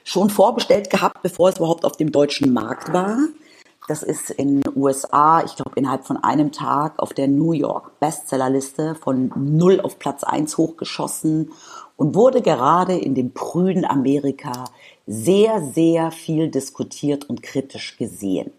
schon 0.03 0.31
vorbestellt 0.31 0.89
gehabt, 0.89 1.21
bevor 1.21 1.49
es 1.49 1.57
überhaupt 1.57 1.85
auf 1.85 1.95
dem 1.97 2.11
deutschen 2.11 2.53
Markt 2.53 2.91
war. 2.91 3.17
Das 3.87 4.03
ist 4.03 4.31
in 4.31 4.61
USA, 4.75 5.43
ich 5.45 5.55
glaube, 5.55 5.71
innerhalb 5.75 6.05
von 6.05 6.17
einem 6.17 6.51
Tag 6.51 6.99
auf 6.99 7.13
der 7.13 7.29
New 7.29 7.53
York 7.53 7.99
Bestsellerliste 8.01 8.95
von 8.95 9.31
0 9.35 9.79
auf 9.79 9.97
Platz 9.97 10.25
1 10.25 10.57
hochgeschossen 10.57 11.53
und 11.95 12.13
wurde 12.13 12.41
gerade 12.41 12.97
in 12.97 13.15
dem 13.15 13.31
prüden 13.33 13.85
Amerika 13.85 14.65
sehr, 15.05 15.61
sehr 15.61 16.11
viel 16.11 16.49
diskutiert 16.49 17.29
und 17.29 17.41
kritisch 17.41 17.95
gesehen. 17.97 18.51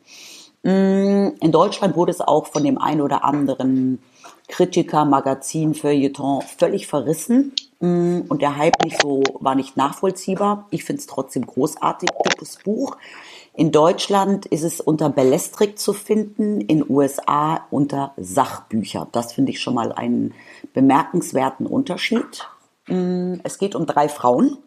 Mm, 0.62 1.36
In 1.40 1.52
Deutschland 1.52 1.94
wurde 1.94 2.10
es 2.12 2.22
auch 2.22 2.46
von 2.46 2.64
dem 2.64 2.78
einen 2.78 3.02
oder 3.02 3.22
anderen 3.22 4.02
Kritiker, 4.48 5.04
Magazin, 5.04 5.74
Feuilleton 5.74 6.40
völlig 6.40 6.86
verrissen. 6.86 7.52
Mm, 7.80 8.20
Und 8.28 8.40
der 8.40 8.56
Hype 8.56 8.82
nicht 8.82 9.00
so, 9.02 9.22
war 9.40 9.54
nicht 9.54 9.76
nachvollziehbar. 9.76 10.66
Ich 10.70 10.84
finde 10.84 11.00
es 11.00 11.06
trotzdem 11.06 11.46
großartig, 11.46 12.08
gutes 12.14 12.56
Buch. 12.64 12.96
In 13.58 13.72
Deutschland 13.72 14.46
ist 14.46 14.62
es 14.62 14.80
unter 14.80 15.10
Belletrik 15.10 15.80
zu 15.80 15.92
finden, 15.92 16.60
in 16.60 16.88
USA 16.88 17.66
unter 17.72 18.12
Sachbücher. 18.16 19.08
Das 19.10 19.32
finde 19.32 19.50
ich 19.50 19.60
schon 19.60 19.74
mal 19.74 19.90
einen 19.90 20.32
bemerkenswerten 20.74 21.66
Unterschied. 21.66 22.46
Mm, 22.86 23.40
Es 23.42 23.58
geht 23.58 23.74
um 23.74 23.84
drei 23.84 24.08
Frauen 24.08 24.58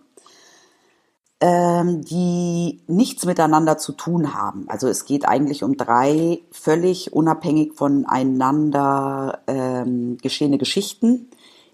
ähm, 1.42 2.04
die 2.04 2.82
nichts 2.88 3.26
miteinander 3.26 3.78
zu 3.80 3.94
tun 3.94 4.36
haben. 4.36 4.66
Also 4.68 4.88
es 4.88 5.06
geht 5.06 5.28
eigentlich 5.28 5.64
um 5.64 5.76
drei 5.76 6.40
völlig 6.52 7.14
unabhängig 7.14 7.74
voneinander 7.74 9.40
ähm, 9.48 10.18
geschehene 10.22 10.60
Geschichten, 10.60 11.32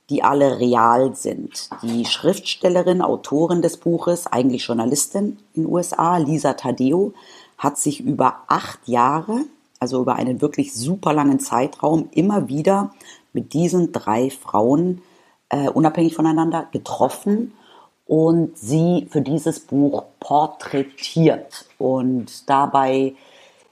die 0.09 0.23
alle 0.23 0.59
real 0.59 1.15
sind. 1.15 1.69
Die 1.81 2.05
Schriftstellerin, 2.05 3.01
Autorin 3.01 3.61
des 3.61 3.77
Buches, 3.77 4.27
eigentlich 4.27 4.65
Journalistin 4.65 5.37
in 5.53 5.63
den 5.63 5.71
USA, 5.71 6.17
Lisa 6.17 6.53
Tadeo, 6.53 7.13
hat 7.57 7.77
sich 7.77 7.99
über 7.99 8.43
acht 8.47 8.87
Jahre, 8.87 9.41
also 9.79 10.01
über 10.01 10.15
einen 10.15 10.41
wirklich 10.41 10.73
super 10.73 11.13
langen 11.13 11.39
Zeitraum, 11.39 12.09
immer 12.11 12.47
wieder 12.47 12.93
mit 13.33 13.53
diesen 13.53 13.91
drei 13.91 14.29
Frauen 14.29 15.01
äh, 15.49 15.69
unabhängig 15.69 16.15
voneinander 16.15 16.67
getroffen 16.71 17.53
und 18.05 18.57
sie 18.57 19.07
für 19.09 19.21
dieses 19.21 19.59
Buch 19.59 20.05
porträtiert. 20.19 21.65
Und 21.77 22.49
dabei 22.49 23.15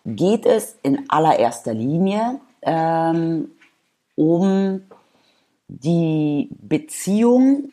geht 0.05 0.45
es 0.45 0.75
in 0.83 1.09
allererster 1.09 1.73
Linie 1.73 2.39
ähm, 2.61 3.51
um 4.15 4.81
die 5.67 6.49
Beziehung 6.61 7.71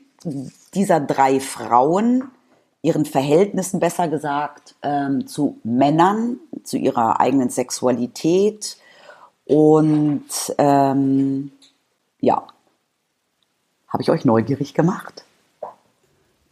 dieser 0.75 1.01
drei 1.01 1.41
Frauen, 1.41 2.31
ihren 2.81 3.05
Verhältnissen 3.05 3.81
besser 3.81 4.09
gesagt, 4.09 4.75
ähm, 4.83 5.27
zu 5.27 5.59
Männern, 5.63 6.39
zu 6.65 6.79
ihrer 6.79 7.21
eigenen 7.21 7.51
Sexualität 7.51 8.77
und 9.45 10.25
ähm, 10.59 11.53
ja, 12.21 12.47
habe 13.89 14.03
ich 14.03 14.11
euch 14.11 14.25
neugierig 14.25 14.75
gemacht? 14.75 15.25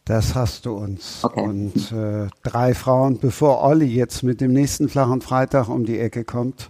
Das 0.05 0.35
hast 0.35 0.65
du 0.65 0.73
uns. 0.73 1.23
Okay. 1.23 1.43
Und 1.43 1.91
äh, 1.91 2.27
drei 2.43 2.73
Frauen, 2.73 3.19
bevor 3.19 3.61
Olli 3.61 3.85
jetzt 3.85 4.23
mit 4.23 4.41
dem 4.41 4.51
nächsten 4.51 4.89
flachen 4.89 5.21
Freitag 5.21 5.69
um 5.69 5.85
die 5.85 5.99
Ecke 5.99 6.23
kommt 6.23 6.69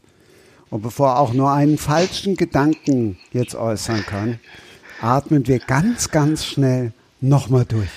und 0.72 0.82
bevor 0.82 1.20
auch 1.20 1.34
nur 1.34 1.52
einen 1.52 1.78
falschen 1.78 2.36
Gedanken 2.36 3.20
jetzt 3.32 3.54
äußern 3.54 4.04
kann, 4.08 4.40
atmen 5.02 5.46
wir 5.46 5.60
ganz, 5.60 6.10
ganz 6.10 6.46
schnell 6.46 6.94
nochmal 7.20 7.66
durch. 7.66 7.90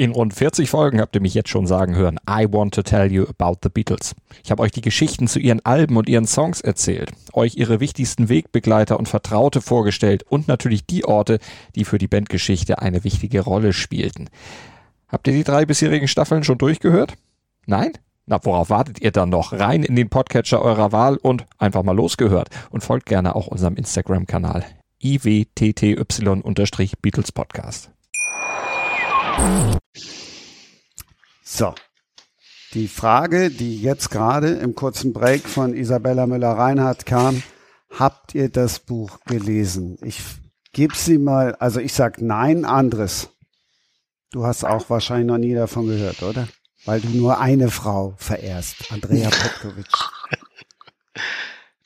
In 0.00 0.12
rund 0.12 0.32
40 0.32 0.70
Folgen 0.70 1.00
habt 1.00 1.16
ihr 1.16 1.20
mich 1.20 1.34
jetzt 1.34 1.48
schon 1.48 1.66
sagen 1.66 1.96
hören, 1.96 2.18
I 2.28 2.46
want 2.48 2.72
to 2.74 2.82
tell 2.82 3.12
you 3.12 3.26
about 3.26 3.58
the 3.62 3.68
Beatles. 3.68 4.14
Ich 4.44 4.50
habe 4.50 4.62
euch 4.62 4.70
die 4.70 4.80
Geschichten 4.80 5.26
zu 5.26 5.40
ihren 5.40 5.64
Alben 5.66 5.96
und 5.96 6.08
ihren 6.08 6.26
Songs 6.26 6.60
erzählt, 6.60 7.10
euch 7.32 7.56
ihre 7.56 7.80
wichtigsten 7.80 8.28
Wegbegleiter 8.28 8.98
und 8.98 9.08
Vertraute 9.08 9.60
vorgestellt 9.60 10.22
und 10.22 10.46
natürlich 10.48 10.86
die 10.86 11.04
Orte, 11.04 11.40
die 11.74 11.84
für 11.84 11.98
die 11.98 12.06
Bandgeschichte 12.06 12.78
eine 12.78 13.02
wichtige 13.02 13.40
Rolle 13.40 13.72
spielten. 13.72 14.30
Habt 15.08 15.26
ihr 15.26 15.34
die 15.34 15.44
drei 15.44 15.66
bisherigen 15.66 16.08
Staffeln 16.08 16.44
schon 16.44 16.58
durchgehört? 16.58 17.14
Nein? 17.66 17.92
Na, 18.30 18.38
worauf 18.42 18.68
wartet 18.68 19.00
ihr 19.00 19.10
dann 19.10 19.30
noch? 19.30 19.54
Rein 19.54 19.82
in 19.82 19.96
den 19.96 20.10
Podcatcher 20.10 20.60
eurer 20.60 20.92
Wahl 20.92 21.16
und 21.16 21.46
einfach 21.56 21.82
mal 21.82 21.96
losgehört. 21.96 22.50
Und 22.68 22.84
folgt 22.84 23.06
gerne 23.06 23.34
auch 23.34 23.46
unserem 23.46 23.76
Instagram-Kanal 23.76 24.66
iwtty-Beatles 25.02 27.32
Podcast. 27.32 27.90
So. 31.42 31.74
Die 32.74 32.88
Frage, 32.88 33.48
die 33.48 33.80
jetzt 33.80 34.10
gerade 34.10 34.48
im 34.48 34.74
kurzen 34.74 35.14
Break 35.14 35.48
von 35.48 35.74
Isabella 35.74 36.26
Müller-Reinhardt 36.26 37.06
kam, 37.06 37.42
habt 37.98 38.34
ihr 38.34 38.50
das 38.50 38.80
Buch 38.80 39.20
gelesen? 39.24 39.96
Ich 40.02 40.20
gebe 40.74 40.94
sie 40.94 41.16
mal, 41.16 41.54
also 41.54 41.80
ich 41.80 41.94
sag 41.94 42.20
nein, 42.20 42.66
anderes. 42.66 43.30
Du 44.32 44.44
hast 44.44 44.64
auch 44.64 44.90
wahrscheinlich 44.90 45.28
noch 45.28 45.38
nie 45.38 45.54
davon 45.54 45.86
gehört, 45.86 46.22
oder? 46.22 46.46
Weil 46.88 47.02
du 47.02 47.08
nur 47.10 47.38
eine 47.38 47.70
Frau 47.70 48.14
verehrst, 48.16 48.90
Andrea 48.90 49.28
Petkovic. 49.28 49.86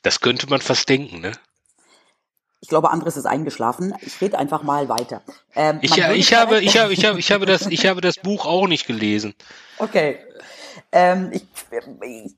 Das 0.01 0.21
könnte 0.21 0.49
man 0.49 0.61
fast 0.61 0.87
denken, 0.87 1.19
ne? 1.19 1.33
Ich 2.61 2.69
glaube, 2.69 2.89
Andres 2.89 3.17
ist 3.17 3.25
eingeschlafen. 3.25 3.93
Ich 3.99 4.21
rede 4.21 4.39
einfach 4.39 4.63
mal 4.63 4.87
weiter. 4.87 5.21
Ähm, 5.55 5.79
Ich, 5.81 5.91
ich 5.97 6.01
habe, 6.01 6.15
ich 6.15 6.33
habe, 6.77 6.93
ich 6.93 7.03
habe, 7.05 7.19
ich 7.19 7.31
habe 7.33 7.45
das, 7.45 7.65
ich 7.67 7.85
habe 7.85 7.99
das 7.99 8.15
Buch 8.15 8.45
auch 8.45 8.65
nicht 8.65 8.87
gelesen. 8.87 9.33
Okay. 9.77 10.19
Ähm, 10.93 11.31
ich, 11.33 11.45
ich- 12.03 12.33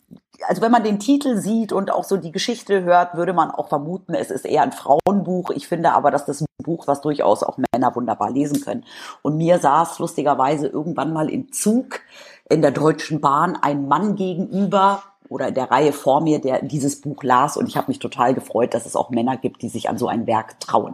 also 0.47 0.61
wenn 0.63 0.71
man 0.71 0.83
den 0.83 0.99
Titel 0.99 1.37
sieht 1.37 1.71
und 1.71 1.91
auch 1.91 2.03
so 2.03 2.17
die 2.17 2.31
Geschichte 2.31 2.81
hört, 2.83 3.13
würde 3.15 3.33
man 3.33 3.51
auch 3.51 3.69
vermuten, 3.69 4.15
es 4.15 4.31
ist 4.31 4.43
eher 4.45 4.63
ein 4.63 4.71
Frauenbuch. 4.73 5.51
Ich 5.51 5.67
finde 5.67 5.91
aber, 5.93 6.09
dass 6.09 6.25
das 6.25 6.41
ein 6.41 6.47
Buch, 6.63 6.87
was 6.87 7.01
durchaus 7.01 7.43
auch 7.43 7.57
Männer 7.71 7.95
wunderbar 7.95 8.31
lesen 8.31 8.59
können. 8.61 8.85
Und 9.21 9.37
mir 9.37 9.59
saß 9.59 9.99
lustigerweise 9.99 10.67
irgendwann 10.67 11.13
mal 11.13 11.29
im 11.29 11.51
Zug 11.53 12.01
in 12.49 12.61
der 12.61 12.71
Deutschen 12.71 13.21
Bahn 13.21 13.55
ein 13.55 13.87
Mann 13.87 14.15
gegenüber 14.15 15.03
oder 15.29 15.47
in 15.47 15.55
der 15.55 15.71
Reihe 15.71 15.91
vor 15.91 16.21
mir, 16.21 16.39
der 16.39 16.61
dieses 16.61 17.01
Buch 17.01 17.23
las 17.23 17.57
und 17.57 17.67
ich 17.67 17.77
habe 17.77 17.87
mich 17.87 17.99
total 17.99 18.33
gefreut, 18.33 18.73
dass 18.73 18.85
es 18.85 18.95
auch 18.95 19.09
Männer 19.09 19.37
gibt, 19.37 19.61
die 19.61 19.69
sich 19.69 19.89
an 19.89 19.97
so 19.97 20.07
ein 20.07 20.27
Werk 20.27 20.59
trauen. 20.59 20.93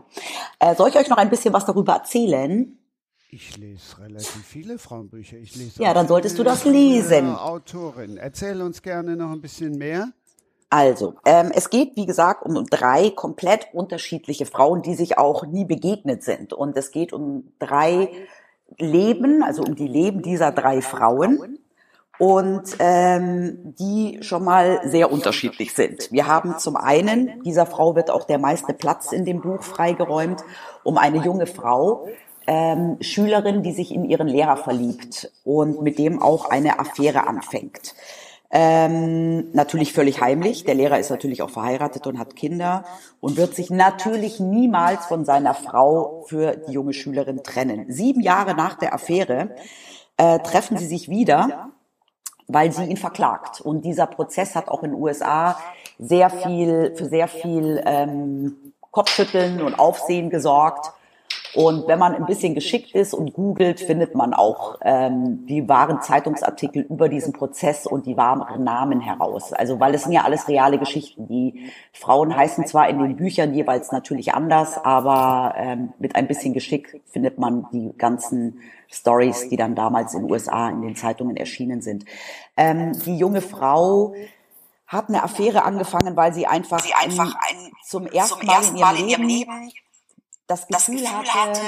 Äh, 0.59 0.75
soll 0.75 0.89
ich 0.89 0.97
euch 0.97 1.09
noch 1.09 1.17
ein 1.17 1.29
bisschen 1.29 1.53
was 1.53 1.65
darüber 1.65 1.93
erzählen? 1.93 2.77
Ich 3.33 3.57
lese 3.57 3.97
relativ 3.99 4.45
viele 4.45 4.77
Frauenbücher. 4.77 5.37
Ich 5.37 5.55
lese 5.55 5.81
Ja, 5.81 5.93
dann 5.93 6.07
solltest 6.07 6.37
du 6.37 6.43
das 6.43 6.65
lesen. 6.65 7.33
Autorin. 7.33 8.17
Erzähl 8.17 8.61
uns 8.61 8.81
gerne 8.81 9.15
noch 9.15 9.31
ein 9.31 9.39
bisschen 9.39 9.77
mehr. 9.77 10.09
Also, 10.69 11.15
ähm, 11.25 11.51
es 11.53 11.69
geht, 11.69 11.95
wie 11.95 12.05
gesagt, 12.05 12.45
um 12.45 12.65
drei 12.65 13.09
komplett 13.09 13.67
unterschiedliche 13.73 14.45
Frauen, 14.45 14.81
die 14.81 14.95
sich 14.95 15.17
auch 15.17 15.45
nie 15.45 15.65
begegnet 15.65 16.23
sind. 16.23 16.53
Und 16.53 16.75
es 16.77 16.91
geht 16.91 17.13
um 17.13 17.51
drei 17.59 18.09
Leben, 18.81 19.43
also 19.43 19.63
um 19.63 19.75
die 19.75 19.87
Leben 19.87 20.21
dieser 20.21 20.51
drei 20.51 20.81
Frauen. 20.81 21.57
Und 22.19 22.75
ähm, 22.77 23.73
die 23.79 24.19
schon 24.21 24.43
mal 24.43 24.81
sehr 24.83 25.11
unterschiedlich 25.11 25.73
sind. 25.73 26.11
Wir 26.11 26.27
haben 26.27 26.59
zum 26.59 26.75
einen, 26.75 27.41
dieser 27.41 27.65
Frau 27.65 27.95
wird 27.95 28.11
auch 28.11 28.25
der 28.25 28.37
meiste 28.37 28.73
Platz 28.73 29.11
in 29.11 29.25
dem 29.25 29.41
Buch 29.41 29.63
freigeräumt, 29.63 30.43
um 30.83 30.99
eine 30.99 31.17
junge 31.17 31.47
Frau, 31.47 32.07
ähm, 32.45 32.97
Schülerin, 33.01 33.63
die 33.63 33.71
sich 33.71 33.91
in 33.91 34.05
ihren 34.05 34.27
Lehrer 34.27 34.57
verliebt 34.57 35.31
und 35.43 35.81
mit 35.81 35.97
dem 35.97 36.21
auch 36.21 36.49
eine 36.49 36.79
Affäre 36.79 37.27
anfängt. 37.27 37.95
Ähm, 38.53 39.49
natürlich 39.53 39.93
völlig 39.93 40.19
heimlich. 40.19 40.65
Der 40.65 40.75
Lehrer 40.75 40.99
ist 40.99 41.09
natürlich 41.09 41.41
auch 41.41 41.49
verheiratet 41.49 42.05
und 42.05 42.19
hat 42.19 42.35
Kinder 42.35 42.83
und 43.21 43.37
wird 43.37 43.55
sich 43.55 43.69
natürlich 43.69 44.41
niemals 44.41 45.05
von 45.05 45.23
seiner 45.23 45.53
Frau 45.53 46.25
für 46.27 46.57
die 46.57 46.73
junge 46.73 46.91
Schülerin 46.91 47.43
trennen. 47.43 47.85
Sieben 47.87 48.19
Jahre 48.19 48.53
nach 48.53 48.75
der 48.75 48.93
Affäre 48.93 49.55
äh, 50.17 50.39
treffen 50.39 50.75
sie 50.75 50.85
sich 50.85 51.07
wieder, 51.07 51.69
weil 52.47 52.73
sie 52.73 52.83
ihn 52.83 52.97
verklagt. 52.97 53.61
Und 53.61 53.85
dieser 53.85 54.07
Prozess 54.07 54.53
hat 54.53 54.67
auch 54.67 54.83
in 54.83 54.91
den 54.91 55.01
USA 55.01 55.57
sehr 55.97 56.29
viel 56.29 56.93
für 56.97 57.05
sehr 57.05 57.29
viel 57.29 57.81
ähm, 57.85 58.73
Kopfschütteln 58.91 59.61
und 59.61 59.79
Aufsehen 59.79 60.29
gesorgt. 60.29 60.91
Und 61.53 61.87
wenn 61.87 61.99
man 61.99 62.15
ein 62.15 62.25
bisschen 62.25 62.55
geschickt 62.55 62.93
ist 62.95 63.13
und 63.13 63.33
googelt, 63.33 63.79
findet 63.79 64.15
man 64.15 64.33
auch 64.33 64.77
ähm, 64.81 65.45
die 65.47 65.67
wahren 65.67 66.01
Zeitungsartikel 66.01 66.83
über 66.83 67.09
diesen 67.09 67.33
Prozess 67.33 67.85
und 67.85 68.05
die 68.05 68.15
wahren 68.15 68.63
Namen 68.63 69.01
heraus. 69.01 69.51
Also 69.51 69.79
weil 69.79 69.93
es 69.93 70.03
sind 70.03 70.13
ja 70.13 70.23
alles 70.23 70.47
reale 70.47 70.77
Geschichten. 70.77 71.27
Die 71.27 71.71
Frauen 71.91 72.35
heißen 72.35 72.65
zwar 72.67 72.87
in 72.89 72.99
den 72.99 73.17
Büchern 73.17 73.53
jeweils 73.53 73.91
natürlich 73.91 74.33
anders, 74.33 74.77
aber 74.77 75.53
ähm, 75.57 75.93
mit 75.99 76.15
ein 76.15 76.27
bisschen 76.27 76.53
Geschick 76.53 77.01
findet 77.07 77.37
man 77.37 77.67
die 77.73 77.91
ganzen 77.97 78.59
Stories, 78.89 79.49
die 79.49 79.57
dann 79.57 79.75
damals 79.75 80.13
in 80.13 80.21
den 80.21 80.31
USA 80.31 80.69
in 80.69 80.81
den 80.81 80.95
Zeitungen 80.95 81.35
erschienen 81.35 81.81
sind. 81.81 82.05
Ähm, 82.55 82.93
die 83.05 83.17
junge 83.17 83.41
Frau 83.41 84.13
hat 84.87 85.07
eine 85.07 85.23
Affäre 85.23 85.63
angefangen, 85.63 86.17
weil 86.17 86.33
sie 86.33 86.47
einfach, 86.47 86.79
sie 86.79 86.93
einfach 86.93 87.33
ein, 87.35 87.71
zum 87.85 88.07
ersten, 88.07 88.39
zum 88.39 88.49
ersten 88.49 88.79
Mal, 88.79 88.99
in 88.99 89.07
ihrem, 89.07 89.23
Leben, 89.23 89.71
das 90.51 90.67
Gefühl, 90.67 91.01
das 91.01 91.11
Gefühl 91.11 91.17
hatte, 91.17 91.33
hatte, 91.33 91.61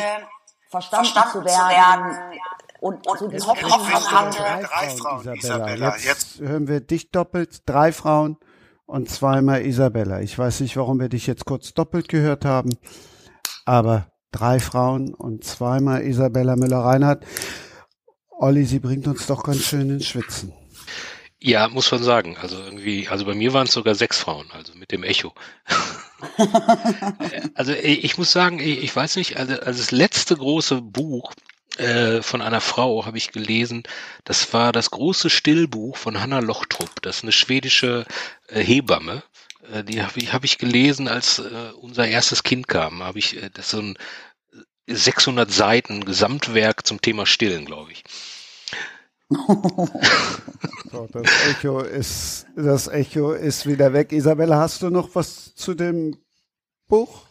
verstanden, 0.69 1.05
verstanden 1.05 1.31
zu 1.31 1.45
werden, 1.45 2.39
und, 2.83 3.07
und 3.07 3.17
so 3.17 3.27
die 3.29 3.39
Hoffnung, 3.39 3.71
hatte. 3.71 4.67
Drei 4.67 4.89
Frauen, 4.89 5.19
Isabella. 5.21 5.35
Isabella. 5.35 5.95
Jetzt, 5.95 6.05
Jetzt 6.05 6.39
hören 6.41 6.67
wir 6.67 6.81
dich 6.81 7.11
doppelt, 7.11 7.61
drei 7.65 7.93
Frauen 7.93 8.37
und 8.85 9.09
zweimal 9.09 9.65
Isabella. 9.65 10.19
Ich 10.19 10.37
weiß 10.37 10.59
nicht, 10.59 10.75
warum 10.75 10.99
wir 10.99 11.07
dich 11.07 11.25
jetzt 11.25 11.45
kurz 11.45 11.73
doppelt 11.73 12.09
gehört 12.09 12.43
haben, 12.43 12.77
aber 13.63 14.11
drei 14.33 14.59
Frauen 14.59 15.13
und 15.13 15.45
zweimal 15.45 16.01
Isabella 16.01 16.57
Müller-Reinhardt. 16.57 17.25
Olli, 18.31 18.65
sie 18.65 18.79
bringt 18.79 19.07
uns 19.07 19.27
doch 19.27 19.43
ganz 19.43 19.61
schön 19.61 19.89
ins 19.89 20.07
Schwitzen. 20.07 20.51
Ja, 21.39 21.69
muss 21.69 21.89
man 21.89 22.03
sagen. 22.03 22.35
Also 22.41 22.57
irgendwie, 22.57 23.07
also 23.07 23.25
bei 23.25 23.33
mir 23.33 23.53
waren 23.53 23.67
es 23.67 23.73
sogar 23.73 23.95
sechs 23.95 24.17
Frauen, 24.17 24.47
also 24.51 24.73
mit 24.75 24.91
dem 24.91 25.03
Echo. 25.03 25.33
also 27.55 27.73
ich 27.73 28.17
muss 28.17 28.31
sagen, 28.31 28.59
ich 28.59 28.95
weiß 28.95 29.15
nicht, 29.17 29.37
also, 29.37 29.53
also 29.53 29.79
das 29.79 29.91
letzte 29.91 30.35
große 30.35 30.81
Buch 30.81 31.33
äh, 31.77 32.21
von 32.21 32.41
einer 32.41 32.61
Frau 32.61 33.05
habe 33.05 33.17
ich 33.17 33.31
gelesen, 33.31 33.83
das 34.23 34.53
war 34.53 34.71
das 34.71 34.91
große 34.91 35.29
Stillbuch 35.29 35.97
von 35.97 36.19
Hanna 36.21 36.39
Lochtrup. 36.39 37.01
Das 37.01 37.17
ist 37.17 37.23
eine 37.23 37.31
schwedische 37.31 38.05
äh, 38.47 38.61
Hebamme. 38.61 39.23
Äh, 39.71 39.83
die 39.83 40.03
habe 40.03 40.19
ich, 40.19 40.33
hab 40.33 40.43
ich 40.43 40.57
gelesen, 40.57 41.07
als 41.07 41.39
äh, 41.39 41.71
unser 41.79 42.07
erstes 42.07 42.43
Kind 42.43 42.67
kam. 42.67 43.03
Habe 43.03 43.19
ich, 43.19 43.41
äh, 43.41 43.49
das 43.51 43.65
ist 43.65 43.71
so 43.71 43.79
ein 43.79 43.97
600 44.87 45.51
Seiten 45.51 46.05
Gesamtwerk 46.05 46.85
zum 46.85 47.01
Thema 47.01 47.25
Stillen, 47.25 47.65
glaube 47.65 47.91
ich. 47.91 48.03
so, 50.93 51.07
das 51.11 51.31
Echo 51.49 51.79
ist, 51.79 52.45
das 52.55 52.87
Echo 52.87 53.31
ist 53.31 53.65
wieder 53.65 53.93
weg. 53.93 54.11
Isabella, 54.11 54.59
hast 54.59 54.83
du 54.83 54.91
noch 54.91 55.15
was 55.15 55.55
zu 55.55 55.73
dem 55.73 56.15
Buch? 56.87 57.25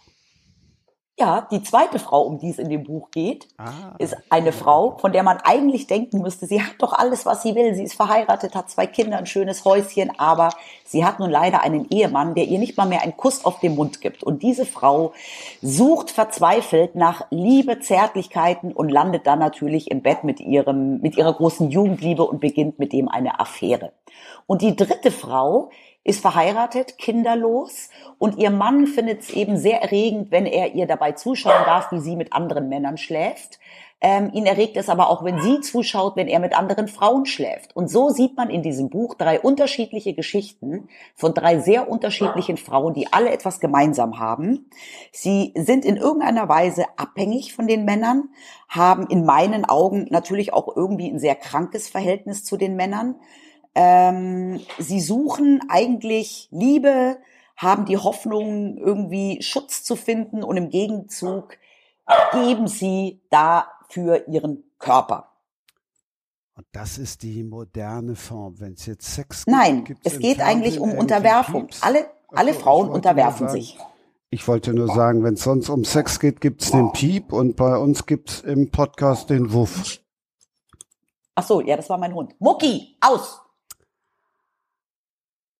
Ja, 1.22 1.46
die 1.52 1.62
zweite 1.62 2.00
Frau, 2.00 2.22
um 2.22 2.40
die 2.40 2.50
es 2.50 2.58
in 2.58 2.68
dem 2.68 2.82
Buch 2.82 3.12
geht, 3.12 3.46
ah, 3.56 3.94
ist 3.98 4.16
eine 4.28 4.50
Frau, 4.50 4.98
von 4.98 5.12
der 5.12 5.22
man 5.22 5.38
eigentlich 5.44 5.86
denken 5.86 6.20
müsste, 6.20 6.46
sie 6.46 6.60
hat 6.60 6.74
doch 6.80 6.92
alles, 6.92 7.24
was 7.24 7.44
sie 7.44 7.54
will. 7.54 7.76
Sie 7.76 7.84
ist 7.84 7.94
verheiratet, 7.94 8.56
hat 8.56 8.68
zwei 8.68 8.88
Kinder, 8.88 9.18
ein 9.18 9.26
schönes 9.26 9.64
Häuschen, 9.64 10.10
aber 10.18 10.48
sie 10.84 11.04
hat 11.04 11.20
nun 11.20 11.30
leider 11.30 11.62
einen 11.62 11.86
Ehemann, 11.90 12.34
der 12.34 12.46
ihr 12.46 12.58
nicht 12.58 12.76
mal 12.76 12.88
mehr 12.88 13.02
einen 13.02 13.16
Kuss 13.16 13.44
auf 13.44 13.60
den 13.60 13.76
Mund 13.76 14.00
gibt. 14.00 14.24
Und 14.24 14.42
diese 14.42 14.66
Frau 14.66 15.12
sucht 15.60 16.10
verzweifelt 16.10 16.96
nach 16.96 17.24
Liebe, 17.30 17.78
Zärtlichkeiten 17.78 18.72
und 18.72 18.88
landet 18.88 19.24
dann 19.28 19.38
natürlich 19.38 19.92
im 19.92 20.02
Bett 20.02 20.24
mit 20.24 20.40
ihrem, 20.40 21.00
mit 21.02 21.16
ihrer 21.16 21.34
großen 21.34 21.70
Jugendliebe 21.70 22.24
und 22.24 22.40
beginnt 22.40 22.80
mit 22.80 22.92
dem 22.92 23.06
eine 23.06 23.38
Affäre. 23.38 23.92
Und 24.48 24.60
die 24.60 24.74
dritte 24.74 25.12
Frau 25.12 25.70
ist 26.04 26.20
verheiratet, 26.20 26.98
kinderlos 26.98 27.90
und 28.18 28.38
ihr 28.38 28.50
Mann 28.50 28.86
findet 28.86 29.20
es 29.20 29.30
eben 29.30 29.56
sehr 29.56 29.82
erregend, 29.82 30.30
wenn 30.30 30.46
er 30.46 30.74
ihr 30.74 30.86
dabei 30.86 31.12
zuschauen 31.12 31.64
darf, 31.64 31.92
wie 31.92 32.00
sie 32.00 32.16
mit 32.16 32.32
anderen 32.32 32.68
Männern 32.68 32.96
schläft. 32.96 33.60
Ähm, 34.04 34.30
ihn 34.32 34.46
erregt 34.46 34.76
es 34.76 34.88
aber 34.88 35.08
auch, 35.08 35.22
wenn 35.22 35.40
sie 35.40 35.60
zuschaut, 35.60 36.16
wenn 36.16 36.26
er 36.26 36.40
mit 36.40 36.58
anderen 36.58 36.88
Frauen 36.88 37.24
schläft. 37.24 37.76
Und 37.76 37.88
so 37.88 38.10
sieht 38.10 38.36
man 38.36 38.50
in 38.50 38.60
diesem 38.60 38.90
Buch 38.90 39.14
drei 39.14 39.38
unterschiedliche 39.38 40.12
Geschichten 40.12 40.88
von 41.14 41.34
drei 41.34 41.60
sehr 41.60 41.88
unterschiedlichen 41.88 42.56
Frauen, 42.56 42.94
die 42.94 43.12
alle 43.12 43.30
etwas 43.30 43.60
gemeinsam 43.60 44.18
haben. 44.18 44.68
Sie 45.12 45.52
sind 45.54 45.84
in 45.84 45.96
irgendeiner 45.96 46.48
Weise 46.48 46.86
abhängig 46.96 47.54
von 47.54 47.68
den 47.68 47.84
Männern, 47.84 48.30
haben 48.68 49.06
in 49.06 49.24
meinen 49.24 49.64
Augen 49.64 50.08
natürlich 50.10 50.52
auch 50.52 50.76
irgendwie 50.76 51.08
ein 51.08 51.20
sehr 51.20 51.36
krankes 51.36 51.88
Verhältnis 51.88 52.42
zu 52.44 52.56
den 52.56 52.74
Männern 52.74 53.14
ähm, 53.74 54.60
sie 54.78 55.00
suchen 55.00 55.60
eigentlich 55.68 56.48
Liebe, 56.50 57.18
haben 57.56 57.84
die 57.84 57.96
Hoffnung, 57.96 58.76
irgendwie 58.76 59.40
Schutz 59.42 59.84
zu 59.84 59.96
finden 59.96 60.42
und 60.42 60.56
im 60.56 60.68
Gegenzug 60.70 61.56
geben 62.32 62.66
sie 62.66 63.20
dafür 63.30 64.28
ihren 64.28 64.64
Körper. 64.78 65.28
Und 66.54 66.66
das 66.72 66.98
ist 66.98 67.22
die 67.22 67.44
moderne 67.44 68.14
Form. 68.14 68.60
Wenn 68.60 68.74
es 68.74 68.86
jetzt 68.86 69.14
Sex 69.14 69.44
gibt, 69.44 69.56
Nein, 69.56 69.96
es 70.04 70.18
geht 70.18 70.40
eigentlich 70.40 70.78
um 70.78 70.92
Unterwerfung. 70.92 71.68
Alle, 71.80 72.10
alle 72.28 72.52
Frauen 72.52 72.90
unterwerfen 72.90 73.48
sagen, 73.48 73.60
sich. 73.60 73.78
Ich 74.28 74.46
wollte 74.48 74.74
nur 74.74 74.88
sagen, 74.88 75.24
wenn 75.24 75.34
es 75.34 75.42
sonst 75.42 75.68
um 75.70 75.84
Sex 75.84 76.20
geht, 76.20 76.40
gibt 76.40 76.62
es 76.62 76.70
den 76.70 76.92
Piep 76.92 77.32
und 77.32 77.56
bei 77.56 77.76
uns 77.76 78.06
gibt 78.06 78.30
es 78.30 78.40
im 78.42 78.70
Podcast 78.70 79.30
den 79.30 79.52
Wuff. 79.52 79.98
Ach 81.34 81.46
so, 81.46 81.60
ja, 81.60 81.76
das 81.76 81.88
war 81.88 81.96
mein 81.96 82.14
Hund. 82.14 82.34
Mucki, 82.38 82.96
aus! 83.00 83.40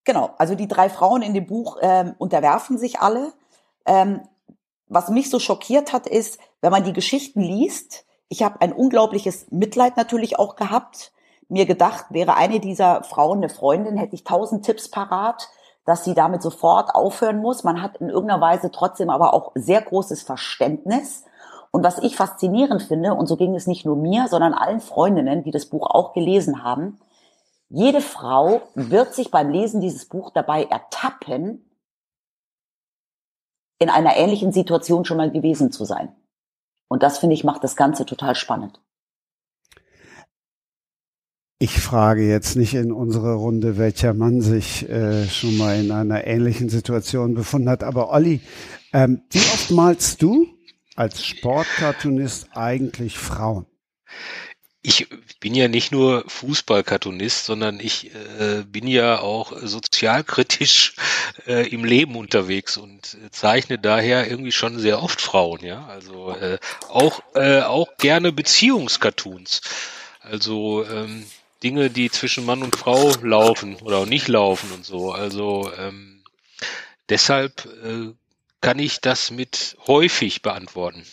Genau, 0.05 0.31
also 0.39 0.55
die 0.55 0.69
drei 0.69 0.91
Frauen 0.91 1.23
in 1.23 1.35
dem 1.35 1.47
Buch 1.47 1.79
ähm, 1.81 2.15
unterwerfen 2.19 2.79
sich 2.79 3.01
alle. 3.01 3.33
Ähm, 3.87 4.23
was 4.89 5.09
mich 5.09 5.31
so 5.31 5.39
schockiert 5.39 5.93
hat, 5.93 6.07
ist, 6.07 6.39
wenn 6.61 6.73
man 6.73 6.85
die 6.85 6.93
Geschichten 6.93 7.41
liest, 7.41 8.05
ich 8.29 8.43
habe 8.43 8.61
ein 8.61 8.73
unglaubliches 8.73 9.47
Mitleid 9.51 9.97
natürlich 9.97 10.39
auch 10.39 10.57
gehabt. 10.57 11.13
Mir 11.49 11.67
gedacht, 11.67 12.07
wäre 12.11 12.35
eine 12.35 12.61
dieser 12.61 13.03
Frauen 13.05 13.39
eine 13.39 13.49
Freundin, 13.49 13.97
hätte 13.97 14.15
ich 14.15 14.25
tausend 14.25 14.65
Tipps 14.65 14.91
parat, 14.91 15.49
dass 15.85 16.05
sie 16.05 16.15
damit 16.15 16.43
sofort 16.43 16.95
aufhören 16.95 17.39
muss. 17.39 17.63
Man 17.63 17.83
hat 17.83 17.99
in 17.99 18.09
irgendeiner 18.09 18.41
Weise 18.41 18.71
trotzdem 18.71 19.11
aber 19.11 19.35
auch 19.35 19.53
sehr 19.55 19.83
großes 19.83 20.23
Verständnis. 20.23 21.25
Und 21.71 21.85
was 21.85 21.99
ich 21.99 22.17
faszinierend 22.17 22.83
finde, 22.83 23.15
und 23.15 23.27
so 23.27 23.37
ging 23.37 23.55
es 23.55 23.67
nicht 23.67 23.85
nur 23.85 23.97
mir, 23.97 24.29
sondern 24.29 24.55
allen 24.55 24.81
Freundinnen, 24.81 25.43
die 25.43 25.51
das 25.51 25.67
Buch 25.67 25.87
auch 25.91 26.13
gelesen 26.13 26.65
haben, 26.65 26.99
jede 27.73 28.03
Frau 28.03 28.69
wird 28.75 29.15
sich 29.15 29.31
beim 29.31 29.51
Lesen 29.51 29.81
dieses 29.81 30.05
Buch 30.05 30.31
dabei 30.31 30.65
ertappen, 30.65 31.65
in 33.79 33.89
einer 33.89 34.15
ähnlichen 34.17 34.53
Situation 34.53 35.05
schon 35.05 35.17
mal 35.17 35.31
gewesen 35.33 35.73
zu 35.73 35.85
sein. 35.85 36.15
Und 36.89 37.03
das, 37.03 37.19
finde 37.19 37.35
ich, 37.35 37.45
macht 37.45 37.65
das 37.65 37.75
Ganze 37.75 38.05
total 38.05 38.35
spannend. 38.35 38.81
Ich 41.59 41.81
frage 41.81 42.29
jetzt 42.29 42.57
nicht 42.57 42.75
in 42.75 42.93
unserer 42.93 43.35
Runde, 43.35 43.79
welcher 43.79 44.15
Mann 44.15 44.43
sich 44.43 44.89
äh, 44.89 45.27
schon 45.27 45.57
mal 45.57 45.81
in 45.81 45.91
einer 45.93 46.27
ähnlichen 46.27 46.69
Situation 46.69 47.35
befunden 47.35 47.71
hat, 47.71 47.83
aber 47.83 48.11
Olli, 48.11 48.41
ähm, 48.93 49.23
wie 49.31 49.39
oft 49.39 49.71
malst 49.71 50.21
du 50.21 50.47
als 50.95 51.25
Sportkartonist 51.25 52.49
eigentlich 52.55 53.17
Frauen? 53.17 53.67
Ich 54.83 55.07
bin 55.39 55.55
ja 55.55 55.69
nicht 55.69 55.93
nur 55.93 56.25
Fußballkartonist, 56.27 57.45
sondern 57.45 57.79
ich 57.79 58.13
äh, 58.15 58.65
bin 58.67 58.89
ja 58.89 59.21
auch 59.21 59.53
sozialkritisch 59.63 60.97
äh, 61.47 61.69
im 61.69 61.85
Leben 61.85 62.17
unterwegs 62.17 62.77
und 62.77 63.15
äh, 63.15 63.31
zeichne 63.31 63.79
daher 63.79 64.29
irgendwie 64.29 64.53
schon 64.53 64.81
sehr 64.81 65.01
oft 65.01 65.21
Frauen, 65.21 65.65
ja. 65.65 65.87
Also 65.87 66.33
äh, 66.33 66.59
auch 66.89 67.23
äh, 67.35 67.61
auch 67.61 67.97
gerne 67.99 68.33
Beziehungscartoons. 68.33 69.61
Also 70.21 70.85
ähm, 70.85 71.27
Dinge, 71.63 71.89
die 71.91 72.11
zwischen 72.11 72.45
Mann 72.45 72.63
und 72.63 72.75
Frau 72.75 73.13
laufen 73.23 73.77
oder 73.77 73.99
auch 73.99 74.07
nicht 74.07 74.27
laufen 74.27 74.73
und 74.73 74.85
so. 74.85 75.13
Also 75.13 75.71
ähm, 75.79 76.25
deshalb 77.09 77.67
äh, 77.85 78.13
kann 78.61 78.81
ich 78.81 79.01
das 79.01 79.31
mit 79.31 79.77
häufig 79.87 80.43
beantworten. 80.43 81.05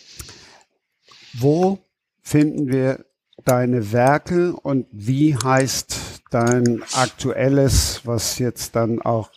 Wo 1.32 1.78
finden 2.22 2.72
wir 2.72 3.04
deine 3.44 3.92
Werke 3.92 4.54
und 4.54 4.86
wie 4.92 5.36
heißt 5.36 6.22
dein 6.30 6.82
aktuelles, 6.94 8.02
was 8.04 8.38
jetzt 8.38 8.76
dann 8.76 9.00
auch 9.02 9.30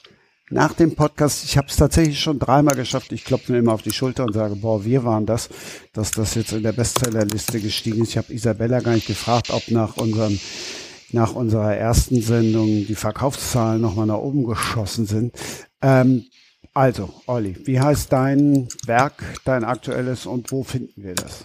nach 0.49 0.73
dem 0.73 0.95
Podcast, 0.95 1.45
ich 1.45 1.57
habe 1.57 1.67
es 1.67 1.77
tatsächlich 1.77 2.19
schon 2.19 2.37
dreimal 2.37 2.75
geschafft, 2.75 3.11
ich 3.11 3.25
klopfe 3.25 3.51
mir 3.51 3.57
immer 3.57 3.73
auf 3.73 3.81
die 3.81 3.91
Schulter 3.91 4.23
und 4.23 4.33
sage, 4.33 4.55
boah, 4.55 4.85
wir 4.85 5.03
waren 5.03 5.25
das, 5.25 5.49
dass 5.93 6.11
das 6.11 6.35
jetzt 6.35 6.51
in 6.51 6.61
der 6.61 6.73
Bestsellerliste 6.73 7.59
gestiegen 7.59 8.03
ist. 8.03 8.09
Ich 8.09 8.17
habe 8.17 8.33
Isabella 8.33 8.79
gar 8.79 8.93
nicht 8.93 9.07
gefragt, 9.07 9.49
ob 9.49 9.69
nach 9.71 9.97
unserem 9.97 10.39
nach 11.11 11.35
unserer 11.35 11.75
ersten 11.75 12.21
Sendung 12.21 12.87
die 12.87 12.95
Verkaufszahlen 12.95 13.79
nochmal 13.79 14.07
nach 14.07 14.17
oben 14.17 14.45
geschossen 14.45 15.05
sind. 15.05 15.35
Ähm, 15.81 16.25
also, 16.73 17.13
Olli, 17.27 17.55
wie 17.65 17.79
heißt 17.79 18.11
dein 18.11 18.67
Werk, 18.87 19.23
dein 19.45 19.63
aktuelles 19.63 20.25
und 20.25 20.51
wo 20.51 20.63
finden 20.63 21.03
wir 21.03 21.13
das? 21.13 21.43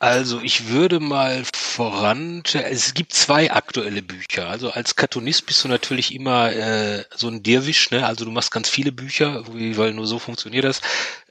Also 0.00 0.40
ich 0.40 0.68
würde 0.68 1.00
mal 1.00 1.44
voran, 1.52 2.44
es 2.54 2.94
gibt 2.94 3.12
zwei 3.12 3.50
aktuelle 3.50 4.00
Bücher. 4.02 4.48
Also 4.48 4.70
als 4.70 4.94
Cartoonist 4.94 5.46
bist 5.46 5.64
du 5.64 5.68
natürlich 5.68 6.14
immer 6.14 6.52
äh, 6.52 7.04
so 7.16 7.28
ein 7.28 7.42
Dirwisch, 7.42 7.90
ne? 7.90 8.06
Also 8.06 8.24
du 8.24 8.30
machst 8.30 8.52
ganz 8.52 8.68
viele 8.68 8.92
Bücher, 8.92 9.42
weil 9.46 9.92
nur 9.94 10.06
so 10.06 10.20
funktioniert 10.20 10.64
das. 10.64 10.80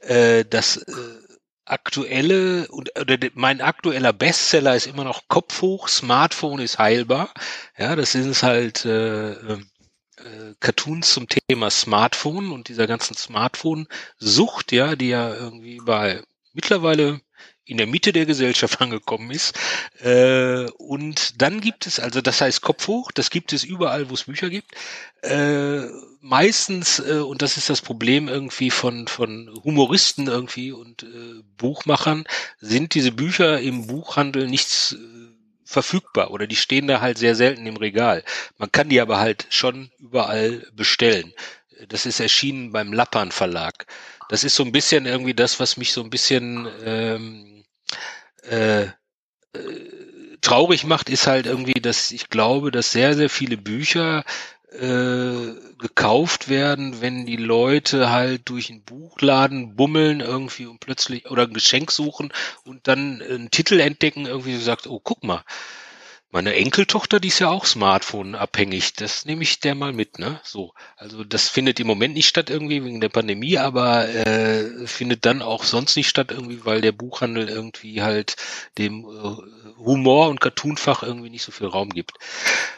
Äh, 0.02 0.44
das 0.44 0.76
äh, 0.76 0.92
aktuelle 1.64 2.68
und 2.68 2.90
oder 2.98 3.16
mein 3.34 3.60
aktueller 3.62 4.12
Bestseller 4.12 4.76
ist 4.76 4.86
immer 4.86 5.04
noch 5.04 5.28
Kopf 5.28 5.62
hoch, 5.62 5.88
Smartphone 5.88 6.60
ist 6.60 6.78
heilbar. 6.78 7.32
Ja, 7.78 7.96
das 7.96 8.12
sind 8.12 8.42
halt 8.42 8.84
äh, 8.84 9.32
äh, 9.32 9.58
Cartoons 10.60 11.12
zum 11.14 11.26
Thema 11.28 11.70
Smartphone 11.70 12.52
und 12.52 12.68
dieser 12.68 12.86
ganzen 12.86 13.16
Smartphone-Sucht, 13.16 14.72
ja, 14.72 14.96
die 14.96 15.08
ja 15.08 15.34
irgendwie 15.34 15.78
bei 15.84 16.22
mittlerweile 16.52 17.20
in 17.68 17.76
der 17.76 17.86
Mitte 17.86 18.12
der 18.12 18.26
Gesellschaft 18.26 18.80
angekommen 18.80 19.30
ist. 19.30 19.56
Äh, 20.02 20.64
und 20.78 21.40
dann 21.40 21.60
gibt 21.60 21.86
es, 21.86 22.00
also 22.00 22.20
das 22.20 22.40
heißt 22.40 22.62
Kopf 22.62 22.88
hoch, 22.88 23.12
das 23.12 23.30
gibt 23.30 23.52
es 23.52 23.62
überall, 23.62 24.10
wo 24.10 24.14
es 24.14 24.24
Bücher 24.24 24.50
gibt. 24.50 24.72
Äh, 25.22 25.82
meistens, 26.20 26.98
äh, 26.98 27.18
und 27.18 27.42
das 27.42 27.56
ist 27.56 27.68
das 27.68 27.82
Problem 27.82 28.28
irgendwie 28.28 28.70
von, 28.70 29.06
von 29.06 29.50
Humoristen 29.64 30.26
irgendwie 30.26 30.72
und 30.72 31.02
äh, 31.02 31.42
Buchmachern, 31.58 32.24
sind 32.60 32.94
diese 32.94 33.12
Bücher 33.12 33.60
im 33.60 33.86
Buchhandel 33.86 34.48
nichts 34.48 34.92
äh, 34.92 34.98
verfügbar 35.64 36.30
oder 36.30 36.46
die 36.46 36.56
stehen 36.56 36.86
da 36.86 37.02
halt 37.02 37.18
sehr 37.18 37.34
selten 37.34 37.66
im 37.66 37.76
Regal. 37.76 38.24
Man 38.56 38.72
kann 38.72 38.88
die 38.88 39.00
aber 39.00 39.18
halt 39.18 39.46
schon 39.50 39.90
überall 39.98 40.66
bestellen. 40.72 41.34
Das 41.88 42.06
ist 42.06 42.20
erschienen 42.20 42.72
beim 42.72 42.92
Lappern 42.92 43.30
Verlag. 43.30 43.86
Das 44.28 44.44
ist 44.44 44.56
so 44.56 44.64
ein 44.64 44.72
bisschen 44.72 45.06
irgendwie 45.06 45.34
das, 45.34 45.60
was 45.60 45.76
mich 45.76 45.92
so 45.92 46.02
ein 46.02 46.10
bisschen 46.10 46.68
ähm, 46.84 47.57
äh, 48.50 48.82
äh, 48.82 48.90
traurig 50.40 50.84
macht, 50.84 51.10
ist 51.10 51.26
halt 51.26 51.46
irgendwie, 51.46 51.80
dass 51.80 52.10
ich 52.10 52.28
glaube, 52.28 52.70
dass 52.70 52.92
sehr, 52.92 53.14
sehr 53.14 53.30
viele 53.30 53.56
Bücher 53.56 54.24
äh, 54.72 55.54
gekauft 55.78 56.48
werden, 56.48 57.00
wenn 57.00 57.24
die 57.26 57.36
Leute 57.36 58.10
halt 58.10 58.48
durch 58.48 58.70
einen 58.70 58.82
Buchladen 58.82 59.76
bummeln 59.76 60.20
irgendwie 60.20 60.66
und 60.66 60.80
plötzlich 60.80 61.30
oder 61.30 61.44
ein 61.44 61.54
Geschenk 61.54 61.90
suchen 61.90 62.32
und 62.64 62.86
dann 62.86 63.22
einen 63.22 63.50
Titel 63.50 63.80
entdecken, 63.80 64.26
irgendwie 64.26 64.54
so 64.56 64.62
sagt, 64.62 64.86
oh, 64.86 65.00
guck 65.02 65.24
mal, 65.24 65.42
meine 66.30 66.54
Enkeltochter, 66.54 67.20
die 67.20 67.28
ist 67.28 67.38
ja 67.38 67.48
auch 67.48 67.64
Smartphone-abhängig. 67.64 68.92
Das 68.94 69.24
nehme 69.24 69.42
ich 69.42 69.60
der 69.60 69.74
mal 69.74 69.94
mit, 69.94 70.18
ne? 70.18 70.40
So. 70.44 70.72
Also 70.96 71.24
das 71.24 71.48
findet 71.48 71.80
im 71.80 71.86
Moment 71.86 72.14
nicht 72.14 72.28
statt 72.28 72.50
irgendwie 72.50 72.84
wegen 72.84 73.00
der 73.00 73.08
Pandemie, 73.08 73.56
aber 73.56 74.08
äh, 74.08 74.86
findet 74.86 75.24
dann 75.24 75.40
auch 75.40 75.64
sonst 75.64 75.96
nicht 75.96 76.08
statt 76.08 76.30
irgendwie, 76.30 76.66
weil 76.66 76.82
der 76.82 76.92
Buchhandel 76.92 77.48
irgendwie 77.48 78.02
halt 78.02 78.36
dem 78.76 79.06
äh, 79.06 79.82
Humor- 79.82 80.28
und 80.28 80.40
Cartoonfach 80.40 81.02
irgendwie 81.02 81.30
nicht 81.30 81.44
so 81.44 81.52
viel 81.52 81.68
Raum 81.68 81.88
gibt. 81.90 82.12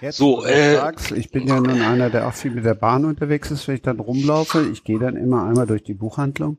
Jetzt, 0.00 0.18
so, 0.18 0.44
äh, 0.44 0.76
sagst, 0.76 1.10
ich 1.10 1.32
bin 1.32 1.48
ja 1.48 1.60
nun 1.60 1.82
einer, 1.82 2.08
der 2.08 2.28
auch 2.28 2.34
viel 2.34 2.52
mit 2.52 2.64
der 2.64 2.74
Bahn 2.74 3.04
unterwegs 3.04 3.50
ist, 3.50 3.66
wenn 3.66 3.74
ich 3.74 3.82
dann 3.82 3.98
rumlaufe. 3.98 4.68
Ich 4.70 4.84
gehe 4.84 5.00
dann 5.00 5.16
immer 5.16 5.44
einmal 5.44 5.66
durch 5.66 5.82
die 5.82 5.94
Buchhandlung. 5.94 6.58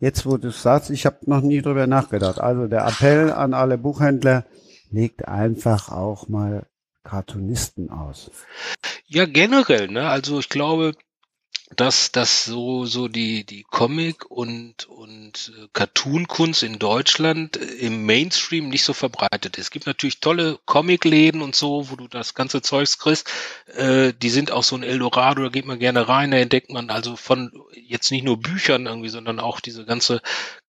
Jetzt, 0.00 0.26
wo 0.26 0.36
du 0.36 0.50
sagst, 0.50 0.90
ich 0.90 1.06
habe 1.06 1.18
noch 1.26 1.42
nie 1.42 1.62
drüber 1.62 1.86
nachgedacht. 1.86 2.40
Also 2.40 2.66
der 2.66 2.86
Appell 2.86 3.32
an 3.32 3.54
alle 3.54 3.78
Buchhändler, 3.78 4.44
legt 4.94 5.26
einfach 5.26 5.90
auch 5.90 6.28
mal 6.28 6.66
Cartoonisten 7.02 7.90
aus. 7.90 8.30
Ja, 9.06 9.26
generell, 9.26 9.88
ne? 9.88 10.08
Also 10.08 10.38
ich 10.38 10.48
glaube, 10.48 10.94
dass 11.76 12.12
das 12.12 12.44
so 12.44 12.86
so 12.86 13.08
die 13.08 13.44
die 13.44 13.64
Comic 13.64 14.30
und 14.30 14.86
und 14.86 15.52
äh, 15.56 15.68
Cartoon-Kunst 15.72 16.62
in 16.62 16.78
Deutschland 16.78 17.56
äh, 17.56 17.64
im 17.86 18.06
Mainstream 18.06 18.68
nicht 18.68 18.84
so 18.84 18.92
verbreitet 18.92 19.56
ist. 19.56 19.64
Es 19.66 19.70
gibt 19.70 19.86
natürlich 19.86 20.20
tolle 20.20 20.58
Comicläden 20.66 21.42
und 21.42 21.54
so, 21.54 21.90
wo 21.90 21.96
du 21.96 22.08
das 22.08 22.34
ganze 22.34 22.62
Zeugs 22.62 22.98
kriegst. 22.98 23.30
Äh, 23.74 24.12
die 24.14 24.30
sind 24.30 24.50
auch 24.50 24.62
so 24.62 24.76
ein 24.76 24.82
Eldorado, 24.82 25.42
da 25.42 25.48
geht 25.48 25.66
man 25.66 25.78
gerne 25.78 26.08
rein, 26.08 26.30
da 26.30 26.38
entdeckt 26.38 26.70
man 26.70 26.90
also 26.90 27.16
von 27.16 27.52
jetzt 27.74 28.10
nicht 28.10 28.24
nur 28.24 28.40
Büchern 28.40 28.86
irgendwie, 28.86 29.08
sondern 29.08 29.40
auch 29.40 29.60
diese 29.60 29.84
ganze 29.84 30.20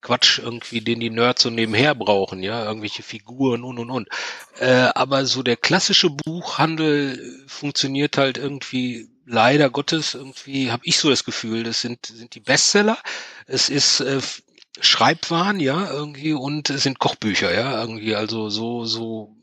Quatsch 0.02 0.40
irgendwie, 0.40 0.82
den 0.82 1.00
die 1.00 1.10
Nerds 1.10 1.44
so 1.44 1.50
nebenher 1.50 1.96
brauchen, 1.96 2.44
ja, 2.44 2.66
irgendwelche 2.66 3.04
Figuren 3.04 3.64
und 3.64 3.80
und 3.80 3.90
und. 3.90 4.08
Äh, 4.60 4.90
aber 4.96 5.26
so 5.26 5.44
der 5.44 5.58
klassische 5.58 6.10
Buchhandel 6.10 7.44
funktioniert 7.48 8.18
halt 8.18 8.38
irgendwie 8.38 9.10
leider 9.26 9.70
Gottes 9.70 10.14
irgendwie 10.14 10.72
habe 10.72 10.84
ich 10.86 10.98
so 10.98 11.10
das 11.10 11.24
Gefühl, 11.24 11.64
das 11.64 11.82
sind 11.82 12.06
sind 12.06 12.36
die 12.36 12.40
Bestseller. 12.40 12.98
Es 13.48 13.70
ist 13.70 14.00
äh, 14.00 14.22
Schreibwaren, 14.80 15.60
ja, 15.60 15.90
irgendwie 15.90 16.34
und 16.34 16.70
es 16.70 16.84
sind 16.84 17.00
Kochbücher, 17.00 17.54
ja, 17.54 17.80
irgendwie 17.82 18.16
also 18.16 18.50
so 18.50 18.86
so 18.86 19.36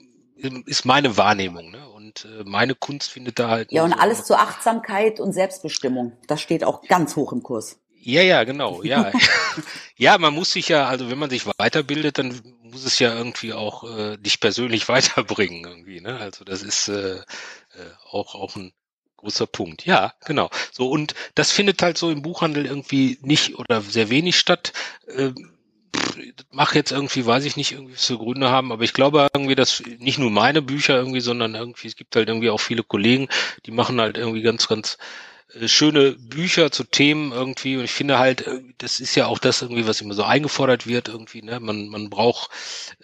ist 0.67 0.85
meine 0.85 1.17
Wahrnehmung, 1.17 1.71
ne? 1.71 1.89
Und 1.89 2.25
äh, 2.25 2.43
meine 2.45 2.75
Kunst 2.75 3.11
findet 3.11 3.39
da 3.39 3.49
halt 3.49 3.73
Ja, 3.73 3.85
und 3.85 3.93
so 3.93 3.99
alles 3.99 4.25
zur 4.25 4.41
Achtsamkeit 4.41 5.21
und 5.21 5.33
Selbstbestimmung. 5.33 6.17
Das 6.27 6.41
steht 6.41 6.65
auch 6.65 6.83
ganz 6.83 7.15
hoch 7.17 7.33
im 7.33 7.43
Kurs. 7.43 7.79
Ja, 8.05 8.23
ja, 8.23 8.43
genau, 8.43 8.83
ja. 8.83 9.13
ja, 9.97 10.19
man 10.19 10.35
muss 10.35 10.51
sich 10.51 10.69
ja, 10.69 10.87
also 10.87 11.11
wenn 11.11 11.19
man 11.19 11.31
sich 11.31 11.47
weiterbildet, 11.47 12.19
dann 12.19 12.43
muss 12.63 12.85
es 12.85 12.99
ja 12.99 13.15
irgendwie 13.15 13.53
auch 13.53 13.85
äh, 13.85 14.17
dich 14.17 14.41
persönlich 14.41 14.89
weiterbringen 14.89 15.65
irgendwie, 15.65 16.01
ne? 16.01 16.19
Also 16.19 16.45
das 16.45 16.63
ist 16.63 16.89
äh, 16.89 17.19
äh, 17.19 17.23
auch 18.11 18.35
auch 18.35 18.57
ein 18.57 18.73
großer 19.23 19.47
Punkt. 19.47 19.87
Ja, 19.87 20.15
genau. 20.27 20.51
So, 20.73 20.89
und 20.91 21.15
das 21.35 21.51
findet 21.53 21.81
halt 21.83 21.97
so 21.97 22.11
im 22.11 22.23
Buchhandel 22.23 22.67
irgendwie 22.67 23.19
nicht 23.23 23.59
oder 23.59 23.81
sehr 23.81 24.11
wenig 24.11 24.37
statt. 24.39 24.73
Äh, 25.07 25.31
mach 26.51 26.75
jetzt 26.75 26.93
irgendwie, 26.93 27.25
weiß 27.25 27.45
ich 27.45 27.57
nicht, 27.57 27.73
irgendwie 27.73 27.95
zu 27.95 28.19
Gründe 28.19 28.51
haben, 28.51 28.73
aber 28.73 28.85
ich 28.85 28.93
glaube 28.93 29.29
irgendwie, 29.33 29.55
dass 29.55 29.83
nicht 29.99 30.19
nur 30.19 30.31
meine 30.31 30.63
Bücher 30.63 30.97
irgendwie, 30.97 31.21
sondern 31.21 31.55
irgendwie, 31.55 31.89
es 31.89 31.97
gibt 31.97 32.17
halt 32.17 32.29
irgendwie 32.29 32.51
auch 32.51 32.61
viele 32.61 32.83
Kollegen, 32.83 33.29
die 33.67 33.71
machen 33.71 34.01
halt 34.01 34.19
irgendwie 34.19 34.43
ganz, 34.43 34.69
ganz 34.69 34.99
äh, 35.55 35.69
schöne 35.69 36.13
Bücher 36.13 36.71
zu 36.73 36.85
Themen 36.85 37.33
irgendwie 37.33 37.77
und 37.77 37.85
ich 37.85 37.93
finde 37.93 38.19
halt, 38.19 38.47
äh, 38.47 38.61
das 38.79 39.01
ist 39.01 39.15
ja 39.15 39.27
auch 39.27 39.39
das 39.39 39.63
irgendwie, 39.63 39.87
was 39.87 40.01
immer 40.01 40.15
so 40.15 40.25
eingefordert 40.25 40.87
wird 40.87 41.09
irgendwie, 41.09 41.43
ne? 41.43 41.61
Man, 41.61 41.89
man 41.89 42.11
braucht 42.11 42.51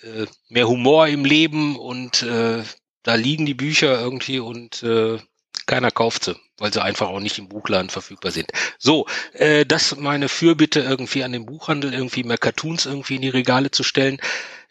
äh, 0.02 0.26
mehr 0.48 0.68
Humor 0.68 1.08
im 1.08 1.24
Leben 1.24 1.76
und 1.76 2.22
äh, 2.22 2.62
da 3.02 3.14
liegen 3.14 3.46
die 3.46 3.54
Bücher 3.54 4.00
irgendwie 4.00 4.40
und 4.40 4.82
äh, 4.82 5.18
keiner 5.66 5.90
kauft 5.90 6.24
sie, 6.24 6.36
weil 6.58 6.72
sie 6.72 6.82
einfach 6.82 7.08
auch 7.08 7.20
nicht 7.20 7.38
im 7.38 7.48
Buchladen 7.48 7.90
verfügbar 7.90 8.32
sind. 8.32 8.50
So, 8.78 9.06
äh, 9.32 9.64
das 9.66 9.96
meine 9.96 10.28
Fürbitte 10.28 10.80
irgendwie 10.80 11.24
an 11.24 11.32
den 11.32 11.46
Buchhandel, 11.46 11.92
irgendwie 11.92 12.24
mehr 12.24 12.38
Cartoons 12.38 12.86
irgendwie 12.86 13.16
in 13.16 13.22
die 13.22 13.28
Regale 13.28 13.70
zu 13.70 13.82
stellen. 13.82 14.18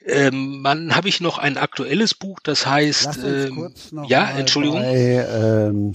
Ähm, 0.06 0.62
dann 0.64 0.96
habe 0.96 1.10
ich 1.10 1.20
noch 1.20 1.38
ein 1.38 1.58
aktuelles 1.58 2.14
Buch, 2.14 2.40
das 2.42 2.66
heißt, 2.66 3.20
ähm, 3.26 3.74
ja, 4.08 4.30
Entschuldigung. 4.30 4.80
Bei, 4.80 5.28
ähm, 5.30 5.94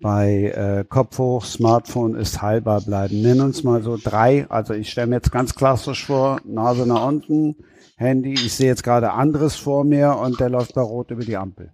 bei 0.00 0.80
äh, 0.80 0.84
Kopf 0.88 1.18
hoch, 1.18 1.44
Smartphone 1.44 2.14
ist 2.14 2.40
heilbar 2.40 2.80
bleiben. 2.80 3.20
Nenn 3.20 3.40
uns 3.40 3.62
mal 3.62 3.82
so 3.82 3.98
drei. 4.02 4.46
Also 4.48 4.72
ich 4.74 4.90
stelle 4.90 5.08
mir 5.08 5.16
jetzt 5.16 5.32
ganz 5.32 5.54
klassisch 5.54 6.06
vor, 6.06 6.40
Nase 6.44 6.86
nach 6.86 7.06
unten, 7.06 7.56
Handy. 7.96 8.32
Ich 8.32 8.54
sehe 8.54 8.68
jetzt 8.68 8.82
gerade 8.82 9.12
anderes 9.12 9.56
vor 9.56 9.84
mir 9.84 10.16
und 10.16 10.40
der 10.40 10.48
läuft 10.48 10.74
bei 10.74 10.80
Rot 10.80 11.10
über 11.10 11.24
die 11.24 11.36
Ampel. 11.36 11.72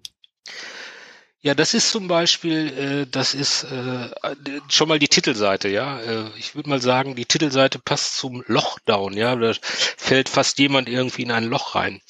Ja, 1.46 1.54
das 1.54 1.74
ist 1.74 1.92
zum 1.92 2.08
Beispiel, 2.08 2.66
äh, 2.76 3.06
das 3.08 3.32
ist 3.32 3.62
äh, 3.70 4.08
schon 4.68 4.88
mal 4.88 4.98
die 4.98 5.06
Titelseite, 5.06 5.68
ja. 5.68 6.00
Äh, 6.00 6.24
ich 6.36 6.56
würde 6.56 6.68
mal 6.68 6.82
sagen, 6.82 7.14
die 7.14 7.24
Titelseite 7.24 7.78
passt 7.78 8.16
zum 8.16 8.42
Lochdown, 8.48 9.12
ja. 9.12 9.36
Da 9.36 9.52
fällt 9.96 10.28
fast 10.28 10.58
jemand 10.58 10.88
irgendwie 10.88 11.22
in 11.22 11.30
ein 11.30 11.44
Loch 11.44 11.76
rein, 11.76 12.00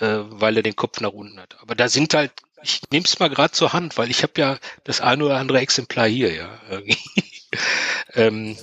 äh, 0.00 0.18
weil 0.30 0.56
er 0.56 0.64
den 0.64 0.74
Kopf 0.74 1.00
nach 1.00 1.12
unten 1.12 1.38
hat. 1.38 1.54
Aber 1.60 1.76
da 1.76 1.88
sind 1.88 2.12
halt, 2.14 2.32
ich 2.60 2.80
nehme 2.90 3.04
es 3.04 3.20
mal 3.20 3.30
gerade 3.30 3.52
zur 3.52 3.72
Hand, 3.72 3.98
weil 3.98 4.10
ich 4.10 4.24
habe 4.24 4.32
ja 4.36 4.58
das 4.82 5.00
eine 5.00 5.26
oder 5.26 5.36
andere 5.36 5.60
Exemplar 5.60 6.08
hier, 6.08 6.34
ja. 6.34 6.58
ähm, 8.14 8.58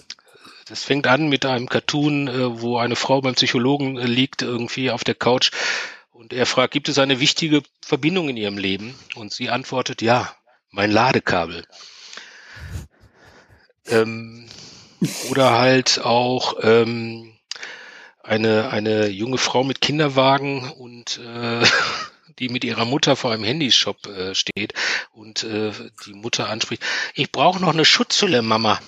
das 0.67 0.83
fängt 0.83 1.07
an 1.07 1.29
mit 1.29 1.45
einem 1.45 1.69
Cartoon, 1.69 2.27
äh, 2.27 2.61
wo 2.61 2.77
eine 2.77 2.97
Frau 2.97 3.21
beim 3.21 3.35
Psychologen 3.35 3.97
äh, 3.97 4.05
liegt, 4.05 4.41
irgendwie 4.41 4.91
auf 4.91 5.05
der 5.05 5.15
Couch 5.15 5.51
und 6.19 6.33
er 6.33 6.45
fragt, 6.45 6.73
gibt 6.73 6.89
es 6.89 6.99
eine 6.99 7.21
wichtige 7.21 7.63
Verbindung 7.81 8.27
in 8.27 8.35
ihrem 8.35 8.57
Leben? 8.57 8.93
Und 9.15 9.33
sie 9.33 9.49
antwortet, 9.49 10.01
ja, 10.01 10.35
mein 10.69 10.91
Ladekabel. 10.91 11.65
Ähm, 13.87 14.49
oder 15.29 15.57
halt 15.57 16.01
auch 16.03 16.55
ähm, 16.61 17.33
eine, 18.21 18.69
eine 18.69 19.07
junge 19.07 19.37
Frau 19.37 19.63
mit 19.63 19.79
Kinderwagen 19.79 20.69
und 20.69 21.21
äh, 21.25 21.65
die 22.39 22.49
mit 22.49 22.65
ihrer 22.65 22.83
Mutter 22.83 23.15
vor 23.15 23.31
einem 23.31 23.45
Handyshop 23.45 24.05
äh, 24.07 24.35
steht 24.35 24.73
und 25.13 25.45
äh, 25.45 25.71
die 26.05 26.13
Mutter 26.13 26.49
anspricht, 26.49 26.83
ich 27.13 27.31
brauche 27.31 27.61
noch 27.61 27.71
eine 27.71 27.85
Schutzhülle, 27.85 28.41
Mama. 28.41 28.81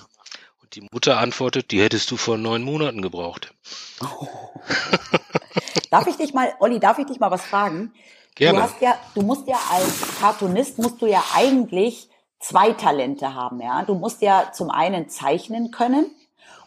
Und 0.60 0.74
die 0.74 0.86
Mutter 0.92 1.16
antwortet, 1.16 1.70
die 1.70 1.80
hättest 1.80 2.10
du 2.10 2.18
vor 2.18 2.36
neun 2.36 2.62
Monaten 2.62 3.00
gebraucht. 3.00 3.54
Oh. 4.02 4.28
Darf 5.92 6.06
ich 6.06 6.16
dich 6.16 6.32
mal, 6.32 6.54
Olli, 6.58 6.80
darf 6.80 6.98
ich 6.98 7.04
dich 7.04 7.20
mal 7.20 7.30
was 7.30 7.42
fragen? 7.42 7.92
Gerne. 8.34 8.56
Du 8.56 8.64
hast 8.64 8.80
ja, 8.80 8.94
du 9.14 9.20
musst 9.20 9.46
ja 9.46 9.58
als 9.70 10.18
Cartoonist 10.18 10.78
musst 10.78 11.02
du 11.02 11.06
ja 11.06 11.22
eigentlich 11.34 12.08
zwei 12.40 12.72
Talente 12.72 13.34
haben, 13.34 13.60
ja. 13.60 13.82
Du 13.82 13.94
musst 13.94 14.22
ja 14.22 14.52
zum 14.54 14.70
einen 14.70 15.10
zeichnen 15.10 15.70
können 15.70 16.06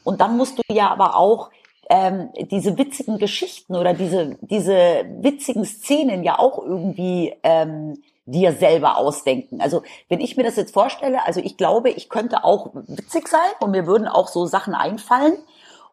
und 0.03 0.21
dann 0.21 0.37
musst 0.37 0.59
du 0.59 0.61
ja 0.71 0.89
aber 0.89 1.15
auch 1.15 1.49
ähm, 1.89 2.29
diese 2.51 2.77
witzigen 2.77 3.17
Geschichten 3.17 3.75
oder 3.75 3.95
diese 3.95 4.37
diese 4.41 5.05
witzigen 5.19 5.65
Szenen 5.65 6.23
ja 6.23 6.37
auch 6.37 6.59
irgendwie 6.59 7.33
ähm, 7.41 8.03
dir 8.27 8.53
selber 8.53 8.97
ausdenken. 8.97 9.59
Also 9.59 9.81
wenn 10.07 10.19
ich 10.19 10.37
mir 10.37 10.43
das 10.43 10.55
jetzt 10.55 10.75
vorstelle, 10.75 11.25
also 11.25 11.39
ich 11.39 11.57
glaube, 11.57 11.89
ich 11.89 12.09
könnte 12.09 12.43
auch 12.43 12.69
witzig 12.73 13.27
sein 13.27 13.49
und 13.59 13.71
mir 13.71 13.87
würden 13.87 14.07
auch 14.07 14.27
so 14.27 14.45
Sachen 14.45 14.75
einfallen 14.75 15.37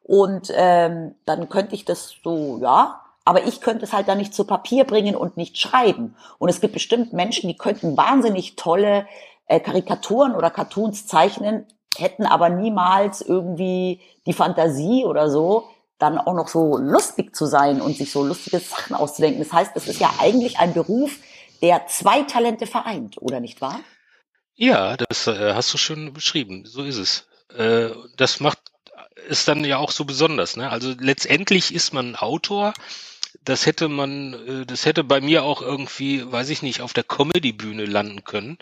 und 0.02 0.52
ähm, 0.54 1.14
dann 1.24 1.48
könnte 1.48 1.74
ich 1.74 1.86
das 1.86 2.14
so, 2.22 2.58
ja, 2.60 3.01
aber 3.24 3.46
ich 3.46 3.60
könnte 3.60 3.84
es 3.84 3.92
halt 3.92 4.08
dann 4.08 4.18
nicht 4.18 4.34
zu 4.34 4.44
Papier 4.44 4.84
bringen 4.84 5.14
und 5.14 5.36
nicht 5.36 5.58
schreiben. 5.58 6.16
Und 6.38 6.48
es 6.48 6.60
gibt 6.60 6.74
bestimmt 6.74 7.12
Menschen, 7.12 7.48
die 7.48 7.56
könnten 7.56 7.96
wahnsinnig 7.96 8.56
tolle 8.56 9.06
äh, 9.46 9.60
Karikaturen 9.60 10.34
oder 10.34 10.50
Cartoons 10.50 11.06
zeichnen, 11.06 11.66
hätten 11.96 12.26
aber 12.26 12.48
niemals 12.48 13.20
irgendwie 13.20 14.00
die 14.26 14.32
Fantasie 14.32 15.04
oder 15.04 15.30
so, 15.30 15.68
dann 15.98 16.18
auch 16.18 16.34
noch 16.34 16.48
so 16.48 16.76
lustig 16.78 17.36
zu 17.36 17.46
sein 17.46 17.80
und 17.80 17.96
sich 17.96 18.10
so 18.10 18.24
lustige 18.24 18.58
Sachen 18.58 18.96
auszudenken. 18.96 19.42
Das 19.42 19.52
heißt, 19.52 19.72
es 19.74 19.86
ist 19.88 20.00
ja 20.00 20.12
eigentlich 20.20 20.58
ein 20.58 20.74
Beruf, 20.74 21.18
der 21.60 21.86
zwei 21.86 22.22
Talente 22.22 22.66
vereint, 22.66 23.22
oder 23.22 23.38
nicht 23.38 23.60
wahr? 23.60 23.80
Ja, 24.54 24.96
das 24.96 25.28
äh, 25.28 25.54
hast 25.54 25.72
du 25.72 25.78
schön 25.78 26.12
beschrieben. 26.12 26.64
So 26.66 26.82
ist 26.82 26.98
es. 26.98 27.28
Äh, 27.56 27.90
das 28.16 28.40
macht 28.40 28.58
es 29.28 29.44
dann 29.44 29.64
ja 29.64 29.78
auch 29.78 29.92
so 29.92 30.04
besonders. 30.04 30.56
Ne? 30.56 30.70
Also 30.70 30.94
letztendlich 30.98 31.72
ist 31.72 31.92
man 31.92 32.16
Autor. 32.16 32.74
Das 33.44 33.66
hätte 33.66 33.88
man, 33.88 34.34
äh, 34.62 34.66
das 34.66 34.86
hätte 34.86 35.04
bei 35.04 35.20
mir 35.20 35.44
auch 35.44 35.62
irgendwie, 35.62 36.30
weiß 36.30 36.48
ich 36.50 36.62
nicht, 36.62 36.80
auf 36.80 36.92
der 36.92 37.04
Comedy-Bühne 37.04 37.84
landen 37.84 38.24
können. 38.24 38.58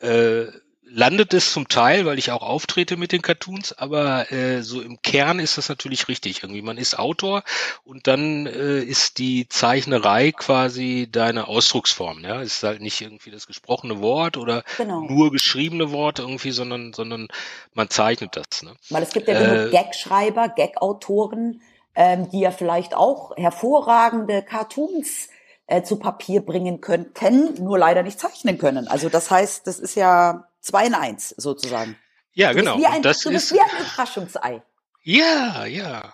Äh, 0.00 0.46
landet 0.86 1.34
es 1.34 1.52
zum 1.52 1.66
Teil, 1.66 2.04
weil 2.06 2.18
ich 2.18 2.30
auch 2.30 2.42
auftrete 2.42 2.96
mit 2.96 3.10
den 3.10 3.22
Cartoons, 3.22 3.72
aber 3.72 4.30
äh, 4.30 4.62
so 4.62 4.80
im 4.80 5.00
Kern 5.02 5.40
ist 5.40 5.58
das 5.58 5.68
natürlich 5.68 6.06
richtig. 6.08 6.42
Irgendwie, 6.42 6.62
man 6.62 6.78
ist 6.78 6.98
Autor 6.98 7.42
und 7.84 8.06
dann 8.06 8.46
äh, 8.46 8.80
ist 8.80 9.18
die 9.18 9.48
Zeichnerei 9.48 10.30
quasi 10.30 11.08
deine 11.10 11.48
Ausdrucksform. 11.48 12.20
Ja, 12.22 12.42
ist 12.42 12.62
halt 12.62 12.80
nicht 12.80 13.00
irgendwie 13.00 13.30
das 13.30 13.46
gesprochene 13.48 14.00
Wort 14.00 14.36
oder 14.36 14.62
Genau. 14.76 15.00
nur 15.00 15.32
geschriebene 15.32 15.90
Wort 15.90 16.18
irgendwie, 16.20 16.52
sondern 16.52 16.92
sondern 16.92 17.28
man 17.72 17.90
zeichnet 17.90 18.36
das. 18.36 18.62
Ne? 18.62 18.74
Weil 18.90 19.02
es 19.02 19.10
gibt 19.10 19.26
ja 19.26 19.34
Äh, 19.34 19.46
genug 19.46 19.70
Gag-Schreiber, 19.72 20.48
Gag-Autoren, 20.50 21.60
ähm, 21.94 22.28
die 22.30 22.40
ja 22.40 22.50
vielleicht 22.50 22.94
auch 22.94 23.36
hervorragende 23.36 24.42
Cartoons 24.42 25.28
äh, 25.66 25.82
zu 25.82 25.96
Papier 25.98 26.40
bringen 26.42 26.80
könnten, 26.80 27.62
nur 27.62 27.78
leider 27.78 28.02
nicht 28.02 28.18
zeichnen 28.20 28.58
können. 28.58 28.88
Also 28.88 29.08
das 29.08 29.30
heißt, 29.30 29.66
das 29.66 29.78
ist 29.78 29.94
ja 29.94 30.48
zwei 30.60 30.86
in 30.86 30.94
eins 30.94 31.30
sozusagen. 31.36 31.96
Ja, 32.32 32.52
Du 32.52 32.58
genau. 32.58 32.76
bist 32.76 32.86
wie 32.88 32.92
ein, 32.92 33.02
das 33.02 33.20
du 33.20 33.30
bist 33.30 33.52
ist 33.52 33.56
wie 33.56 33.60
ein 33.60 33.86
Überraschungsei. 33.86 34.62
ja, 35.02 35.64
ja. 35.66 36.12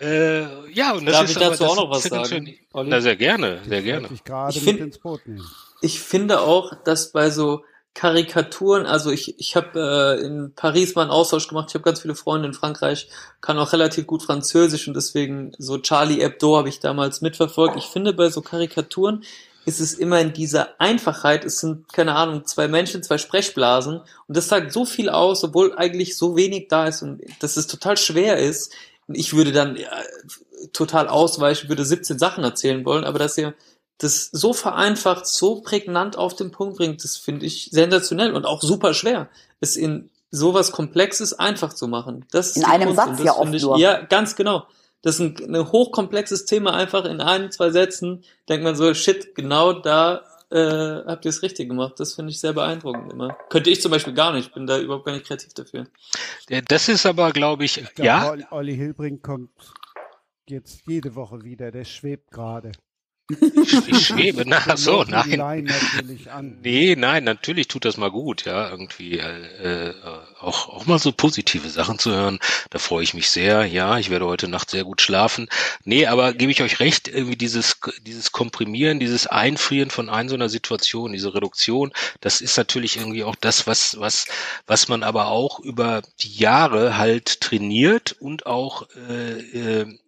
Äh, 0.00 0.70
ja, 0.70 0.92
und 0.92 1.06
das 1.06 1.14
Darf 1.14 1.24
ist 1.24 1.30
ich 1.30 1.36
aber, 1.38 1.50
dazu 1.50 1.62
das 1.62 1.72
auch 1.72 1.76
noch 1.76 1.90
was 1.90 2.02
sagen? 2.02 2.54
Na, 2.74 3.00
sehr 3.00 3.16
gerne, 3.16 3.60
sehr 3.66 3.78
Ich 3.78 3.84
gerne. 3.84 4.08
Ich 4.50 4.56
mit 4.56 4.64
find- 4.64 4.80
ins 4.80 4.98
Boot 4.98 5.26
nehmen. 5.26 5.46
Ich 5.80 6.00
finde 6.00 6.40
auch, 6.42 6.74
dass 6.84 7.10
bei 7.12 7.30
so 7.30 7.64
Karikaturen, 7.94 8.86
also 8.86 9.10
ich, 9.10 9.38
ich 9.38 9.54
habe 9.54 10.18
äh, 10.18 10.24
in 10.24 10.54
Paris 10.54 10.94
mal 10.94 11.02
einen 11.02 11.10
Austausch 11.10 11.48
gemacht, 11.48 11.66
ich 11.68 11.74
habe 11.74 11.84
ganz 11.84 12.00
viele 12.00 12.14
Freunde 12.14 12.48
in 12.48 12.54
Frankreich, 12.54 13.08
kann 13.42 13.58
auch 13.58 13.72
relativ 13.72 14.06
gut 14.06 14.22
Französisch 14.22 14.88
und 14.88 14.94
deswegen 14.94 15.52
so 15.58 15.76
Charlie 15.78 16.22
Hebdo 16.22 16.56
habe 16.56 16.70
ich 16.70 16.80
damals 16.80 17.20
mitverfolgt. 17.20 17.76
Ich 17.76 17.84
finde 17.84 18.14
bei 18.14 18.30
so 18.30 18.40
Karikaturen 18.40 19.24
ist 19.66 19.78
es 19.78 19.92
immer 19.92 20.20
in 20.20 20.32
dieser 20.32 20.80
Einfachheit, 20.80 21.44
es 21.44 21.58
sind, 21.58 21.92
keine 21.92 22.14
Ahnung, 22.14 22.46
zwei 22.46 22.66
Menschen, 22.66 23.02
zwei 23.02 23.18
Sprechblasen 23.18 24.00
und 24.26 24.36
das 24.36 24.48
sagt 24.48 24.72
so 24.72 24.86
viel 24.86 25.10
aus, 25.10 25.44
obwohl 25.44 25.74
eigentlich 25.76 26.16
so 26.16 26.34
wenig 26.34 26.68
da 26.68 26.86
ist 26.86 27.02
und 27.02 27.20
dass 27.40 27.58
es 27.58 27.66
total 27.66 27.98
schwer 27.98 28.38
ist. 28.38 28.72
Ich 29.08 29.34
würde 29.34 29.52
dann 29.52 29.76
äh, 29.76 29.86
total 30.72 31.08
ausweichen, 31.08 31.68
würde 31.68 31.84
17 31.84 32.18
Sachen 32.18 32.42
erzählen 32.42 32.84
wollen, 32.86 33.04
aber 33.04 33.18
dass 33.18 33.36
ihr 33.36 33.54
das 34.02 34.30
so 34.32 34.52
vereinfacht, 34.52 35.26
so 35.26 35.60
prägnant 35.60 36.16
auf 36.18 36.34
den 36.34 36.50
Punkt 36.50 36.76
bringt, 36.76 37.04
das 37.04 37.16
finde 37.16 37.46
ich 37.46 37.68
sensationell 37.70 38.32
und 38.34 38.46
auch 38.46 38.60
super 38.60 38.94
schwer, 38.94 39.28
es 39.60 39.76
in 39.76 40.10
sowas 40.30 40.72
Komplexes 40.72 41.34
einfach 41.34 41.72
zu 41.72 41.86
machen. 41.86 42.24
Das 42.30 42.48
ist 42.48 42.56
In 42.56 42.64
einem 42.64 42.94
Kunst 42.96 43.16
Satz 43.18 43.24
ja 43.24 43.32
oft 43.32 43.42
finde 43.42 43.58
ich, 43.58 43.62
nur. 43.62 43.78
Ja, 43.78 44.00
ganz 44.00 44.34
genau. 44.34 44.66
Das 45.02 45.16
ist 45.16 45.20
ein, 45.20 45.54
ein 45.54 45.72
hochkomplexes 45.72 46.46
Thema 46.46 46.74
einfach 46.74 47.04
in 47.04 47.20
ein, 47.20 47.50
zwei 47.52 47.70
Sätzen. 47.70 48.24
Denkt 48.48 48.64
man 48.64 48.74
so, 48.74 48.92
shit, 48.94 49.34
genau 49.34 49.72
da 49.72 50.22
äh, 50.50 51.04
habt 51.06 51.24
ihr 51.24 51.28
es 51.28 51.42
richtig 51.42 51.68
gemacht. 51.68 51.94
Das 51.98 52.14
finde 52.14 52.30
ich 52.30 52.40
sehr 52.40 52.52
beeindruckend 52.52 53.12
immer. 53.12 53.36
Könnte 53.50 53.70
ich 53.70 53.82
zum 53.82 53.90
Beispiel 53.90 54.14
gar 54.14 54.32
nicht, 54.32 54.54
bin 54.54 54.66
da 54.66 54.78
überhaupt 54.78 55.04
gar 55.04 55.12
nicht 55.12 55.26
kreativ 55.26 55.54
dafür. 55.54 55.86
Äh, 56.48 56.62
Das 56.66 56.88
ist 56.88 57.06
aber, 57.06 57.32
glaube 57.32 57.64
ich, 57.64 57.78
Ich 57.78 57.94
glaube, 57.94 58.06
ja, 58.06 58.30
Olli, 58.30 58.46
Olli 58.50 58.76
Hilbring 58.76 59.22
kommt 59.22 59.50
jetzt 60.48 60.82
jede 60.86 61.14
Woche 61.14 61.42
wieder. 61.42 61.70
Der 61.70 61.84
schwebt 61.84 62.30
gerade. 62.30 62.72
Ich 63.40 64.06
schwebe. 64.06 64.44
Na, 64.46 64.76
so, 64.76 65.04
nein. 65.04 65.70
Nee, 66.62 66.96
nein, 66.96 67.24
natürlich 67.24 67.68
tut 67.68 67.84
das 67.84 67.96
mal 67.96 68.10
gut, 68.10 68.44
ja, 68.44 68.70
irgendwie 68.70 69.18
äh, 69.18 69.88
äh, 69.88 69.94
auch 70.40 70.68
auch 70.68 70.86
mal 70.86 70.98
so 70.98 71.12
positive 71.12 71.68
Sachen 71.68 71.98
zu 71.98 72.10
hören. 72.12 72.38
Da 72.70 72.78
freue 72.78 73.04
ich 73.04 73.14
mich 73.14 73.30
sehr. 73.30 73.64
Ja, 73.66 73.98
ich 73.98 74.10
werde 74.10 74.26
heute 74.26 74.48
Nacht 74.48 74.70
sehr 74.70 74.84
gut 74.84 75.00
schlafen. 75.00 75.48
Nee, 75.84 76.06
aber 76.06 76.34
gebe 76.34 76.52
ich 76.52 76.62
euch 76.62 76.80
recht, 76.80 77.08
irgendwie 77.08 77.36
dieses 77.36 77.80
dieses 78.02 78.32
Komprimieren, 78.32 79.00
dieses 79.00 79.26
Einfrieren 79.26 79.90
von 79.90 80.08
ein 80.08 80.28
so 80.28 80.34
einer 80.34 80.48
Situation, 80.48 81.12
diese 81.12 81.34
Reduktion, 81.34 81.92
das 82.20 82.40
ist 82.40 82.56
natürlich 82.56 82.96
irgendwie 82.96 83.24
auch 83.24 83.36
das, 83.36 83.66
was 83.66 83.98
was 83.98 84.26
was 84.66 84.88
man 84.88 85.02
aber 85.02 85.28
auch 85.28 85.60
über 85.60 86.02
die 86.20 86.36
Jahre 86.36 86.98
halt 86.98 87.40
trainiert 87.40 88.16
und 88.20 88.46
auch 88.46 88.88
äh, 89.08 89.80
äh, 89.80 89.98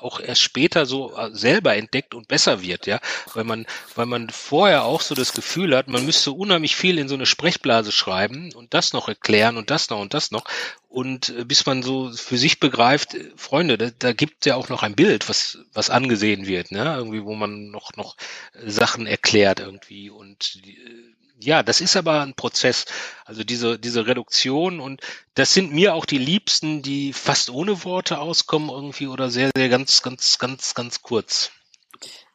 auch 0.00 0.20
erst 0.20 0.42
später 0.42 0.86
so 0.86 1.16
äh, 1.16 1.30
selber 1.32 1.76
entdeckt 1.76 2.14
und 2.14 2.28
besser 2.28 2.62
wird, 2.62 2.86
ja, 2.86 3.00
weil 3.34 3.44
man, 3.44 3.66
weil 3.94 4.06
man 4.06 4.30
vorher 4.30 4.84
auch 4.84 5.00
so 5.00 5.14
das 5.14 5.32
Gefühl 5.32 5.76
hat, 5.76 5.88
man 5.88 6.04
müsste 6.04 6.32
unheimlich 6.32 6.76
viel 6.76 6.98
in 6.98 7.08
so 7.08 7.14
eine 7.14 7.26
Sprechblase 7.26 7.92
schreiben 7.92 8.52
und 8.54 8.74
das 8.74 8.92
noch 8.92 9.08
erklären 9.08 9.56
und 9.56 9.70
das 9.70 9.90
noch 9.90 10.00
und 10.00 10.14
das 10.14 10.30
noch. 10.30 10.44
Und 10.88 11.30
äh, 11.30 11.44
bis 11.44 11.66
man 11.66 11.82
so 11.82 12.12
für 12.12 12.38
sich 12.38 12.60
begreift, 12.60 13.14
äh, 13.14 13.30
Freunde, 13.36 13.78
da, 13.78 13.90
da 13.98 14.12
gibt 14.12 14.46
ja 14.46 14.56
auch 14.56 14.68
noch 14.68 14.82
ein 14.82 14.94
Bild, 14.94 15.28
was 15.28 15.58
was 15.72 15.90
angesehen 15.90 16.46
wird, 16.46 16.70
ne, 16.70 16.94
irgendwie, 16.96 17.24
wo 17.24 17.34
man 17.34 17.70
noch 17.70 17.96
noch 17.96 18.16
Sachen 18.64 19.06
erklärt 19.06 19.60
irgendwie 19.60 20.10
und 20.10 20.60
äh, 20.64 21.14
ja, 21.38 21.62
das 21.62 21.80
ist 21.80 21.96
aber 21.96 22.22
ein 22.22 22.34
Prozess. 22.34 22.84
Also 23.24 23.44
diese, 23.44 23.78
diese 23.78 24.06
Reduktion 24.06 24.80
und 24.80 25.00
das 25.34 25.52
sind 25.52 25.72
mir 25.72 25.94
auch 25.94 26.04
die 26.04 26.18
Liebsten, 26.18 26.82
die 26.82 27.12
fast 27.12 27.50
ohne 27.50 27.84
Worte 27.84 28.18
auskommen 28.18 28.70
irgendwie 28.70 29.06
oder 29.06 29.30
sehr, 29.30 29.50
sehr 29.56 29.68
ganz, 29.68 30.02
ganz, 30.02 30.38
ganz, 30.38 30.74
ganz 30.74 31.02
kurz. 31.02 31.50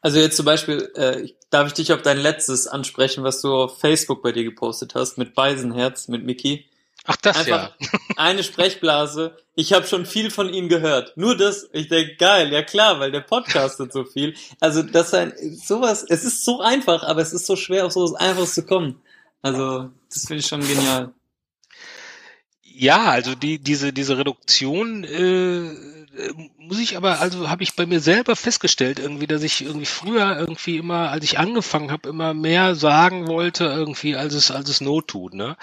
Also 0.02 0.20
jetzt 0.20 0.38
zum 0.38 0.45
Beispiel, 0.45 0.91
äh, 0.95 1.28
darf 1.50 1.68
ich 1.68 1.74
dich 1.74 1.91
auf 1.91 2.02
dein 2.02 2.18
letztes 2.18 2.68
ansprechen, 2.68 3.24
was 3.24 3.41
du 3.41 3.54
auf 3.54 3.80
Facebook 3.80 4.22
bei 4.22 4.32
dir 4.32 4.43
gepostet 4.43 4.95
hast, 4.95 5.18
mit 5.18 5.36
Beisenherz, 5.36 6.08
mit 6.08 6.24
Mickey. 6.24 6.66
Ach, 7.06 7.16
das 7.18 7.38
Einfach 7.38 7.72
ja. 7.80 7.89
eine 8.18 8.43
Sprechblase. 8.43 9.38
Ich 9.56 9.74
habe 9.74 9.88
schon 9.88 10.06
viel 10.06 10.32
von 10.32 10.54
ihm 10.54 10.70
gehört. 10.70 11.16
Nur 11.18 11.36
das, 11.36 11.70
ich 11.74 11.88
denke, 11.88 12.16
geil, 12.18 12.52
ja 12.52 12.62
klar, 12.62 13.00
weil 13.00 13.12
der 13.12 13.22
podcastet 13.22 13.91
so 13.91 14.06
viel. 14.06 14.36
Also 14.60 14.84
das 14.84 15.14
ein 15.14 15.34
sowas, 15.56 16.06
es 16.08 16.24
ist 16.24 16.45
so 16.45 16.62
einfach, 16.62 17.04
aber 17.04 17.22
es 17.22 17.34
ist 17.34 17.45
so 17.45 17.56
schwer, 17.56 17.86
auf 17.86 17.93
sowas 17.93 18.14
Einfaches 18.14 18.54
zu 18.54 18.66
kommen. 18.66 19.02
Also 19.41 19.89
das 20.14 20.26
finde 20.28 20.41
ich 20.41 20.47
schon 20.47 20.66
genial. 20.66 21.14
Ja, 22.64 23.10
also 23.10 23.36
die, 23.36 23.60
diese, 23.60 23.91
diese 23.91 24.18
Reduktion 24.18 25.04
äh, 25.04 26.00
muss 26.58 26.80
ich 26.80 26.97
aber, 26.97 27.20
also 27.20 27.50
habe 27.50 27.64
ich 27.64 27.76
bei 27.76 27.86
mir 27.86 28.00
selber 28.00 28.36
festgestellt, 28.36 29.00
irgendwie, 29.00 29.28
dass 29.28 29.43
ich 29.43 29.62
irgendwie 29.62 29.86
früher 29.86 30.38
irgendwie 30.38 30.78
immer, 30.78 31.10
als 31.10 31.24
ich 31.26 31.39
angefangen 31.39 31.91
habe, 31.91 32.10
immer 32.10 32.34
mehr 32.34 32.76
sagen 32.76 33.28
wollte, 33.28 33.66
irgendwie, 33.66 34.16
als 34.16 34.34
es, 34.34 34.52
als 34.52 34.70
es 34.70 34.82
Not 34.82 35.08
tut, 35.08 35.34
ne? 35.34 35.58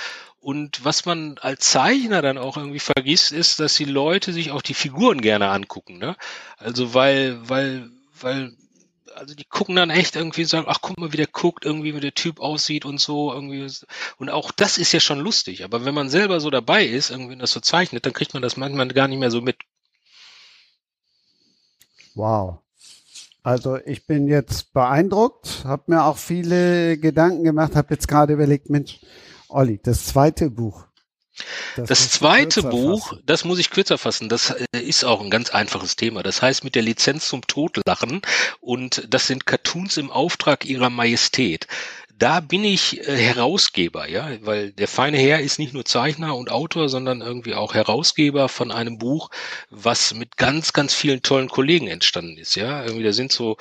Und 0.47 0.85
was 0.85 1.05
man 1.07 1.39
als 1.39 1.71
Zeichner 1.71 2.23
dann 2.23 2.39
auch 2.39 2.57
irgendwie 2.57 2.79
vergisst, 2.79 3.33
ist, 3.33 3.59
dass 3.59 3.75
die 3.75 3.85
Leute 3.85 4.33
sich 4.33 4.53
auch 4.53 4.63
die 4.63 4.75
Figuren 4.75 5.21
gerne 5.21 5.49
angucken, 5.49 5.99
ne? 5.99 6.15
Also 6.57 6.95
weil, 6.95 7.37
weil, 7.49 7.91
weil 8.21 8.57
also 9.17 9.35
die 9.35 9.45
gucken 9.45 9.75
dann 9.75 9.91
echt 9.91 10.15
irgendwie 10.15 10.43
und 10.43 10.49
sagen, 10.49 10.67
ach 10.69 10.79
guck 10.81 11.01
mal, 11.01 11.13
wie 11.13 11.17
der 11.17 11.27
guckt, 11.27 11.65
irgendwie 11.65 11.97
wie 11.97 12.01
der 12.01 12.15
Typ 12.15 12.39
aussieht 12.39 12.85
und 12.85 13.01
so, 13.01 13.33
irgendwie. 13.33 13.67
Und 14.19 14.31
auch 14.31 14.53
das 14.53 14.79
ist 14.79 14.93
ja 14.93 15.01
schon 15.01 15.19
lustig. 15.19 15.65
Aber 15.65 15.85
wenn 15.85 15.95
man 15.95 16.11
selber 16.11 16.39
so 16.39 16.49
dabei 16.49 16.85
ist, 16.87 17.11
irgendwie 17.11 17.35
das 17.35 17.51
so 17.51 17.59
zeichnet, 17.59 18.07
dann 18.07 18.13
kriegt 18.13 18.33
man 18.33 18.43
das 18.45 18.57
manchmal 18.57 18.87
gar 18.87 19.09
nicht 19.09 19.19
mehr 19.19 19.33
so 19.33 19.41
mit. 19.41 19.57
Wow. 22.15 22.61
Also 23.43 23.79
ich 23.85 24.07
bin 24.07 24.29
jetzt 24.29 24.73
beeindruckt, 24.73 25.65
habe 25.65 25.83
mir 25.89 26.05
auch 26.05 26.19
viele 26.19 26.99
Gedanken 26.99 27.43
gemacht, 27.43 27.75
habe 27.75 27.95
jetzt 27.95 28.07
gerade 28.07 28.35
überlegt, 28.35 28.71
Mensch, 28.71 29.01
Olli, 29.49 29.81
das 29.83 30.07
zweite 30.07 30.51
Buch, 30.51 30.87
Das, 31.77 31.89
das 31.89 32.11
zweite 32.11 32.63
Buch, 32.63 33.09
fassen. 33.11 33.23
das 33.27 33.45
muss 33.45 33.59
ich 33.59 33.71
kürzer 33.71 33.99
fassen, 33.99 34.29
das 34.29 34.51
äh, 34.51 34.81
ist 34.81 35.05
auch 35.05 35.21
ein 35.21 35.31
ganz 35.31 35.51
einfaches 35.51 35.97
Thema. 35.97 36.23
Das 36.23 36.41
heißt 36.43 36.65
mit 36.65 36.75
der 36.75 36.83
Lizenz 36.83 37.29
zum 37.29 37.47
Totlachen 37.47 38.23
und 38.61 39.07
das 39.11 39.27
sind 39.27 39.47
Cartoons 39.47 39.97
im 39.99 40.11
Auftrag 40.11 40.65
ihrer 40.65 40.91
Majestät. 40.91 41.67
Da 42.19 42.41
bin 42.41 42.65
ich 42.65 43.07
äh, 43.07 43.17
Herausgeber, 43.17 44.09
ja, 44.09 44.31
weil 44.41 44.73
der 44.73 44.89
feine 44.89 45.19
Herr 45.19 45.41
ist 45.41 45.59
nicht 45.59 45.75
nur 45.75 45.85
Zeichner 45.85 46.35
und 46.35 46.51
Autor, 46.51 46.89
sondern 46.89 47.21
irgendwie 47.21 47.55
auch 47.55 47.75
Herausgeber 47.75 48.49
von 48.49 48.73
einem 48.73 48.97
Buch, 48.97 49.29
was 49.69 50.15
mit 50.15 50.39
ganz, 50.39 50.73
ganz 50.73 50.95
vielen 50.95 51.21
tollen 51.21 51.51
Kollegen 51.51 51.89
entstanden 51.89 52.39
ist, 52.39 52.55
ja. 52.57 52.83
Irgendwie 52.85 53.05
da 53.05 53.13
sind 53.13 53.33
so 53.33 53.59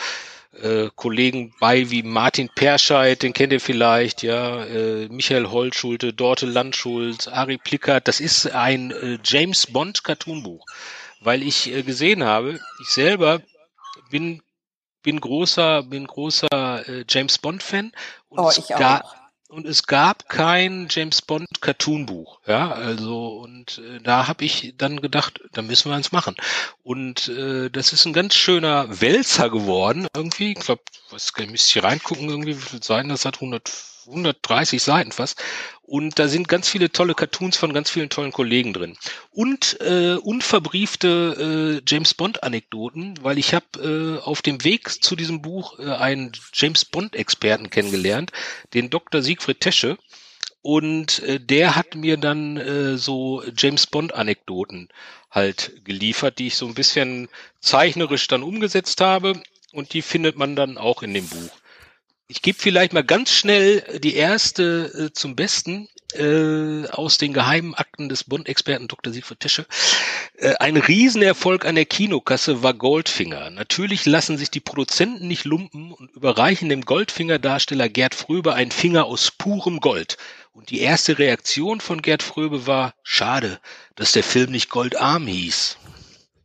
äh, 0.61 0.89
Kollegen 0.95 1.53
bei 1.59 1.89
wie 1.89 2.03
Martin 2.03 2.49
Perscheid, 2.53 3.21
den 3.21 3.33
kennt 3.33 3.53
ihr 3.53 3.59
vielleicht, 3.59 4.23
ja, 4.23 4.63
äh, 4.65 5.07
Michael 5.09 5.47
Holtschulte, 5.47 6.13
Dorte 6.13 6.45
Landschulz, 6.45 7.27
Ari 7.27 7.57
Plickert. 7.57 8.07
Das 8.07 8.19
ist 8.19 8.51
ein 8.51 8.91
äh, 8.91 9.17
James 9.23 9.67
Bond 9.67 10.03
Cartoonbuch, 10.03 10.65
weil 11.19 11.43
ich 11.43 11.73
äh, 11.73 11.83
gesehen 11.83 12.23
habe, 12.23 12.59
ich 12.81 12.89
selber 12.89 13.41
bin 14.09 14.41
bin 15.03 15.21
großer 15.21 15.83
bin 15.83 16.07
großer 16.07 16.87
äh, 16.87 17.05
James 17.07 17.37
Bond 17.37 17.61
Fan 17.61 17.91
und 18.27 18.39
oh, 18.39 18.51
ich 18.57 18.73
auch 18.73 19.24
und 19.49 19.65
es 19.67 19.85
gab 19.85 20.27
kein 20.27 20.87
James 20.89 21.21
Bond 21.21 21.61
Cartoonbuch, 21.61 22.39
ja, 22.47 22.71
also 22.71 23.37
und 23.37 23.77
äh, 23.77 23.99
da 24.01 24.27
habe 24.27 24.43
ich 24.43 24.73
dann 24.77 25.01
gedacht, 25.01 25.41
da 25.53 25.61
müssen 25.61 25.91
wir 25.91 25.95
eins 25.95 26.11
machen. 26.11 26.35
Und 26.83 27.27
äh, 27.29 27.69
das 27.69 27.93
ist 27.93 28.05
ein 28.05 28.13
ganz 28.13 28.35
schöner 28.35 29.01
Wälzer 29.01 29.49
geworden 29.49 30.07
irgendwie. 30.15 30.53
Ich 30.53 30.59
glaube, 30.59 30.81
was 31.11 31.31
müsste 31.37 31.55
ich 31.55 31.73
hier 31.73 31.83
reingucken 31.83 32.29
irgendwie, 32.29 32.57
wie 32.57 32.61
viele 32.61 32.83
Seiten 32.83 33.09
das 33.09 33.25
hat, 33.25 33.35
100 33.35 33.71
130 34.07 34.81
Seiten 34.81 35.11
fast. 35.11 35.41
Und 35.87 36.17
da 36.17 36.27
sind 36.27 36.47
ganz 36.47 36.67
viele 36.67 36.91
tolle 36.91 37.13
Cartoons 37.13 37.57
von 37.57 37.71
ganz 37.71 37.91
vielen 37.91 38.09
tollen 38.09 38.31
Kollegen 38.31 38.73
drin. 38.73 38.97
Und 39.29 39.79
äh, 39.81 40.15
unverbriefte 40.15 41.77
äh, 41.77 41.83
James 41.87 42.15
Bond-Anekdoten, 42.15 43.19
weil 43.21 43.37
ich 43.37 43.53
habe 43.53 44.19
äh, 44.19 44.23
auf 44.23 44.41
dem 44.41 44.63
Weg 44.63 44.89
zu 45.03 45.15
diesem 45.15 45.43
Buch 45.43 45.77
äh, 45.77 45.91
einen 45.91 46.31
James 46.53 46.85
Bond-Experten 46.85 47.69
kennengelernt, 47.69 48.31
den 48.73 48.89
Dr. 48.89 49.21
Siegfried 49.21 49.61
Tesche. 49.61 49.99
Und 50.63 51.19
äh, 51.19 51.39
der 51.39 51.75
hat 51.75 51.93
mir 51.93 52.17
dann 52.17 52.57
äh, 52.57 52.97
so 52.97 53.43
James 53.55 53.85
Bond-Anekdoten 53.85 54.89
halt 55.29 55.85
geliefert, 55.85 56.39
die 56.39 56.47
ich 56.47 56.55
so 56.55 56.65
ein 56.65 56.73
bisschen 56.73 57.29
zeichnerisch 57.59 58.27
dann 58.27 58.41
umgesetzt 58.41 59.01
habe. 59.01 59.39
Und 59.71 59.93
die 59.93 60.01
findet 60.01 60.35
man 60.35 60.55
dann 60.55 60.79
auch 60.79 61.03
in 61.03 61.13
dem 61.13 61.27
Buch. 61.27 61.51
Ich 62.27 62.41
gebe 62.41 62.57
vielleicht 62.57 62.93
mal 62.93 63.03
ganz 63.03 63.31
schnell 63.31 63.99
die 63.99 64.15
erste 64.15 65.09
äh, 65.09 65.13
zum 65.13 65.35
Besten 65.35 65.87
äh, 66.15 66.87
aus 66.87 67.19
den 67.19 67.33
geheimen 67.33 67.75
Akten 67.75 68.09
des 68.09 68.23
Bund-Experten 68.23 68.87
Dr. 68.87 69.13
Siegfried 69.13 69.41
Tische. 69.41 69.67
Äh, 70.37 70.55
ein 70.55 70.77
Riesenerfolg 70.77 71.65
an 71.65 71.75
der 71.75 71.85
Kinokasse 71.85 72.63
war 72.63 72.73
Goldfinger. 72.73 73.51
Natürlich 73.51 74.07
lassen 74.07 74.39
sich 74.39 74.49
die 74.49 74.59
Produzenten 74.59 75.27
nicht 75.27 75.45
lumpen 75.45 75.91
und 75.91 76.11
überreichen 76.15 76.69
dem 76.69 76.81
Goldfinger-Darsteller 76.81 77.89
Gerd 77.89 78.15
Fröbe 78.15 78.55
einen 78.55 78.71
Finger 78.71 79.05
aus 79.05 79.29
purem 79.29 79.79
Gold. 79.79 80.17
Und 80.51 80.71
die 80.71 80.79
erste 80.79 81.19
Reaktion 81.19 81.79
von 81.79 82.01
Gerd 82.01 82.23
Fröbe 82.23 82.65
war, 82.65 82.95
schade, 83.03 83.59
dass 83.95 84.13
der 84.13 84.23
Film 84.23 84.51
nicht 84.51 84.69
Goldarm 84.69 85.27
hieß. 85.27 85.77
Sehr 85.77 85.77
schön. 85.77 85.83
Sehr 86.07 86.44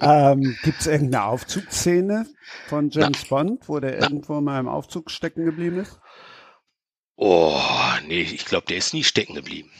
Ähm, 0.00 0.56
Gibt 0.62 0.80
es 0.80 0.86
irgendeine 0.86 1.24
Aufzugsszene 1.24 2.26
von 2.68 2.90
James 2.90 3.24
Na. 3.24 3.28
Bond, 3.28 3.68
wo 3.68 3.80
der 3.80 3.98
Na. 3.98 4.08
irgendwo 4.08 4.40
mal 4.40 4.58
im 4.60 4.68
Aufzug 4.68 5.10
stecken 5.10 5.44
geblieben 5.44 5.78
ist? 5.78 6.00
Oh, 7.16 7.60
nee, 8.06 8.22
ich 8.22 8.44
glaube, 8.44 8.66
der 8.66 8.78
ist 8.78 8.94
nie 8.94 9.04
stecken 9.04 9.34
geblieben. 9.34 9.70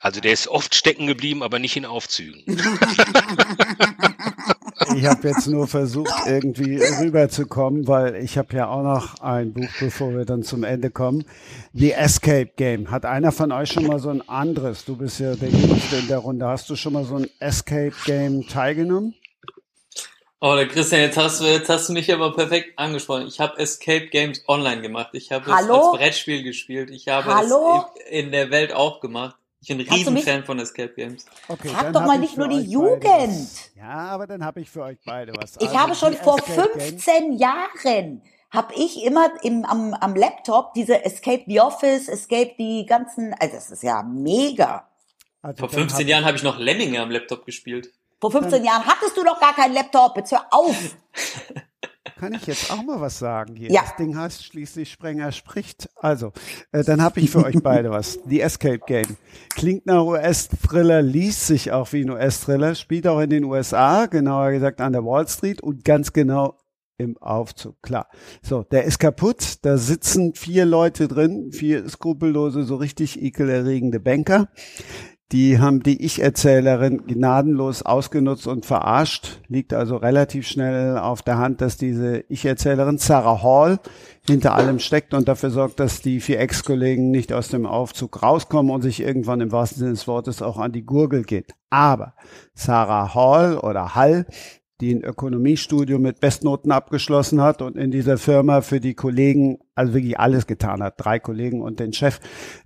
Also 0.00 0.20
der 0.20 0.32
ist 0.32 0.48
oft 0.48 0.74
stecken 0.74 1.06
geblieben, 1.06 1.42
aber 1.42 1.58
nicht 1.58 1.76
in 1.76 1.84
Aufzügen. 1.84 2.42
ich 4.98 5.06
habe 5.06 5.28
jetzt 5.28 5.46
nur 5.46 5.68
versucht, 5.68 6.12
irgendwie 6.26 6.76
rüberzukommen, 6.76 7.86
weil 7.86 8.16
ich 8.16 8.36
habe 8.36 8.56
ja 8.56 8.68
auch 8.68 8.82
noch 8.82 9.20
ein 9.20 9.52
Buch, 9.52 9.68
bevor 9.78 10.12
wir 10.12 10.24
dann 10.24 10.42
zum 10.42 10.64
Ende 10.64 10.90
kommen. 10.90 11.24
The 11.72 11.92
Escape 11.92 12.50
Game. 12.56 12.90
Hat 12.90 13.04
einer 13.04 13.30
von 13.30 13.52
euch 13.52 13.70
schon 13.70 13.86
mal 13.86 14.00
so 14.00 14.10
ein 14.10 14.28
anderes? 14.28 14.84
Du 14.84 14.96
bist 14.96 15.20
ja 15.20 15.36
der 15.36 15.50
Jüngste 15.50 15.96
in 15.96 16.08
der 16.08 16.18
Runde. 16.18 16.46
Hast 16.46 16.68
du 16.68 16.74
schon 16.74 16.94
mal 16.94 17.04
so 17.04 17.16
ein 17.16 17.30
Escape 17.38 17.94
Game 18.06 18.46
teilgenommen? 18.48 19.14
Oh, 20.40 20.54
der 20.54 20.66
Christian, 20.68 21.02
jetzt 21.02 21.16
hast 21.16 21.40
du, 21.40 21.44
jetzt 21.44 21.68
hast 21.68 21.88
du 21.88 21.92
mich 21.92 22.12
aber 22.12 22.32
perfekt 22.32 22.78
angesprochen. 22.78 23.26
Ich 23.28 23.38
habe 23.38 23.58
Escape 23.58 24.06
Games 24.08 24.42
online 24.48 24.82
gemacht. 24.82 25.10
Ich 25.12 25.30
habe 25.30 25.44
es 25.50 25.52
als 25.52 25.96
Brettspiel 25.96 26.42
gespielt. 26.42 26.90
Ich 26.90 27.06
habe 27.08 27.32
Hallo? 27.32 27.84
es 27.94 28.10
in, 28.10 28.26
in 28.26 28.32
der 28.32 28.50
Welt 28.50 28.72
auch 28.72 29.00
gemacht. 29.00 29.36
Ich 29.60 29.68
bin 29.68 29.80
ein 29.80 29.92
Riesenfan 29.92 30.44
von 30.44 30.58
Escape 30.60 30.94
Games. 30.94 31.26
Okay, 31.48 31.68
Frag 31.68 31.92
doch 31.92 32.06
mal 32.06 32.18
nicht 32.18 32.36
nur 32.36 32.48
die 32.48 32.60
Jugend. 32.60 33.48
Ja, 33.76 34.08
aber 34.08 34.26
dann 34.26 34.44
habe 34.44 34.60
ich 34.60 34.70
für 34.70 34.82
euch 34.82 34.98
beide 35.04 35.32
was. 35.34 35.56
Ich 35.56 35.68
also 35.68 35.78
habe 35.78 35.94
schon 35.94 36.14
vor 36.14 36.38
Escape 36.38 36.78
15 36.80 37.22
Games. 37.22 37.40
Jahren 37.40 38.22
habe 38.50 38.74
ich 38.74 39.02
immer 39.02 39.30
im, 39.42 39.64
am, 39.64 39.94
am 39.94 40.14
Laptop 40.14 40.74
diese 40.74 41.04
Escape 41.04 41.44
the 41.46 41.60
Office, 41.60 42.08
Escape 42.08 42.54
die 42.58 42.86
ganzen, 42.86 43.34
also 43.34 43.56
das 43.56 43.70
ist 43.70 43.82
ja 43.82 44.02
mega. 44.02 44.88
Also 45.42 45.58
vor 45.60 45.68
15 45.68 46.00
hab 46.00 46.08
Jahren 46.08 46.24
habe 46.24 46.36
ich 46.36 46.42
noch 46.42 46.58
Lemminge 46.58 47.00
am 47.00 47.10
Laptop 47.10 47.44
gespielt. 47.44 47.92
Vor 48.20 48.30
15 48.30 48.64
Jahren 48.64 48.84
hattest 48.84 49.16
du 49.16 49.24
doch 49.24 49.38
gar 49.40 49.54
keinen 49.54 49.74
Laptop, 49.74 50.16
jetzt 50.16 50.32
hör 50.32 50.46
auf. 50.50 50.76
Kann 52.18 52.34
ich 52.34 52.46
jetzt 52.46 52.72
auch 52.72 52.82
mal 52.82 53.00
was 53.00 53.20
sagen 53.20 53.54
hier? 53.54 53.70
Ja. 53.70 53.82
Das 53.82 53.94
Ding 53.94 54.16
heißt 54.16 54.44
schließlich 54.44 54.90
Sprenger 54.90 55.30
spricht. 55.30 55.88
Also, 55.94 56.32
äh, 56.72 56.82
dann 56.82 57.00
habe 57.00 57.20
ich 57.20 57.30
für 57.30 57.44
euch 57.44 57.62
beide 57.62 57.90
was. 57.90 58.18
The 58.26 58.40
Escape 58.40 58.80
Game. 58.86 59.16
Klingt 59.50 59.86
nach 59.86 60.04
US-Thriller, 60.04 61.00
liest 61.00 61.46
sich 61.46 61.70
auch 61.70 61.92
wie 61.92 62.02
ein 62.02 62.10
US-Thriller, 62.10 62.74
spielt 62.74 63.06
auch 63.06 63.20
in 63.20 63.30
den 63.30 63.44
USA, 63.44 64.06
genauer 64.06 64.50
gesagt 64.50 64.80
an 64.80 64.92
der 64.92 65.04
Wall 65.04 65.28
Street 65.28 65.60
und 65.60 65.84
ganz 65.84 66.12
genau 66.12 66.58
im 66.96 67.16
Aufzug, 67.18 67.80
klar. 67.82 68.08
So, 68.42 68.64
der 68.64 68.82
ist 68.82 68.98
kaputt, 68.98 69.58
da 69.62 69.78
sitzen 69.78 70.34
vier 70.34 70.64
Leute 70.64 71.06
drin, 71.06 71.52
vier 71.52 71.88
skrupellose, 71.88 72.64
so 72.64 72.74
richtig 72.74 73.22
ekelerregende 73.22 74.00
Banker. 74.00 74.48
Die 75.30 75.58
haben 75.58 75.82
die 75.82 76.02
Ich-Erzählerin 76.06 77.06
gnadenlos 77.06 77.82
ausgenutzt 77.82 78.46
und 78.46 78.64
verarscht. 78.64 79.40
Liegt 79.48 79.74
also 79.74 79.96
relativ 79.96 80.48
schnell 80.48 80.96
auf 80.96 81.20
der 81.20 81.36
Hand, 81.36 81.60
dass 81.60 81.76
diese 81.76 82.24
Ich-Erzählerin 82.30 82.96
Sarah 82.96 83.42
Hall 83.42 83.78
hinter 84.26 84.54
allem 84.54 84.78
steckt 84.78 85.12
und 85.12 85.28
dafür 85.28 85.50
sorgt, 85.50 85.80
dass 85.80 86.00
die 86.00 86.20
vier 86.20 86.40
Ex-Kollegen 86.40 87.10
nicht 87.10 87.34
aus 87.34 87.48
dem 87.48 87.66
Aufzug 87.66 88.22
rauskommen 88.22 88.72
und 88.72 88.80
sich 88.80 89.00
irgendwann 89.00 89.42
im 89.42 89.52
wahrsten 89.52 89.80
Sinne 89.80 89.90
des 89.90 90.08
Wortes 90.08 90.40
auch 90.40 90.56
an 90.56 90.72
die 90.72 90.86
Gurgel 90.86 91.24
geht. 91.24 91.54
Aber 91.68 92.14
Sarah 92.54 93.14
Hall 93.14 93.58
oder 93.58 93.94
Hall 93.94 94.24
die 94.80 94.94
ein 94.94 95.02
Ökonomiestudium 95.02 96.00
mit 96.00 96.20
Bestnoten 96.20 96.70
abgeschlossen 96.70 97.42
hat 97.42 97.62
und 97.62 97.76
in 97.76 97.90
dieser 97.90 98.16
Firma 98.16 98.60
für 98.60 98.80
die 98.80 98.94
Kollegen 98.94 99.58
also 99.74 99.94
wirklich 99.94 100.18
alles 100.18 100.46
getan 100.46 100.82
hat. 100.82 100.94
Drei 100.98 101.18
Kollegen 101.18 101.62
und 101.62 101.80
den 101.80 101.92
Chef, 101.92 102.20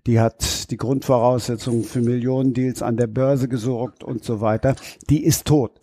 die 0.06 0.20
hat 0.20 0.70
die 0.70 0.76
Grundvoraussetzungen 0.76 1.84
für 1.84 2.00
Millionendeals 2.00 2.82
an 2.82 2.96
der 2.96 3.06
Börse 3.06 3.48
gesorgt 3.48 4.04
und 4.04 4.24
so 4.24 4.40
weiter. 4.40 4.76
Die 5.08 5.24
ist 5.24 5.46
tot. 5.46 5.80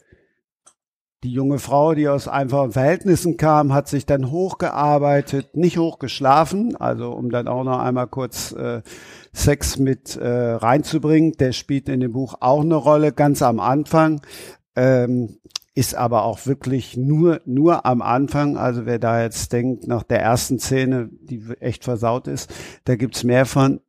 Die 1.24 1.34
junge 1.34 1.60
Frau, 1.60 1.96
die 1.96 2.08
aus 2.08 2.30
einfachen 2.30 2.72
Verhältnissen 2.72 3.36
kam, 3.36 3.74
hat 3.74 3.90
sich 3.90 4.06
dann 4.06 4.32
hochgearbeitet, 4.32 5.58
nicht 5.58 5.78
hochgeschlafen, 5.78 6.78
also 6.78 7.12
um 7.12 7.30
dann 7.30 7.50
auch 7.50 7.66
noch 7.66 7.80
einmal 7.80 8.08
kurz 8.08 8.54
äh, 8.54 8.82
Sex 9.34 9.78
mit 9.78 10.16
äh, 10.16 10.28
reinzubringen. 10.28 11.34
Der 11.34 11.52
spielt 11.52 11.90
in 11.90 12.00
dem 12.00 12.14
Buch 12.14 12.36
auch 12.40 12.62
eine 12.62 12.76
Rolle, 12.76 13.12
ganz 13.12 13.42
am 13.42 13.60
Anfang. 13.60 14.22
Ähm, 14.78 15.40
ist 15.80 15.96
aber 15.96 16.26
auch 16.26 16.46
wirklich 16.46 16.98
nur, 16.98 17.40
nur 17.46 17.86
am 17.86 18.02
Anfang. 18.02 18.58
Also 18.58 18.86
wer 18.86 19.00
da 19.00 19.24
jetzt 19.24 19.54
denkt, 19.54 19.88
nach 19.88 20.04
der 20.04 20.22
ersten 20.22 20.60
Szene, 20.60 21.10
die 21.22 21.42
echt 21.62 21.86
versaut 21.86 22.28
ist, 22.28 22.54
da 22.84 22.98
gibt's 22.98 23.24
mehr 23.24 23.46
von, 23.46 23.80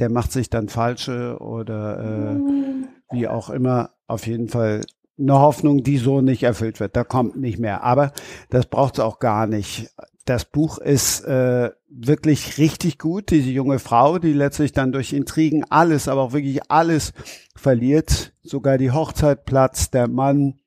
der 0.00 0.10
macht 0.10 0.32
sich 0.32 0.50
dann 0.50 0.68
falsche 0.68 1.38
oder 1.38 2.00
äh, 2.00 3.14
wie 3.14 3.28
auch 3.28 3.50
immer. 3.50 3.90
Auf 4.08 4.26
jeden 4.26 4.48
Fall 4.48 4.80
eine 5.16 5.38
Hoffnung, 5.38 5.84
die 5.84 5.98
so 5.98 6.22
nicht 6.22 6.42
erfüllt 6.42 6.80
wird. 6.80 6.96
Da 6.96 7.04
kommt 7.04 7.36
nicht 7.36 7.60
mehr. 7.60 7.84
Aber 7.84 8.10
das 8.50 8.66
braucht's 8.66 8.98
auch 8.98 9.20
gar 9.20 9.46
nicht. 9.46 9.94
Das 10.24 10.44
Buch 10.44 10.78
ist 10.78 11.20
äh, 11.20 11.70
wirklich 11.88 12.58
richtig 12.58 12.98
gut. 12.98 13.30
Diese 13.30 13.50
junge 13.50 13.78
Frau, 13.78 14.18
die 14.18 14.32
letztlich 14.32 14.72
dann 14.72 14.90
durch 14.90 15.12
Intrigen 15.12 15.64
alles, 15.70 16.08
aber 16.08 16.22
auch 16.22 16.32
wirklich 16.32 16.68
alles 16.68 17.12
verliert. 17.54 18.32
Sogar 18.42 18.76
die 18.76 18.90
Hochzeit 18.90 19.44
platzt, 19.44 19.94
der 19.94 20.08
Mann 20.08 20.58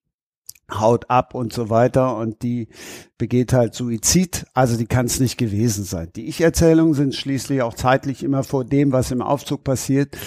haut 0.72 1.10
ab 1.10 1.36
und 1.36 1.54
so 1.54 1.70
weiter 1.70 2.18
und 2.18 2.44
die 2.44 2.70
begeht 3.18 3.54
halt 3.54 3.74
Suizid, 3.74 4.46
also 4.54 4.78
die 4.78 4.86
kann 4.86 5.06
es 5.06 5.20
nicht 5.20 5.38
gewesen 5.38 5.84
sein. 5.84 6.10
Die 6.16 6.28
Ich-Erzählungen 6.28 6.94
sind 6.94 7.16
schließlich 7.16 7.62
auch 7.62 7.74
zeitlich 7.74 8.24
immer 8.24 8.44
vor 8.44 8.66
dem, 8.66 8.92
was 8.92 9.12
im 9.12 9.22
Aufzug 9.22 9.64
passiert 9.64 10.18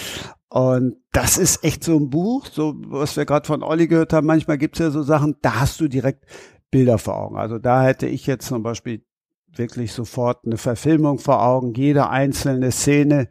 und 0.48 0.96
das 1.12 1.36
ist 1.36 1.64
echt 1.64 1.82
so 1.82 1.96
ein 1.96 2.10
Buch, 2.10 2.46
so 2.46 2.74
was 2.86 3.16
wir 3.16 3.24
gerade 3.24 3.46
von 3.46 3.62
Olli 3.62 3.88
gehört 3.88 4.12
haben, 4.12 4.26
manchmal 4.26 4.58
gibt's 4.58 4.78
ja 4.78 4.90
so 4.90 5.02
Sachen, 5.02 5.36
da 5.42 5.60
hast 5.60 5.80
du 5.80 5.88
direkt 5.88 6.26
Bilder 6.70 6.98
vor 6.98 7.16
Augen. 7.16 7.36
Also 7.36 7.58
da 7.58 7.82
hätte 7.82 8.06
ich 8.06 8.26
jetzt 8.26 8.46
zum 8.46 8.62
Beispiel 8.62 9.04
wirklich 9.56 9.92
sofort 9.92 10.44
eine 10.44 10.56
Verfilmung 10.56 11.18
vor 11.18 11.42
Augen, 11.42 11.74
jede 11.74 12.08
einzelne 12.08 12.72
Szene 12.72 13.28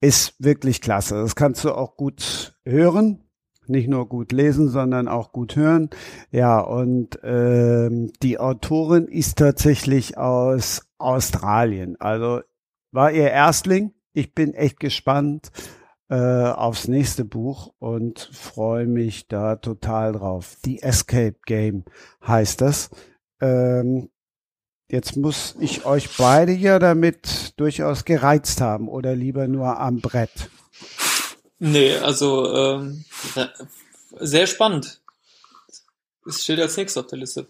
ist 0.00 0.34
wirklich 0.38 0.80
klasse. 0.80 1.16
Das 1.16 1.34
kannst 1.34 1.64
du 1.64 1.72
auch 1.72 1.96
gut 1.96 2.56
hören. 2.64 3.27
Nicht 3.68 3.88
nur 3.88 4.08
gut 4.08 4.32
lesen, 4.32 4.68
sondern 4.68 5.08
auch 5.08 5.32
gut 5.32 5.56
hören. 5.56 5.90
Ja, 6.30 6.60
und 6.60 7.18
ähm, 7.22 8.12
die 8.22 8.38
Autorin 8.38 9.06
ist 9.06 9.38
tatsächlich 9.38 10.16
aus 10.18 10.88
Australien. 10.98 11.96
Also 12.00 12.40
war 12.92 13.12
ihr 13.12 13.30
Erstling. 13.30 13.92
Ich 14.12 14.34
bin 14.34 14.54
echt 14.54 14.80
gespannt 14.80 15.52
äh, 16.08 16.16
aufs 16.16 16.88
nächste 16.88 17.24
Buch 17.24 17.72
und 17.78 18.30
freue 18.32 18.86
mich 18.86 19.28
da 19.28 19.56
total 19.56 20.12
drauf. 20.12 20.56
The 20.64 20.82
Escape 20.82 21.36
Game 21.44 21.84
heißt 22.26 22.60
das. 22.60 22.90
Ähm, 23.40 24.08
jetzt 24.90 25.16
muss 25.16 25.56
ich 25.60 25.84
euch 25.84 26.16
beide 26.16 26.52
ja 26.52 26.78
damit 26.78 27.52
durchaus 27.58 28.04
gereizt 28.04 28.60
haben 28.60 28.88
oder 28.88 29.14
lieber 29.14 29.46
nur 29.48 29.78
am 29.78 30.00
Brett. 30.00 30.50
Nee, 31.58 31.96
also 31.96 32.54
ähm, 32.54 33.04
sehr 34.20 34.46
spannend. 34.46 35.00
Es 36.26 36.44
steht 36.44 36.60
als 36.60 36.76
nächstes 36.76 37.02
auf 37.02 37.08
der 37.08 37.18
Liste. 37.18 37.46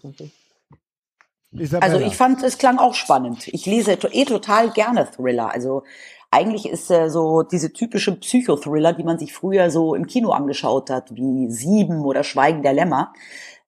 Isabella. 1.51 1.93
Also 1.93 2.05
ich 2.05 2.15
fand, 2.15 2.43
es 2.43 2.57
klang 2.57 2.77
auch 2.77 2.93
spannend. 2.93 3.47
Ich 3.47 3.65
lese 3.65 3.93
eh 3.93 4.25
total 4.25 4.71
gerne 4.71 5.09
Thriller. 5.11 5.51
Also 5.51 5.83
eigentlich 6.31 6.67
ist 6.67 6.91
äh, 6.91 7.09
so 7.09 7.43
diese 7.43 7.73
typische 7.73 8.15
Psychothriller, 8.15 8.93
die 8.93 9.03
man 9.03 9.17
sich 9.17 9.33
früher 9.33 9.71
so 9.71 9.95
im 9.95 10.05
Kino 10.05 10.31
angeschaut 10.31 10.89
hat, 10.89 11.15
wie 11.15 11.49
Sieben 11.49 12.05
oder 12.05 12.23
Schweigen 12.23 12.61
der 12.61 12.73
Lämmer, 12.73 13.13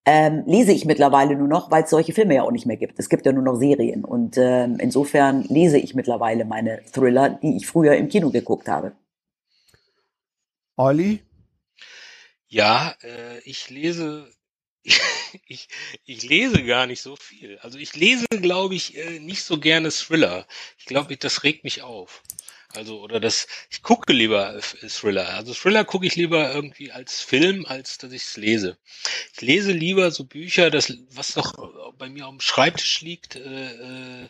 ähm, 0.06 0.44
lese 0.46 0.72
ich 0.72 0.86
mittlerweile 0.86 1.36
nur 1.36 1.48
noch, 1.48 1.70
weil 1.70 1.84
es 1.84 1.90
solche 1.90 2.14
Filme 2.14 2.36
ja 2.36 2.44
auch 2.44 2.52
nicht 2.52 2.66
mehr 2.66 2.78
gibt. 2.78 3.00
Es 3.00 3.10
gibt 3.10 3.26
ja 3.26 3.32
nur 3.32 3.44
noch 3.44 3.56
Serien. 3.56 4.06
Und 4.06 4.38
ähm, 4.38 4.78
insofern 4.80 5.44
lese 5.44 5.78
ich 5.78 5.96
mittlerweile 5.96 6.46
meine 6.46 6.82
Thriller, 6.92 7.30
die 7.30 7.58
ich 7.58 7.68
früher 7.68 7.96
im 7.96 8.10
Kino 8.10 8.30
geguckt 8.30 8.68
habe. 8.68 8.94
Olli? 10.76 11.24
Ja, 12.48 12.96
äh, 13.02 13.40
ich 13.40 13.70
lese 13.70 14.32
ich, 15.46 15.68
ich 16.06 16.24
lese 16.24 16.64
gar 16.64 16.88
nicht 16.88 17.02
so 17.02 17.16
viel. 17.16 17.60
Also 17.60 17.78
ich 17.78 17.96
lese, 17.96 18.26
glaube 18.30 18.76
ich, 18.76 18.98
äh, 18.98 19.20
nicht 19.20 19.44
so 19.44 19.60
gerne 19.60 19.92
Thriller. 19.92 20.48
Ich 20.78 20.86
glaube, 20.86 21.16
das 21.18 21.44
regt 21.44 21.64
mich 21.64 21.82
auf. 21.82 22.24
Also, 22.74 23.02
oder 23.02 23.20
das, 23.20 23.48
ich 23.70 23.84
gucke 23.84 24.14
lieber 24.14 24.60
Thriller. 24.62 25.30
Also 25.30 25.54
Thriller 25.54 25.84
gucke 25.84 26.06
ich 26.06 26.16
lieber 26.16 26.54
irgendwie 26.54 26.92
als 26.92 27.22
Film, 27.22 27.66
als 27.66 27.98
dass 27.98 28.12
ich 28.14 28.24
es 28.24 28.38
lese. 28.38 28.78
Ich 29.34 29.42
lese 29.42 29.74
lieber 29.74 30.10
so 30.12 30.24
Bücher, 30.24 30.70
das, 30.72 30.94
was 31.10 31.36
noch 31.36 31.94
bei 31.98 32.10
mir 32.10 32.28
auf 32.28 32.32
dem 32.32 32.40
Schreibtisch 32.40 33.02
liegt, 33.02 33.36
äh, 33.36 34.24
äh, 34.24 34.30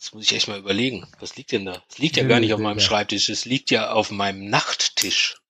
Jetzt 0.00 0.14
muss 0.14 0.24
ich 0.24 0.32
echt 0.32 0.48
mal 0.48 0.58
überlegen. 0.58 1.06
Was 1.18 1.36
liegt 1.36 1.52
denn 1.52 1.66
da? 1.66 1.84
Es 1.90 1.98
liegt 1.98 2.16
ja 2.16 2.24
gar 2.24 2.40
nicht 2.40 2.54
auf 2.54 2.60
meinem 2.60 2.80
Schreibtisch. 2.80 3.28
Es 3.28 3.44
liegt 3.44 3.70
ja 3.70 3.92
auf 3.92 4.10
meinem 4.10 4.48
Nachttisch. 4.48 5.42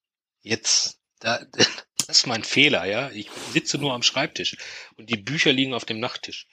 Jetzt, 0.42 0.98
da, 1.20 1.44
das 1.53 2.09
ist 2.09 2.26
mein 2.26 2.42
Fehler, 2.42 2.84
ja. 2.84 3.12
Ich 3.12 3.30
sitze 3.53 3.78
nur 3.78 3.92
am 3.92 4.03
Schreibtisch 4.03 4.57
und 4.96 5.09
die 5.09 5.18
Bücher 5.18 5.53
liegen 5.53 5.72
auf 5.72 5.84
dem 5.84 6.01
Nachttisch. 6.01 6.48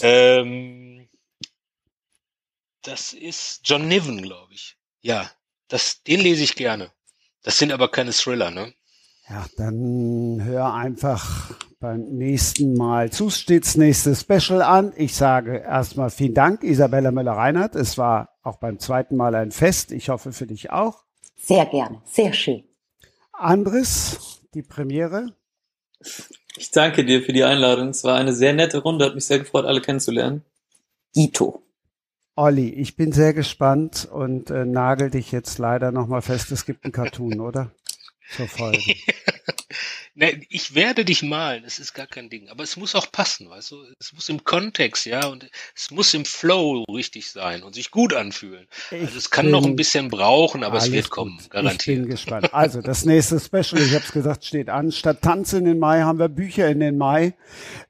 Ähm, 0.00 1.08
das 2.82 3.14
ist 3.14 3.62
John 3.64 3.88
Niven, 3.88 4.22
glaube 4.22 4.54
ich. 4.54 4.76
Ja, 5.00 5.28
das, 5.66 6.04
den 6.04 6.20
lese 6.20 6.44
ich 6.44 6.54
gerne. 6.54 6.92
Das 7.42 7.58
sind 7.58 7.72
aber 7.72 7.90
keine 7.90 8.12
Thriller, 8.12 8.52
ne? 8.52 8.72
Ja, 9.30 9.44
dann 9.58 10.40
hör 10.42 10.72
einfach 10.72 11.50
beim 11.80 12.00
nächsten 12.16 12.72
Mal 12.72 13.10
zu. 13.10 13.28
Stets 13.28 13.76
nächstes 13.76 14.22
Special 14.22 14.62
an. 14.62 14.94
Ich 14.96 15.14
sage 15.16 15.58
erstmal 15.58 16.08
vielen 16.08 16.32
Dank, 16.32 16.62
Isabella 16.62 17.10
Müller-Reinhardt. 17.10 17.74
Es 17.74 17.98
war 17.98 18.38
auch 18.42 18.56
beim 18.56 18.78
zweiten 18.78 19.16
Mal 19.16 19.34
ein 19.34 19.50
Fest. 19.50 19.92
Ich 19.92 20.08
hoffe 20.08 20.32
für 20.32 20.46
dich 20.46 20.70
auch. 20.70 21.04
Sehr 21.36 21.66
gerne, 21.66 22.00
sehr 22.04 22.32
schön. 22.32 22.64
Andres, 23.32 24.40
die 24.54 24.62
Premiere. 24.62 25.34
Ich 26.56 26.70
danke 26.70 27.04
dir 27.04 27.22
für 27.22 27.34
die 27.34 27.44
Einladung. 27.44 27.90
Es 27.90 28.04
war 28.04 28.16
eine 28.16 28.32
sehr 28.32 28.54
nette 28.54 28.78
Runde, 28.78 29.04
hat 29.04 29.14
mich 29.14 29.26
sehr 29.26 29.38
gefreut, 29.38 29.66
alle 29.66 29.82
kennenzulernen. 29.82 30.42
Ito. 31.14 31.62
Olli, 32.34 32.70
ich 32.70 32.96
bin 32.96 33.12
sehr 33.12 33.34
gespannt 33.34 34.08
und 34.10 34.50
äh, 34.50 34.64
nagel 34.64 35.10
dich 35.10 35.32
jetzt 35.32 35.58
leider 35.58 35.92
nochmal 35.92 36.22
fest. 36.22 36.50
Es 36.50 36.64
gibt 36.64 36.84
einen 36.84 36.92
Cartoon, 36.92 37.40
oder? 37.40 37.72
Zur 38.36 38.48
Folge. 38.48 38.94
ne, 40.14 40.40
ich 40.48 40.74
werde 40.74 41.04
dich 41.04 41.22
malen, 41.22 41.64
es 41.64 41.78
ist 41.78 41.94
gar 41.94 42.06
kein 42.06 42.28
Ding. 42.28 42.48
Aber 42.48 42.62
es 42.62 42.76
muss 42.76 42.94
auch 42.94 43.10
passen, 43.10 43.48
weißt 43.48 43.70
du? 43.70 43.84
Es 43.98 44.12
muss 44.12 44.28
im 44.28 44.44
Kontext, 44.44 45.06
ja, 45.06 45.26
und 45.26 45.48
es 45.74 45.90
muss 45.90 46.12
im 46.14 46.24
Flow 46.24 46.84
richtig 46.92 47.30
sein 47.30 47.62
und 47.62 47.74
sich 47.74 47.90
gut 47.90 48.12
anfühlen. 48.12 48.66
Ich 48.90 49.00
also 49.00 49.18
es 49.18 49.30
kann 49.30 49.50
noch 49.50 49.64
ein 49.64 49.76
bisschen 49.76 50.08
brauchen, 50.08 50.64
aber 50.64 50.78
es 50.78 50.92
wird 50.92 51.10
kommen, 51.10 51.38
gut. 51.38 51.50
garantiert. 51.50 51.96
Ich 51.98 52.02
bin 52.02 52.10
gespannt. 52.10 52.52
Also 52.52 52.82
das 52.82 53.04
nächste 53.04 53.40
Special, 53.40 53.80
ich 53.80 53.94
habe 53.94 54.04
es 54.04 54.12
gesagt, 54.12 54.44
steht 54.44 54.68
an. 54.68 54.92
Statt 54.92 55.22
Tanz 55.22 55.52
in 55.52 55.64
den 55.64 55.78
Mai 55.78 56.00
haben 56.02 56.18
wir 56.18 56.28
Bücher 56.28 56.68
in 56.68 56.80
den 56.80 56.98
Mai. 56.98 57.34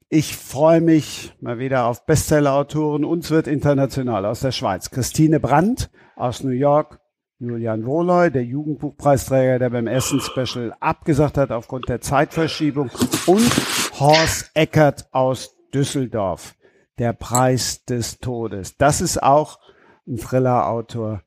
Ich 0.09 0.37
freue 0.37 0.81
mich 0.81 1.33
mal 1.41 1.59
wieder 1.59 1.85
auf 1.87 2.07
Bestseller-Autoren. 2.07 3.05
Uns 3.05 3.31
wird 3.31 3.47
international 3.47 4.25
aus 4.25 4.41
der 4.41 4.53
Schweiz. 4.53 4.91
Christine 4.91 5.41
Brandt 5.41 5.91
aus 6.17 6.43
New 6.43 6.51
York, 6.51 7.01
Julian 7.41 7.87
Wohloy, 7.87 8.33
der 8.33 8.45
Jugendbuchpreisträger, 8.45 9.61
der 9.61 9.71
beim 9.71 9.87
ersten 9.87 10.21
Special 10.21 10.75
abgesagt 10.81 11.39
hat 11.39 11.53
aufgrund 11.53 11.89
der 11.89 12.01
Zeitverschiebung 12.01 12.91
und 13.27 13.53
Horst 14.01 14.51
Eckert 14.55 15.07
aus 15.13 15.55
Düsseldorf, 15.73 16.57
der 16.99 17.13
Preis 17.13 17.85
des 17.85 18.19
Todes. 18.19 18.77
Das 18.77 19.01
ist 19.01 19.23
auch 19.23 19.61
ein 20.09 20.17
Thriller-Autor, 20.17 21.23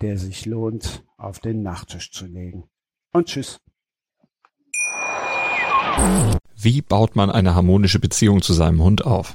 der 0.00 0.16
sich 0.16 0.46
lohnt, 0.46 1.04
auf 1.18 1.40
den 1.40 1.62
Nachttisch 1.62 2.10
zu 2.10 2.24
legen. 2.24 2.64
Und 3.12 3.26
tschüss. 3.26 3.60
Wie 6.56 6.80
baut 6.80 7.16
man 7.16 7.30
eine 7.30 7.54
harmonische 7.54 7.98
Beziehung 7.98 8.40
zu 8.40 8.54
seinem 8.54 8.82
Hund 8.82 9.04
auf? 9.04 9.34